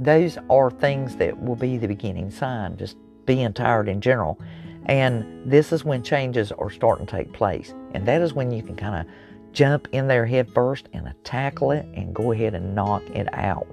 Those 0.00 0.38
are 0.48 0.70
things 0.70 1.16
that 1.16 1.40
will 1.40 1.56
be 1.56 1.76
the 1.76 1.88
beginning 1.88 2.30
sign, 2.30 2.76
just 2.76 2.96
being 3.26 3.52
tired 3.52 3.88
in 3.88 4.00
general. 4.00 4.40
And 4.86 5.50
this 5.50 5.72
is 5.72 5.84
when 5.84 6.02
changes 6.02 6.52
are 6.52 6.70
starting 6.70 7.06
to 7.06 7.16
take 7.16 7.32
place. 7.32 7.74
And 7.92 8.06
that 8.06 8.22
is 8.22 8.34
when 8.34 8.50
you 8.50 8.62
can 8.62 8.76
kind 8.76 8.94
of 9.06 9.12
jump 9.52 9.88
in 9.92 10.08
there 10.08 10.26
head 10.26 10.50
first 10.52 10.88
and 10.92 11.12
tackle 11.24 11.72
it 11.72 11.86
and 11.94 12.14
go 12.14 12.32
ahead 12.32 12.54
and 12.54 12.74
knock 12.74 13.02
it 13.10 13.32
out 13.34 13.66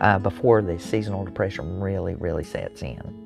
uh, 0.00 0.18
before 0.18 0.62
the 0.62 0.78
seasonal 0.78 1.24
depression 1.24 1.80
really, 1.80 2.14
really 2.14 2.44
sets 2.44 2.82
in. 2.82 3.21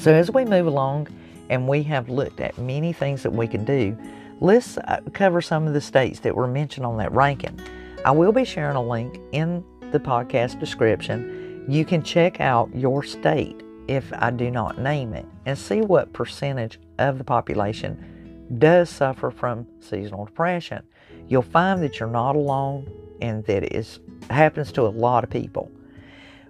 So, 0.00 0.14
as 0.14 0.30
we 0.30 0.46
move 0.46 0.66
along 0.66 1.08
and 1.50 1.68
we 1.68 1.82
have 1.82 2.08
looked 2.08 2.40
at 2.40 2.56
many 2.56 2.90
things 2.90 3.22
that 3.22 3.30
we 3.30 3.46
can 3.46 3.66
do, 3.66 3.94
let's 4.40 4.78
uh, 4.78 5.00
cover 5.12 5.42
some 5.42 5.66
of 5.66 5.74
the 5.74 5.80
states 5.82 6.20
that 6.20 6.34
were 6.34 6.46
mentioned 6.46 6.86
on 6.86 6.96
that 6.96 7.12
ranking. 7.12 7.60
I 8.06 8.12
will 8.12 8.32
be 8.32 8.46
sharing 8.46 8.76
a 8.76 8.82
link 8.82 9.20
in 9.32 9.62
the 9.90 10.00
podcast 10.00 10.58
description, 10.58 11.66
you 11.68 11.84
can 11.84 12.02
check 12.02 12.40
out 12.40 12.74
your 12.74 13.02
state 13.02 13.62
if 13.88 14.10
I 14.14 14.30
do 14.30 14.50
not 14.50 14.78
name 14.78 15.12
it 15.12 15.26
and 15.44 15.58
see 15.58 15.82
what 15.82 16.14
percentage 16.14 16.80
of 16.98 17.18
the 17.18 17.24
population 17.24 18.46
does 18.58 18.88
suffer 18.88 19.30
from 19.30 19.66
seasonal 19.80 20.24
depression. 20.24 20.82
You'll 21.28 21.42
find 21.42 21.82
that 21.82 22.00
you're 22.00 22.08
not 22.08 22.36
alone 22.36 22.90
and 23.20 23.44
that 23.44 23.64
it 23.64 23.98
happens 24.30 24.72
to 24.72 24.82
a 24.82 24.88
lot 24.88 25.24
of 25.24 25.30
people. 25.30 25.70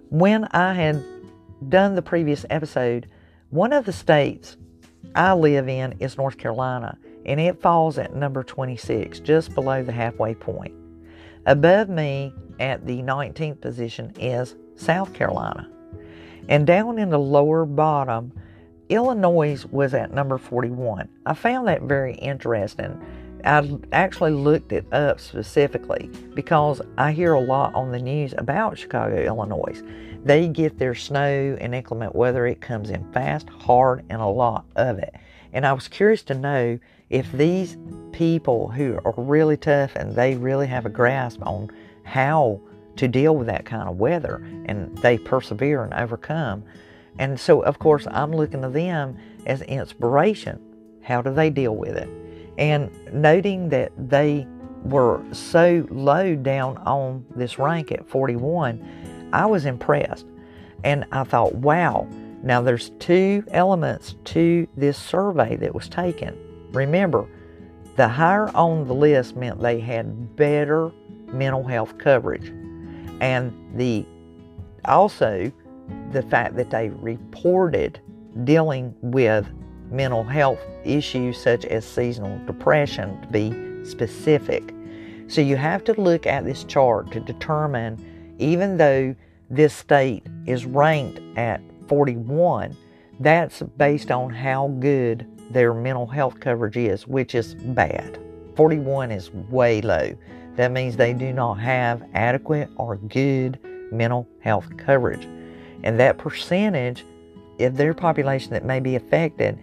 When 0.09 0.45
I 0.45 0.73
had 0.73 1.03
done 1.67 1.95
the 1.95 2.01
previous 2.01 2.45
episode, 2.49 3.07
one 3.51 3.73
of 3.73 3.85
the 3.85 3.91
states 3.91 4.55
I 5.13 5.33
live 5.33 5.67
in 5.67 5.95
is 5.99 6.17
North 6.17 6.37
Carolina, 6.37 6.97
and 7.25 7.37
it 7.37 7.61
falls 7.61 7.97
at 7.97 8.15
number 8.15 8.43
26, 8.43 9.19
just 9.19 9.53
below 9.53 9.83
the 9.83 9.91
halfway 9.91 10.33
point. 10.33 10.73
Above 11.45 11.89
me 11.89 12.33
at 12.61 12.85
the 12.85 13.01
19th 13.01 13.59
position 13.59 14.13
is 14.17 14.55
South 14.75 15.13
Carolina. 15.13 15.69
And 16.47 16.65
down 16.65 16.97
in 16.97 17.09
the 17.09 17.19
lower 17.19 17.65
bottom, 17.65 18.31
Illinois 18.87 19.65
was 19.69 19.93
at 19.93 20.13
number 20.13 20.37
41. 20.37 21.09
I 21.25 21.33
found 21.33 21.67
that 21.67 21.81
very 21.81 22.15
interesting. 22.15 23.05
I 23.45 23.77
actually 23.91 24.31
looked 24.31 24.71
it 24.71 24.85
up 24.93 25.19
specifically 25.19 26.09
because 26.33 26.81
I 26.97 27.11
hear 27.11 27.33
a 27.33 27.39
lot 27.39 27.73
on 27.73 27.91
the 27.91 27.99
news 27.99 28.33
about 28.37 28.77
Chicago, 28.77 29.23
Illinois. 29.23 29.81
They 30.23 30.47
get 30.47 30.77
their 30.77 30.95
snow 30.95 31.57
and 31.59 31.73
inclement 31.73 32.15
weather, 32.15 32.45
it 32.45 32.61
comes 32.61 32.89
in 32.89 33.11
fast, 33.11 33.49
hard, 33.49 34.05
and 34.09 34.21
a 34.21 34.27
lot 34.27 34.65
of 34.75 34.99
it. 34.99 35.15
And 35.53 35.65
I 35.65 35.73
was 35.73 35.87
curious 35.87 36.23
to 36.23 36.33
know 36.33 36.79
if 37.09 37.31
these 37.31 37.77
people 38.11 38.69
who 38.69 38.99
are 39.03 39.13
really 39.17 39.57
tough 39.57 39.95
and 39.95 40.15
they 40.15 40.35
really 40.35 40.67
have 40.67 40.85
a 40.85 40.89
grasp 40.89 41.45
on 41.45 41.69
how 42.03 42.61
to 42.97 43.07
deal 43.07 43.35
with 43.35 43.47
that 43.47 43.65
kind 43.65 43.89
of 43.89 43.97
weather 43.97 44.43
and 44.65 44.95
they 44.99 45.17
persevere 45.17 45.83
and 45.83 45.93
overcome. 45.93 46.63
And 47.19 47.39
so, 47.39 47.61
of 47.61 47.79
course, 47.79 48.07
I'm 48.09 48.31
looking 48.31 48.61
to 48.61 48.69
them 48.69 49.17
as 49.45 49.61
inspiration. 49.63 50.61
How 51.01 51.21
do 51.21 51.33
they 51.33 51.49
deal 51.49 51.75
with 51.75 51.97
it? 51.97 52.20
And 52.57 52.91
noting 53.13 53.69
that 53.69 53.91
they 53.97 54.47
were 54.83 55.23
so 55.31 55.85
low 55.89 56.35
down 56.35 56.77
on 56.79 57.25
this 57.35 57.59
rank 57.59 57.91
at 57.91 58.07
41, 58.07 59.29
I 59.33 59.45
was 59.45 59.65
impressed. 59.65 60.25
And 60.83 61.05
I 61.11 61.23
thought, 61.23 61.55
wow, 61.55 62.07
now 62.43 62.61
there's 62.61 62.89
two 62.99 63.43
elements 63.51 64.15
to 64.25 64.67
this 64.75 64.97
survey 64.97 65.55
that 65.57 65.73
was 65.75 65.87
taken. 65.87 66.37
Remember, 66.71 67.27
the 67.97 68.07
higher 68.07 68.49
on 68.55 68.87
the 68.87 68.93
list 68.93 69.35
meant 69.35 69.61
they 69.61 69.79
had 69.79 70.35
better 70.35 70.91
mental 71.27 71.63
health 71.63 71.97
coverage. 71.97 72.51
And 73.19 73.53
the 73.75 74.05
also 74.85 75.51
the 76.11 76.23
fact 76.23 76.55
that 76.55 76.69
they 76.69 76.89
reported 76.89 77.99
dealing 78.43 78.95
with 79.01 79.47
mental 79.91 80.23
health 80.23 80.59
issues 80.83 81.41
such 81.41 81.65
as 81.65 81.85
seasonal 81.85 82.39
depression 82.45 83.19
to 83.21 83.27
be 83.27 83.85
specific. 83.85 84.73
So 85.27 85.41
you 85.41 85.55
have 85.55 85.83
to 85.85 85.99
look 85.99 86.25
at 86.25 86.45
this 86.45 86.63
chart 86.63 87.11
to 87.11 87.19
determine 87.19 88.35
even 88.39 88.77
though 88.77 89.15
this 89.49 89.73
state 89.73 90.25
is 90.45 90.65
ranked 90.65 91.19
at 91.37 91.61
41, 91.87 92.75
that's 93.19 93.61
based 93.61 94.11
on 94.11 94.29
how 94.29 94.69
good 94.79 95.27
their 95.51 95.73
mental 95.73 96.07
health 96.07 96.39
coverage 96.39 96.77
is, 96.77 97.05
which 97.07 97.35
is 97.35 97.55
bad. 97.55 98.19
41 98.55 99.11
is 99.11 99.31
way 99.31 99.81
low. 99.81 100.13
That 100.55 100.71
means 100.71 100.95
they 100.95 101.13
do 101.13 101.31
not 101.31 101.55
have 101.55 102.03
adequate 102.13 102.69
or 102.77 102.95
good 102.97 103.59
mental 103.91 104.27
health 104.39 104.75
coverage. 104.77 105.25
And 105.83 105.99
that 105.99 106.17
percentage 106.17 107.05
of 107.59 107.77
their 107.77 107.93
population 107.93 108.51
that 108.51 108.65
may 108.65 108.79
be 108.79 108.95
affected, 108.95 109.59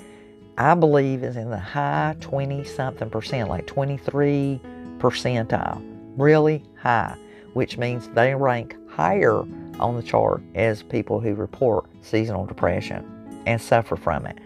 I 0.58 0.74
believe, 0.74 1.22
is 1.22 1.36
in 1.36 1.50
the 1.50 1.58
high 1.58 2.16
20 2.18 2.64
something 2.64 3.08
percent, 3.08 3.48
like 3.48 3.68
23 3.68 4.60
percentile, 4.98 5.80
really 6.16 6.64
high, 6.76 7.16
which 7.52 7.78
means 7.78 8.08
they 8.08 8.34
rank 8.34 8.74
higher 8.90 9.44
on 9.78 9.94
the 9.94 10.02
chart 10.02 10.42
as 10.56 10.82
people 10.82 11.20
who 11.20 11.34
report 11.34 11.86
seasonal 12.00 12.44
depression 12.44 13.06
and 13.46 13.62
suffer 13.62 13.94
from 13.94 14.26
it. 14.26 14.38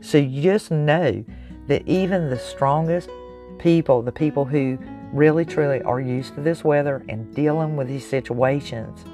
So 0.00 0.16
you 0.16 0.40
just 0.40 0.70
know 0.70 1.22
that 1.66 1.86
even 1.86 2.30
the 2.30 2.38
strongest 2.38 3.10
people, 3.58 4.00
the 4.00 4.10
people 4.10 4.46
who 4.46 4.78
really 5.12 5.44
truly 5.44 5.82
are 5.82 6.00
used 6.00 6.34
to 6.36 6.40
this 6.40 6.64
weather 6.64 7.04
and 7.10 7.34
dealing 7.34 7.76
with 7.76 7.88
these 7.88 8.08
situations, 8.08 9.04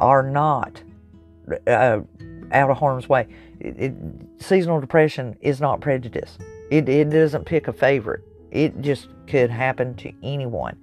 are 0.00 0.24
not 0.24 0.82
uh, 1.68 2.00
out 2.54 2.70
of 2.70 2.78
harm's 2.78 3.08
way. 3.08 3.26
It, 3.60 3.76
it, 3.78 3.94
seasonal 4.38 4.80
depression 4.80 5.36
is 5.40 5.60
not 5.60 5.80
prejudice. 5.80 6.38
It, 6.70 6.88
it 6.88 7.10
doesn't 7.10 7.44
pick 7.44 7.68
a 7.68 7.72
favorite. 7.72 8.22
It 8.50 8.80
just 8.80 9.08
could 9.26 9.50
happen 9.50 9.94
to 9.96 10.12
anyone. 10.22 10.78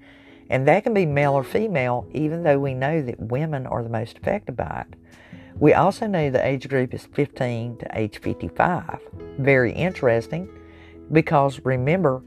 And 0.50 0.68
that 0.68 0.84
can 0.84 0.94
be 0.94 1.06
male 1.06 1.34
or 1.34 1.44
female, 1.44 2.06
even 2.14 2.44
though 2.44 2.60
we 2.60 2.74
know 2.74 3.02
that 3.02 3.20
women 3.20 3.66
are 3.66 3.82
the 3.82 3.90
most 3.90 4.18
affected 4.18 4.58
by 4.58 4.86
it. 4.88 4.98
We 5.58 5.74
also 5.74 6.08
know 6.08 6.30
the 6.30 6.46
age 6.46 6.68
group 6.68 6.94
is 6.94 7.06
15 7.06 7.78
to 7.78 7.88
age 7.98 8.20
55. 8.20 9.00
Very 9.40 9.72
interesting 9.72 10.50
because 11.12 11.60
remember, 11.64 12.24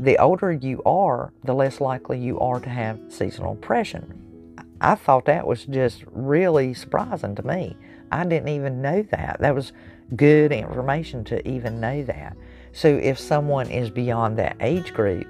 the 0.00 0.18
older 0.18 0.52
you 0.52 0.82
are, 0.84 1.32
the 1.44 1.54
less 1.54 1.80
likely 1.80 2.18
you 2.18 2.38
are 2.40 2.60
to 2.60 2.68
have 2.68 2.98
seasonal 3.08 3.54
depression. 3.54 4.54
I 4.80 4.96
thought 4.96 5.26
that 5.26 5.46
was 5.46 5.64
just 5.64 6.02
really 6.10 6.74
surprising 6.74 7.36
to 7.36 7.42
me. 7.46 7.76
I 8.12 8.24
didn't 8.24 8.48
even 8.48 8.82
know 8.82 9.02
that. 9.10 9.38
That 9.40 9.54
was 9.54 9.72
good 10.16 10.52
information 10.52 11.24
to 11.24 11.46
even 11.48 11.80
know 11.80 12.04
that. 12.04 12.36
So 12.72 12.88
if 12.88 13.18
someone 13.18 13.70
is 13.70 13.90
beyond 13.90 14.38
that 14.38 14.56
age 14.60 14.92
group 14.92 15.26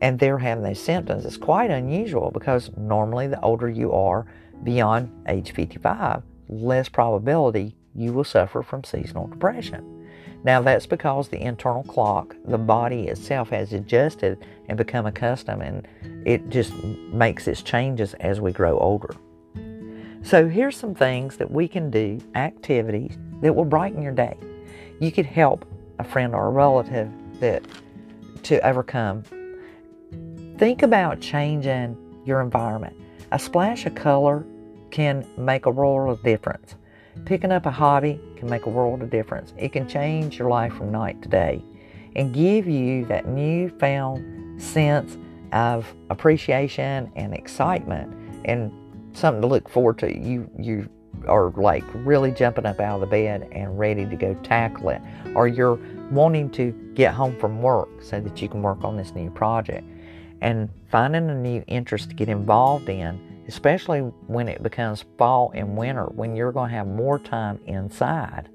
and 0.00 0.18
they're 0.18 0.38
having 0.38 0.64
those 0.64 0.80
symptoms, 0.80 1.24
it's 1.24 1.36
quite 1.36 1.70
unusual 1.70 2.30
because 2.30 2.70
normally 2.76 3.26
the 3.26 3.40
older 3.40 3.68
you 3.68 3.92
are 3.92 4.26
beyond 4.62 5.10
age 5.28 5.52
55, 5.52 6.22
less 6.48 6.88
probability 6.88 7.76
you 7.94 8.12
will 8.12 8.24
suffer 8.24 8.62
from 8.62 8.84
seasonal 8.84 9.26
depression. 9.26 9.92
Now, 10.44 10.62
that's 10.62 10.86
because 10.86 11.28
the 11.28 11.40
internal 11.40 11.82
clock, 11.82 12.36
the 12.44 12.58
body 12.58 13.08
itself, 13.08 13.50
has 13.50 13.72
adjusted 13.72 14.44
and 14.68 14.78
become 14.78 15.06
accustomed, 15.06 15.62
and 15.62 15.88
it 16.24 16.48
just 16.50 16.72
makes 16.84 17.48
its 17.48 17.62
changes 17.62 18.14
as 18.14 18.40
we 18.40 18.52
grow 18.52 18.78
older. 18.78 19.16
So, 20.26 20.48
here's 20.48 20.76
some 20.76 20.92
things 20.92 21.36
that 21.36 21.48
we 21.48 21.68
can 21.68 21.88
do, 21.88 22.18
activities 22.34 23.16
that 23.42 23.54
will 23.54 23.64
brighten 23.64 24.02
your 24.02 24.10
day. 24.10 24.36
You 24.98 25.12
could 25.12 25.24
help 25.24 25.64
a 26.00 26.04
friend 26.04 26.34
or 26.34 26.48
a 26.48 26.50
relative 26.50 27.08
that 27.38 27.62
to 28.42 28.58
overcome. 28.66 29.22
Think 30.58 30.82
about 30.82 31.20
changing 31.20 31.96
your 32.24 32.40
environment. 32.40 32.96
A 33.30 33.38
splash 33.38 33.86
of 33.86 33.94
color 33.94 34.44
can 34.90 35.24
make 35.38 35.66
a 35.66 35.70
world 35.70 36.10
of 36.10 36.24
difference. 36.24 36.74
Picking 37.24 37.52
up 37.52 37.64
a 37.64 37.70
hobby 37.70 38.20
can 38.34 38.50
make 38.50 38.66
a 38.66 38.70
world 38.70 39.02
of 39.02 39.10
difference. 39.10 39.54
It 39.56 39.72
can 39.72 39.88
change 39.88 40.40
your 40.40 40.50
life 40.50 40.72
from 40.72 40.90
night 40.90 41.22
to 41.22 41.28
day 41.28 41.62
and 42.16 42.34
give 42.34 42.66
you 42.66 43.04
that 43.04 43.28
newfound 43.28 44.60
sense 44.60 45.16
of 45.52 45.86
appreciation 46.10 47.12
and 47.14 47.32
excitement 47.32 48.12
and 48.44 48.72
something 49.16 49.42
to 49.42 49.48
look 49.48 49.68
forward 49.68 49.98
to. 49.98 50.16
You 50.16 50.50
you 50.58 50.88
are 51.26 51.50
like 51.50 51.84
really 51.94 52.30
jumping 52.30 52.66
up 52.66 52.80
out 52.80 52.96
of 52.96 53.00
the 53.00 53.06
bed 53.06 53.48
and 53.52 53.78
ready 53.78 54.04
to 54.06 54.16
go 54.16 54.34
tackle 54.42 54.90
it, 54.90 55.02
or 55.34 55.48
you're 55.48 55.78
wanting 56.10 56.50
to 56.50 56.72
get 56.94 57.14
home 57.14 57.38
from 57.38 57.62
work 57.62 57.88
so 58.02 58.20
that 58.20 58.40
you 58.40 58.48
can 58.48 58.62
work 58.62 58.84
on 58.84 58.96
this 58.96 59.12
new 59.14 59.30
project 59.30 59.86
and 60.40 60.68
finding 60.90 61.30
a 61.30 61.34
new 61.34 61.64
interest 61.66 62.10
to 62.10 62.14
get 62.14 62.28
involved 62.28 62.88
in 62.88 63.18
especially 63.48 64.00
when 64.26 64.48
it 64.48 64.62
becomes 64.62 65.04
fall 65.18 65.52
and 65.54 65.76
winter 65.76 66.06
when 66.06 66.34
you're 66.34 66.52
going 66.52 66.70
to 66.70 66.76
have 66.76 66.86
more 66.86 67.18
time 67.18 67.60
inside. 67.66 68.48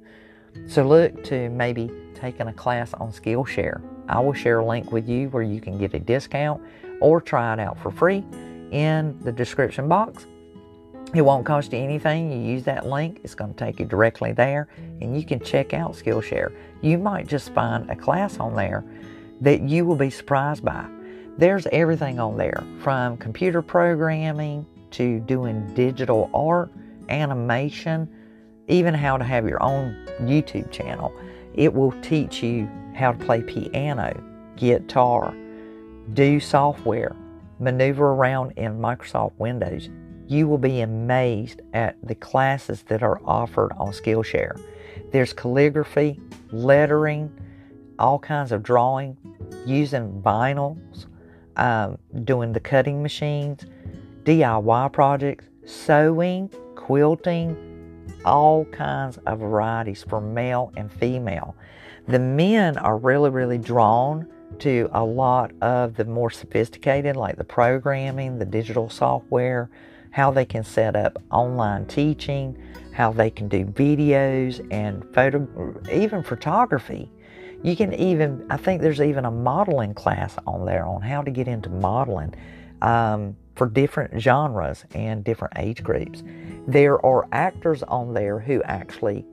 So 0.68 0.84
look 0.84 1.24
to 1.26 1.50
maybe 1.50 1.90
taking 2.14 2.48
a 2.48 2.54
class 2.54 2.94
on 2.96 3.12
Skillshare. 3.12 3.82
I 4.10 4.20
will 4.20 4.34
share 4.34 4.60
a 4.60 4.66
link 4.66 4.92
with 4.92 5.08
you 5.08 5.30
where 5.30 5.44
you 5.44 5.62
can 5.62 5.78
get 5.78 5.94
a 5.94 6.00
discount 6.00 6.62
or 7.00 7.22
try 7.22 7.54
it 7.54 7.60
out 7.60 7.80
for 7.80 7.90
free 7.90 8.24
in 8.72 9.18
the 9.22 9.32
description 9.32 9.88
box. 9.88 10.28
It 11.14 11.22
won't 11.22 11.46
cost 11.46 11.74
you 11.74 11.80
anything. 11.80 12.32
You 12.32 12.40
use 12.40 12.64
that 12.64 12.86
link, 12.86 13.20
it's 13.24 13.36
going 13.36 13.54
to 13.54 13.66
take 13.66 13.80
you 13.80 13.86
directly 13.86 14.32
there, 14.32 14.70
and 15.02 15.16
you 15.18 15.26
can 15.26 15.42
check 15.42 15.74
out 15.74 15.94
Skillshare. 15.94 16.54
You 16.82 16.98
might 16.98 17.28
just 17.28 17.54
find 17.54 17.90
a 17.90 17.96
class 17.96 18.40
on 18.40 18.56
there 18.56 18.86
that 19.42 19.62
you 19.62 19.86
will 19.86 19.98
be 19.98 20.10
surprised 20.10 20.64
by. 20.64 20.88
There's 21.38 21.68
everything 21.68 22.20
on 22.20 22.38
there 22.38 22.64
from 22.82 23.18
computer 23.18 23.62
programming 23.62 24.66
to 24.92 25.20
doing 25.22 25.74
digital 25.74 26.30
art, 26.34 26.72
animation, 27.10 28.10
even 28.68 28.94
how 28.94 29.18
to 29.18 29.24
have 29.24 29.46
your 29.48 29.62
own 29.62 30.08
YouTube 30.22 30.72
channel. 30.72 31.14
It 31.56 31.74
will 31.74 31.92
teach 32.02 32.42
you 32.42 32.70
how 32.96 33.12
to 33.12 33.26
play 33.26 33.42
piano, 33.42 34.14
guitar, 34.56 35.34
do 36.14 36.40
software, 36.40 37.16
maneuver 37.60 38.14
around 38.14 38.52
in 38.58 38.80
Microsoft 38.80 39.34
Windows. 39.38 39.90
You 40.32 40.48
will 40.48 40.58
be 40.58 40.80
amazed 40.80 41.60
at 41.74 41.98
the 42.02 42.16
classes 42.16 42.84
that 42.84 43.04
are 43.04 43.20
offered 43.26 43.74
on 43.74 43.92
Skillshare. 43.92 44.58
There's 45.12 45.34
calligraphy, 45.34 46.22
lettering, 46.54 47.30
all 48.00 48.18
kinds 48.18 48.54
of 48.54 48.64
drawing, 48.64 49.18
using 49.66 50.22
vinyls, 50.22 51.08
um, 51.58 51.98
doing 52.24 52.54
the 52.54 52.62
cutting 52.62 53.04
machines, 53.04 53.66
DIY 54.24 54.94
projects, 54.94 55.50
sewing, 55.66 56.48
quilting, 56.76 57.58
all 58.24 58.64
kinds 58.64 59.18
of 59.26 59.40
varieties 59.40 60.06
for 60.08 60.22
male 60.22 60.72
and 60.78 60.90
female. 60.90 61.58
The 62.08 62.20
men 62.20 62.78
are 62.78 62.98
really, 62.98 63.32
really 63.32 63.58
drawn 63.58 64.28
to 64.60 64.90
a 64.94 65.04
lot 65.04 65.52
of 65.62 65.96
the 65.96 66.06
more 66.06 66.32
sophisticated, 66.32 67.18
like 67.18 67.36
the 67.36 67.44
programming, 67.44 68.40
the 68.40 68.46
digital 68.46 68.90
software, 68.90 69.70
how 70.12 70.32
they 70.32 70.46
can 70.46 70.64
set 70.64 70.96
up 70.96 71.22
online 71.32 71.86
teaching, 71.86 72.58
how 72.94 73.12
they 73.12 73.30
can 73.30 73.48
do 73.48 73.66
videos 73.66 74.66
and 74.72 75.04
photo, 75.14 75.48
even 75.92 76.24
photography. 76.24 77.10
You 77.64 77.76
can 77.76 77.94
even, 77.94 78.46
I 78.50 78.58
think 78.58 78.82
there's 78.82 79.02
even 79.02 79.26
a 79.26 79.32
modeling 79.32 79.94
class 79.94 80.36
on 80.48 80.66
there 80.66 80.86
on 80.86 81.02
how 81.02 81.22
to 81.22 81.32
get 81.32 81.48
into 81.48 81.70
modeling. 81.70 82.34
Um, 82.82 83.36
for 83.56 83.68
different 83.68 84.20
genres 84.20 84.86
and 84.96 85.24
different 85.24 85.54
age 85.58 85.84
groups. 85.84 86.24
There 86.68 87.04
are 87.06 87.28
actors 87.32 87.84
on 87.84 88.14
there 88.14 88.40
who 88.40 88.64
actually 88.64 89.26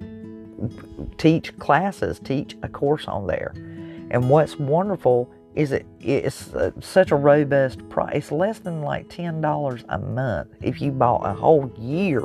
teach 1.16 1.57
classes, 1.59 2.18
teach 2.18 2.57
a 2.62 2.68
course 2.68 3.07
on 3.07 3.26
there. 3.26 3.53
And 4.11 4.29
what's 4.29 4.59
wonderful 4.59 5.33
is 5.55 5.72
it 5.72 5.86
it's 6.01 6.55
uh, 6.55 6.70
such 6.80 7.11
a 7.11 7.16
robust 7.16 7.86
price. 7.88 8.14
It's 8.14 8.32
less 8.32 8.59
than 8.59 8.82
like 8.82 9.09
ten 9.09 9.40
dollars 9.40 9.84
a 9.88 9.99
month 9.99 10.49
if 10.62 10.80
you 10.80 10.92
bought 10.92 11.26
a 11.26 11.34
whole 11.34 11.70
year 11.78 12.22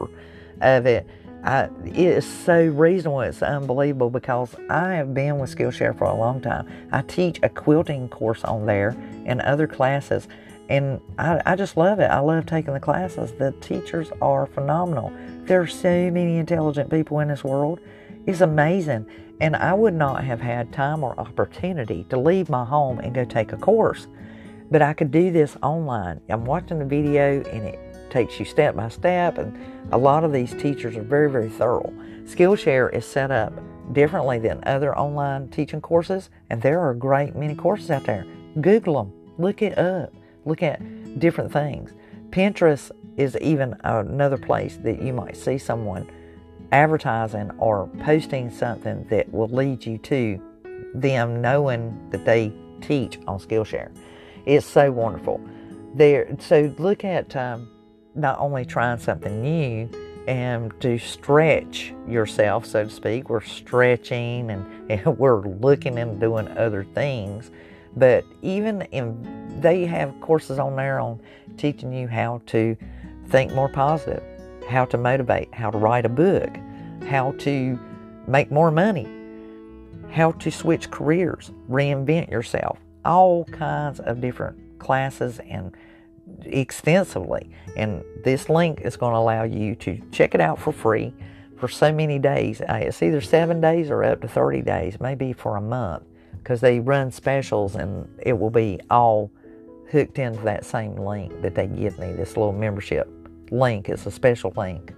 of 0.62 0.86
it. 0.86 1.08
I, 1.44 1.68
it 1.84 1.98
is 1.98 2.26
so 2.26 2.68
reasonable. 2.68 3.20
It's 3.22 3.42
unbelievable 3.42 4.10
because 4.10 4.56
I 4.70 4.94
have 4.94 5.14
been 5.14 5.40
with 5.40 5.54
Skillshare 5.54 5.98
for 5.98 6.06
a 6.06 6.16
long 6.16 6.40
time. 6.40 6.70
I 6.94 7.02
teach 7.02 7.40
a 7.44 7.50
quilting 7.50 8.08
course 8.08 8.46
on 8.46 8.66
there 8.66 8.96
and 9.26 9.42
other 9.42 9.68
classes 9.68 10.30
and 10.70 11.02
I, 11.20 11.42
I 11.46 11.56
just 11.56 11.76
love 11.78 12.00
it. 12.00 12.06
I 12.06 12.20
love 12.20 12.46
taking 12.46 12.74
the 12.74 12.80
classes. 12.80 13.34
The 13.34 13.52
teachers 13.62 14.12
are 14.22 14.46
phenomenal. 14.46 15.12
There 15.44 15.62
are 15.62 15.68
so 15.68 16.10
many 16.10 16.38
intelligent 16.38 16.90
people 16.90 17.20
in 17.20 17.28
this 17.28 17.44
world. 17.44 17.80
It's 18.26 18.42
amazing. 18.42 19.06
And 19.44 19.58
I 19.58 19.74
would 19.74 19.94
not 19.94 20.24
have 20.24 20.40
had 20.40 20.72
time 20.72 21.04
or 21.04 21.20
opportunity 21.20 22.06
to 22.06 22.18
leave 22.18 22.50
my 22.50 22.64
home 22.64 23.00
and 23.00 23.14
go 23.14 23.26
take 23.26 23.52
a 23.52 23.58
course. 23.58 24.08
But 24.72 24.82
I 24.82 24.94
could 24.94 25.12
do 25.12 25.32
this 25.32 25.58
online. 25.62 26.22
I'm 26.30 26.46
watching 26.46 26.80
the 26.80 26.86
video 26.86 27.44
and 27.44 27.66
it 27.66 28.10
takes 28.10 28.40
you 28.40 28.46
step 28.46 28.74
by 28.74 28.88
step. 28.88 29.38
And 29.38 29.54
a 29.92 29.98
lot 29.98 30.24
of 30.24 30.32
these 30.32 30.54
teachers 30.54 30.96
are 30.96 31.04
very, 31.04 31.30
very 31.30 31.50
thorough. 31.50 31.92
Skillshare 32.24 32.94
is 32.96 33.06
set 33.06 33.32
up 33.32 33.52
differently 33.92 34.40
than 34.40 34.64
other 34.64 34.98
online 34.98 35.50
teaching 35.50 35.82
courses. 35.82 36.30
And 36.50 36.62
there 36.62 36.80
are 36.80 36.92
a 36.92 36.96
great 36.96 37.36
many 37.36 37.54
courses 37.54 37.92
out 37.92 38.06
there. 38.06 38.26
Google 38.62 39.04
them, 39.04 39.14
look 39.38 39.62
it 39.62 39.78
up 39.78 40.14
look 40.46 40.64
at 40.64 40.80
different 41.20 41.52
things. 41.52 41.92
Pinterest 42.30 42.92
is 43.18 43.38
even 43.42 43.76
another 43.84 44.38
place 44.38 44.78
that 44.84 45.02
you 45.02 45.14
might 45.14 45.38
see 45.38 45.58
someone 45.58 46.10
advertising 46.74 47.52
or 47.58 47.88
posting 48.00 48.50
something 48.52 49.06
that 49.10 49.32
will 49.32 49.48
lead 49.48 49.86
you 49.86 49.98
to 50.00 50.42
them 50.94 51.42
knowing 51.42 52.10
that 52.10 52.26
they 52.26 52.52
teach 52.82 53.20
on 53.28 53.40
Skillshare. 53.40 53.92
It's 54.46 54.66
so 54.66 54.92
wonderful. 54.92 55.40
There, 55.96 56.36
so 56.40 56.74
look 56.78 57.04
at 57.04 57.36
um, 57.36 57.70
not 58.16 58.40
only 58.40 58.66
trying 58.66 59.00
something 59.00 59.42
new 59.42 59.90
and 60.28 60.74
to 60.82 60.98
stretch 60.98 61.94
yourself, 62.08 62.66
so 62.66 62.86
to 62.86 62.90
speak. 62.90 63.30
We're 63.30 63.42
stretching 63.42 64.52
and, 64.52 64.92
and 64.92 65.18
we're 65.18 65.48
looking 65.48 65.98
and 65.98 66.20
doing 66.20 66.48
other 66.58 66.84
things 66.84 67.52
but 67.96 68.26
even 68.42 68.82
in, 68.92 69.62
they 69.62 69.86
have 69.86 70.20
courses 70.20 70.60
on 70.60 70.76
there 70.76 71.00
on 71.00 71.20
teaching 71.58 71.94
you 71.94 72.08
how 72.08 72.42
to 72.48 72.76
think 73.28 73.54
more 73.54 73.70
positive, 73.70 74.24
how 74.70 74.86
to 74.86 74.98
motivate, 74.98 75.54
how 75.54 75.70
to 75.70 75.78
write 75.78 76.06
a 76.06 76.10
book, 76.10 76.50
how 77.08 77.32
to 77.40 77.80
make 78.28 78.52
more 78.52 78.72
money, 78.72 79.08
how 80.12 80.32
to 80.34 80.52
switch 80.52 80.90
careers, 80.92 81.52
reinvent 81.70 82.30
yourself, 82.30 82.80
all 83.06 83.46
kinds 83.46 84.00
of 84.00 84.22
different 84.22 84.58
classes 84.80 85.40
and 85.50 85.76
extensively. 86.46 87.50
And 87.76 88.04
this 88.24 88.50
link 88.50 88.82
is 88.82 88.96
going 88.96 89.14
to 89.14 89.18
allow 89.18 89.44
you 89.44 89.76
to 89.76 90.00
check 90.12 90.36
it 90.36 90.42
out 90.42 90.60
for 90.60 90.72
free 90.72 91.14
for 91.58 91.68
so 91.68 91.92
many 91.92 92.20
days. 92.20 92.62
Uh, 92.62 92.80
it's 92.82 93.02
either 93.02 93.22
seven 93.22 93.62
days 93.62 93.90
or 93.90 94.04
up 94.04 94.22
to 94.22 94.28
30 94.28 94.62
days, 94.62 95.00
maybe 95.00 95.34
for 95.34 95.58
a 95.58 95.62
month 95.62 96.04
because 96.44 96.60
they 96.60 96.80
run 96.80 97.10
specials 97.10 97.76
and 97.76 98.08
it 98.22 98.38
will 98.38 98.50
be 98.50 98.80
all 98.90 99.32
hooked 99.90 100.20
into 100.20 100.42
that 100.44 100.66
same 100.66 100.96
link 100.96 101.42
that 101.42 101.56
they 101.56 101.68
give 101.68 101.98
me. 101.98 102.12
This 102.12 102.36
little 102.36 102.52
membership 102.52 103.10
link 103.54 103.90
is 103.90 104.06
a 104.06 104.12
special 104.12 104.52
link. 104.58 104.94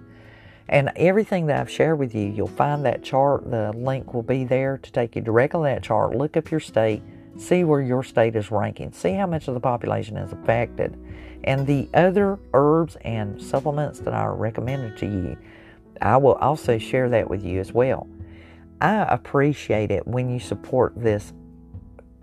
And 0.67 0.91
everything 0.95 1.45
that 1.47 1.59
I've 1.59 1.69
shared 1.69 1.99
with 1.99 2.15
you, 2.15 2.27
you'll 2.27 2.47
find 2.47 2.83
that 2.85 3.03
chart. 3.03 3.49
The 3.51 3.71
link 3.73 4.13
will 4.13 4.23
be 4.23 4.45
there 4.45 4.79
to 4.79 4.91
take 4.91 5.15
you 5.15 5.21
directly 5.21 5.69
to 5.69 5.75
that 5.75 5.83
chart. 5.83 6.15
Look 6.15 6.37
up 6.37 6.49
your 6.49 6.59
state, 6.59 7.03
see 7.37 7.63
where 7.63 7.81
your 7.81 8.01
state 8.03 8.35
is 8.35 8.49
ranking, 8.49 8.91
see 8.91 9.13
how 9.13 9.27
much 9.27 9.47
of 9.47 9.53
the 9.53 9.59
population 9.59 10.17
is 10.17 10.31
affected. 10.33 10.97
And 11.43 11.67
the 11.67 11.87
other 11.93 12.39
herbs 12.53 12.97
and 13.01 13.39
supplements 13.39 13.99
that 13.99 14.13
I 14.15 14.25
recommended 14.25 14.97
to 14.97 15.05
you, 15.05 15.37
I 16.01 16.17
will 16.17 16.33
also 16.35 16.79
share 16.79 17.09
that 17.09 17.29
with 17.29 17.45
you 17.45 17.59
as 17.59 17.71
well. 17.71 18.07
I 18.81 19.03
appreciate 19.03 19.91
it 19.91 20.07
when 20.07 20.29
you 20.29 20.39
support 20.39 20.93
this 20.95 21.31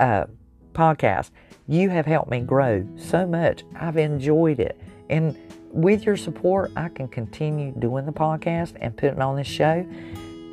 uh, 0.00 0.24
podcast. 0.72 1.30
You 1.68 1.90
have 1.90 2.06
helped 2.06 2.30
me 2.30 2.40
grow 2.40 2.86
so 2.96 3.24
much. 3.26 3.62
I've 3.76 3.96
enjoyed 3.96 4.58
it. 4.58 4.78
And 5.08 5.36
with 5.72 6.04
your 6.04 6.16
support, 6.16 6.70
I 6.76 6.88
can 6.88 7.08
continue 7.08 7.72
doing 7.72 8.06
the 8.06 8.12
podcast 8.12 8.74
and 8.80 8.96
putting 8.96 9.20
on 9.20 9.36
this 9.36 9.46
show. 9.46 9.86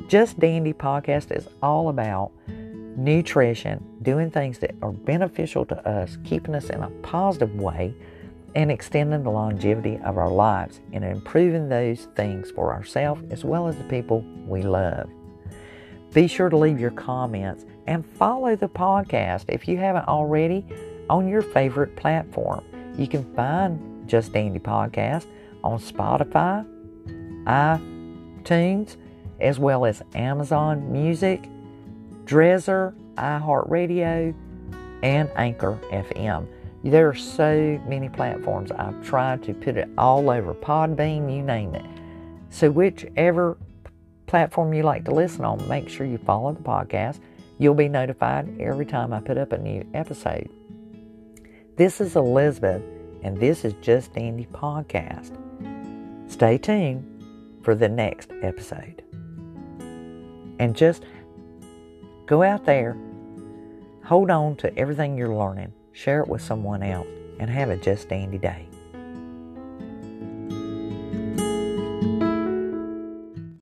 Just 0.08 0.40
Dandy 0.40 0.72
Podcast 0.72 1.36
is 1.36 1.46
all 1.62 1.88
about 1.88 2.32
nutrition, 2.96 3.84
doing 4.02 4.30
things 4.30 4.58
that 4.58 4.74
are 4.82 4.92
beneficial 4.92 5.64
to 5.66 5.88
us, 5.88 6.18
keeping 6.24 6.54
us 6.54 6.70
in 6.70 6.82
a 6.82 6.90
positive 7.02 7.54
way, 7.54 7.94
and 8.54 8.70
extending 8.70 9.22
the 9.22 9.30
longevity 9.30 9.98
of 10.04 10.16
our 10.18 10.30
lives 10.30 10.80
and 10.92 11.04
improving 11.04 11.68
those 11.68 12.08
things 12.16 12.50
for 12.50 12.72
ourselves 12.72 13.22
as 13.30 13.44
well 13.44 13.68
as 13.68 13.76
the 13.76 13.84
people 13.84 14.22
we 14.46 14.62
love. 14.62 15.08
Be 16.12 16.26
sure 16.26 16.48
to 16.48 16.56
leave 16.56 16.80
your 16.80 16.90
comments 16.90 17.64
and 17.86 18.04
follow 18.04 18.56
the 18.56 18.68
podcast 18.68 19.44
if 19.48 19.68
you 19.68 19.76
haven't 19.76 20.08
already 20.08 20.66
on 21.08 21.28
your 21.28 21.42
favorite 21.42 21.94
platform. 21.94 22.64
You 22.98 23.06
can 23.06 23.32
find 23.34 23.89
Just 24.10 24.32
Dandy 24.32 24.58
Podcast 24.58 25.26
on 25.62 25.78
Spotify, 25.78 26.66
iTunes, 27.46 28.96
as 29.40 29.60
well 29.60 29.84
as 29.86 30.02
Amazon 30.16 30.90
Music, 30.90 31.48
Deezer, 32.24 32.92
iHeartRadio, 33.14 34.34
and 35.04 35.30
Anchor 35.36 35.78
FM. 35.92 36.48
There 36.82 37.08
are 37.08 37.14
so 37.14 37.80
many 37.86 38.08
platforms. 38.08 38.72
I've 38.72 39.00
tried 39.04 39.44
to 39.44 39.54
put 39.54 39.76
it 39.76 39.88
all 39.96 40.28
over 40.28 40.54
Podbean, 40.54 41.32
you 41.32 41.42
name 41.42 41.76
it. 41.76 41.86
So, 42.48 42.68
whichever 42.68 43.58
platform 44.26 44.74
you 44.74 44.82
like 44.82 45.04
to 45.04 45.12
listen 45.12 45.44
on, 45.44 45.68
make 45.68 45.88
sure 45.88 46.04
you 46.04 46.18
follow 46.18 46.52
the 46.52 46.62
podcast. 46.62 47.20
You'll 47.58 47.74
be 47.74 47.88
notified 47.88 48.60
every 48.60 48.86
time 48.86 49.12
I 49.12 49.20
put 49.20 49.38
up 49.38 49.52
a 49.52 49.58
new 49.58 49.86
episode. 49.94 50.50
This 51.76 52.00
is 52.00 52.16
Elizabeth, 52.16 52.82
and 53.22 53.36
this 53.38 53.64
is 53.64 53.74
Just 53.80 54.14
Dandy 54.14 54.46
Podcast. 54.52 55.36
Stay 56.30 56.58
tuned 56.58 57.04
for 57.62 57.74
the 57.74 57.88
next 57.88 58.30
episode. 58.42 59.02
And 60.58 60.74
just 60.74 61.04
go 62.26 62.42
out 62.42 62.64
there, 62.64 62.96
hold 64.04 64.30
on 64.30 64.56
to 64.56 64.76
everything 64.78 65.16
you're 65.18 65.34
learning, 65.34 65.72
share 65.92 66.20
it 66.20 66.28
with 66.28 66.42
someone 66.42 66.82
else, 66.82 67.08
and 67.38 67.50
have 67.50 67.70
a 67.70 67.76
Just 67.76 68.08
Dandy 68.08 68.38
day. 68.38 68.69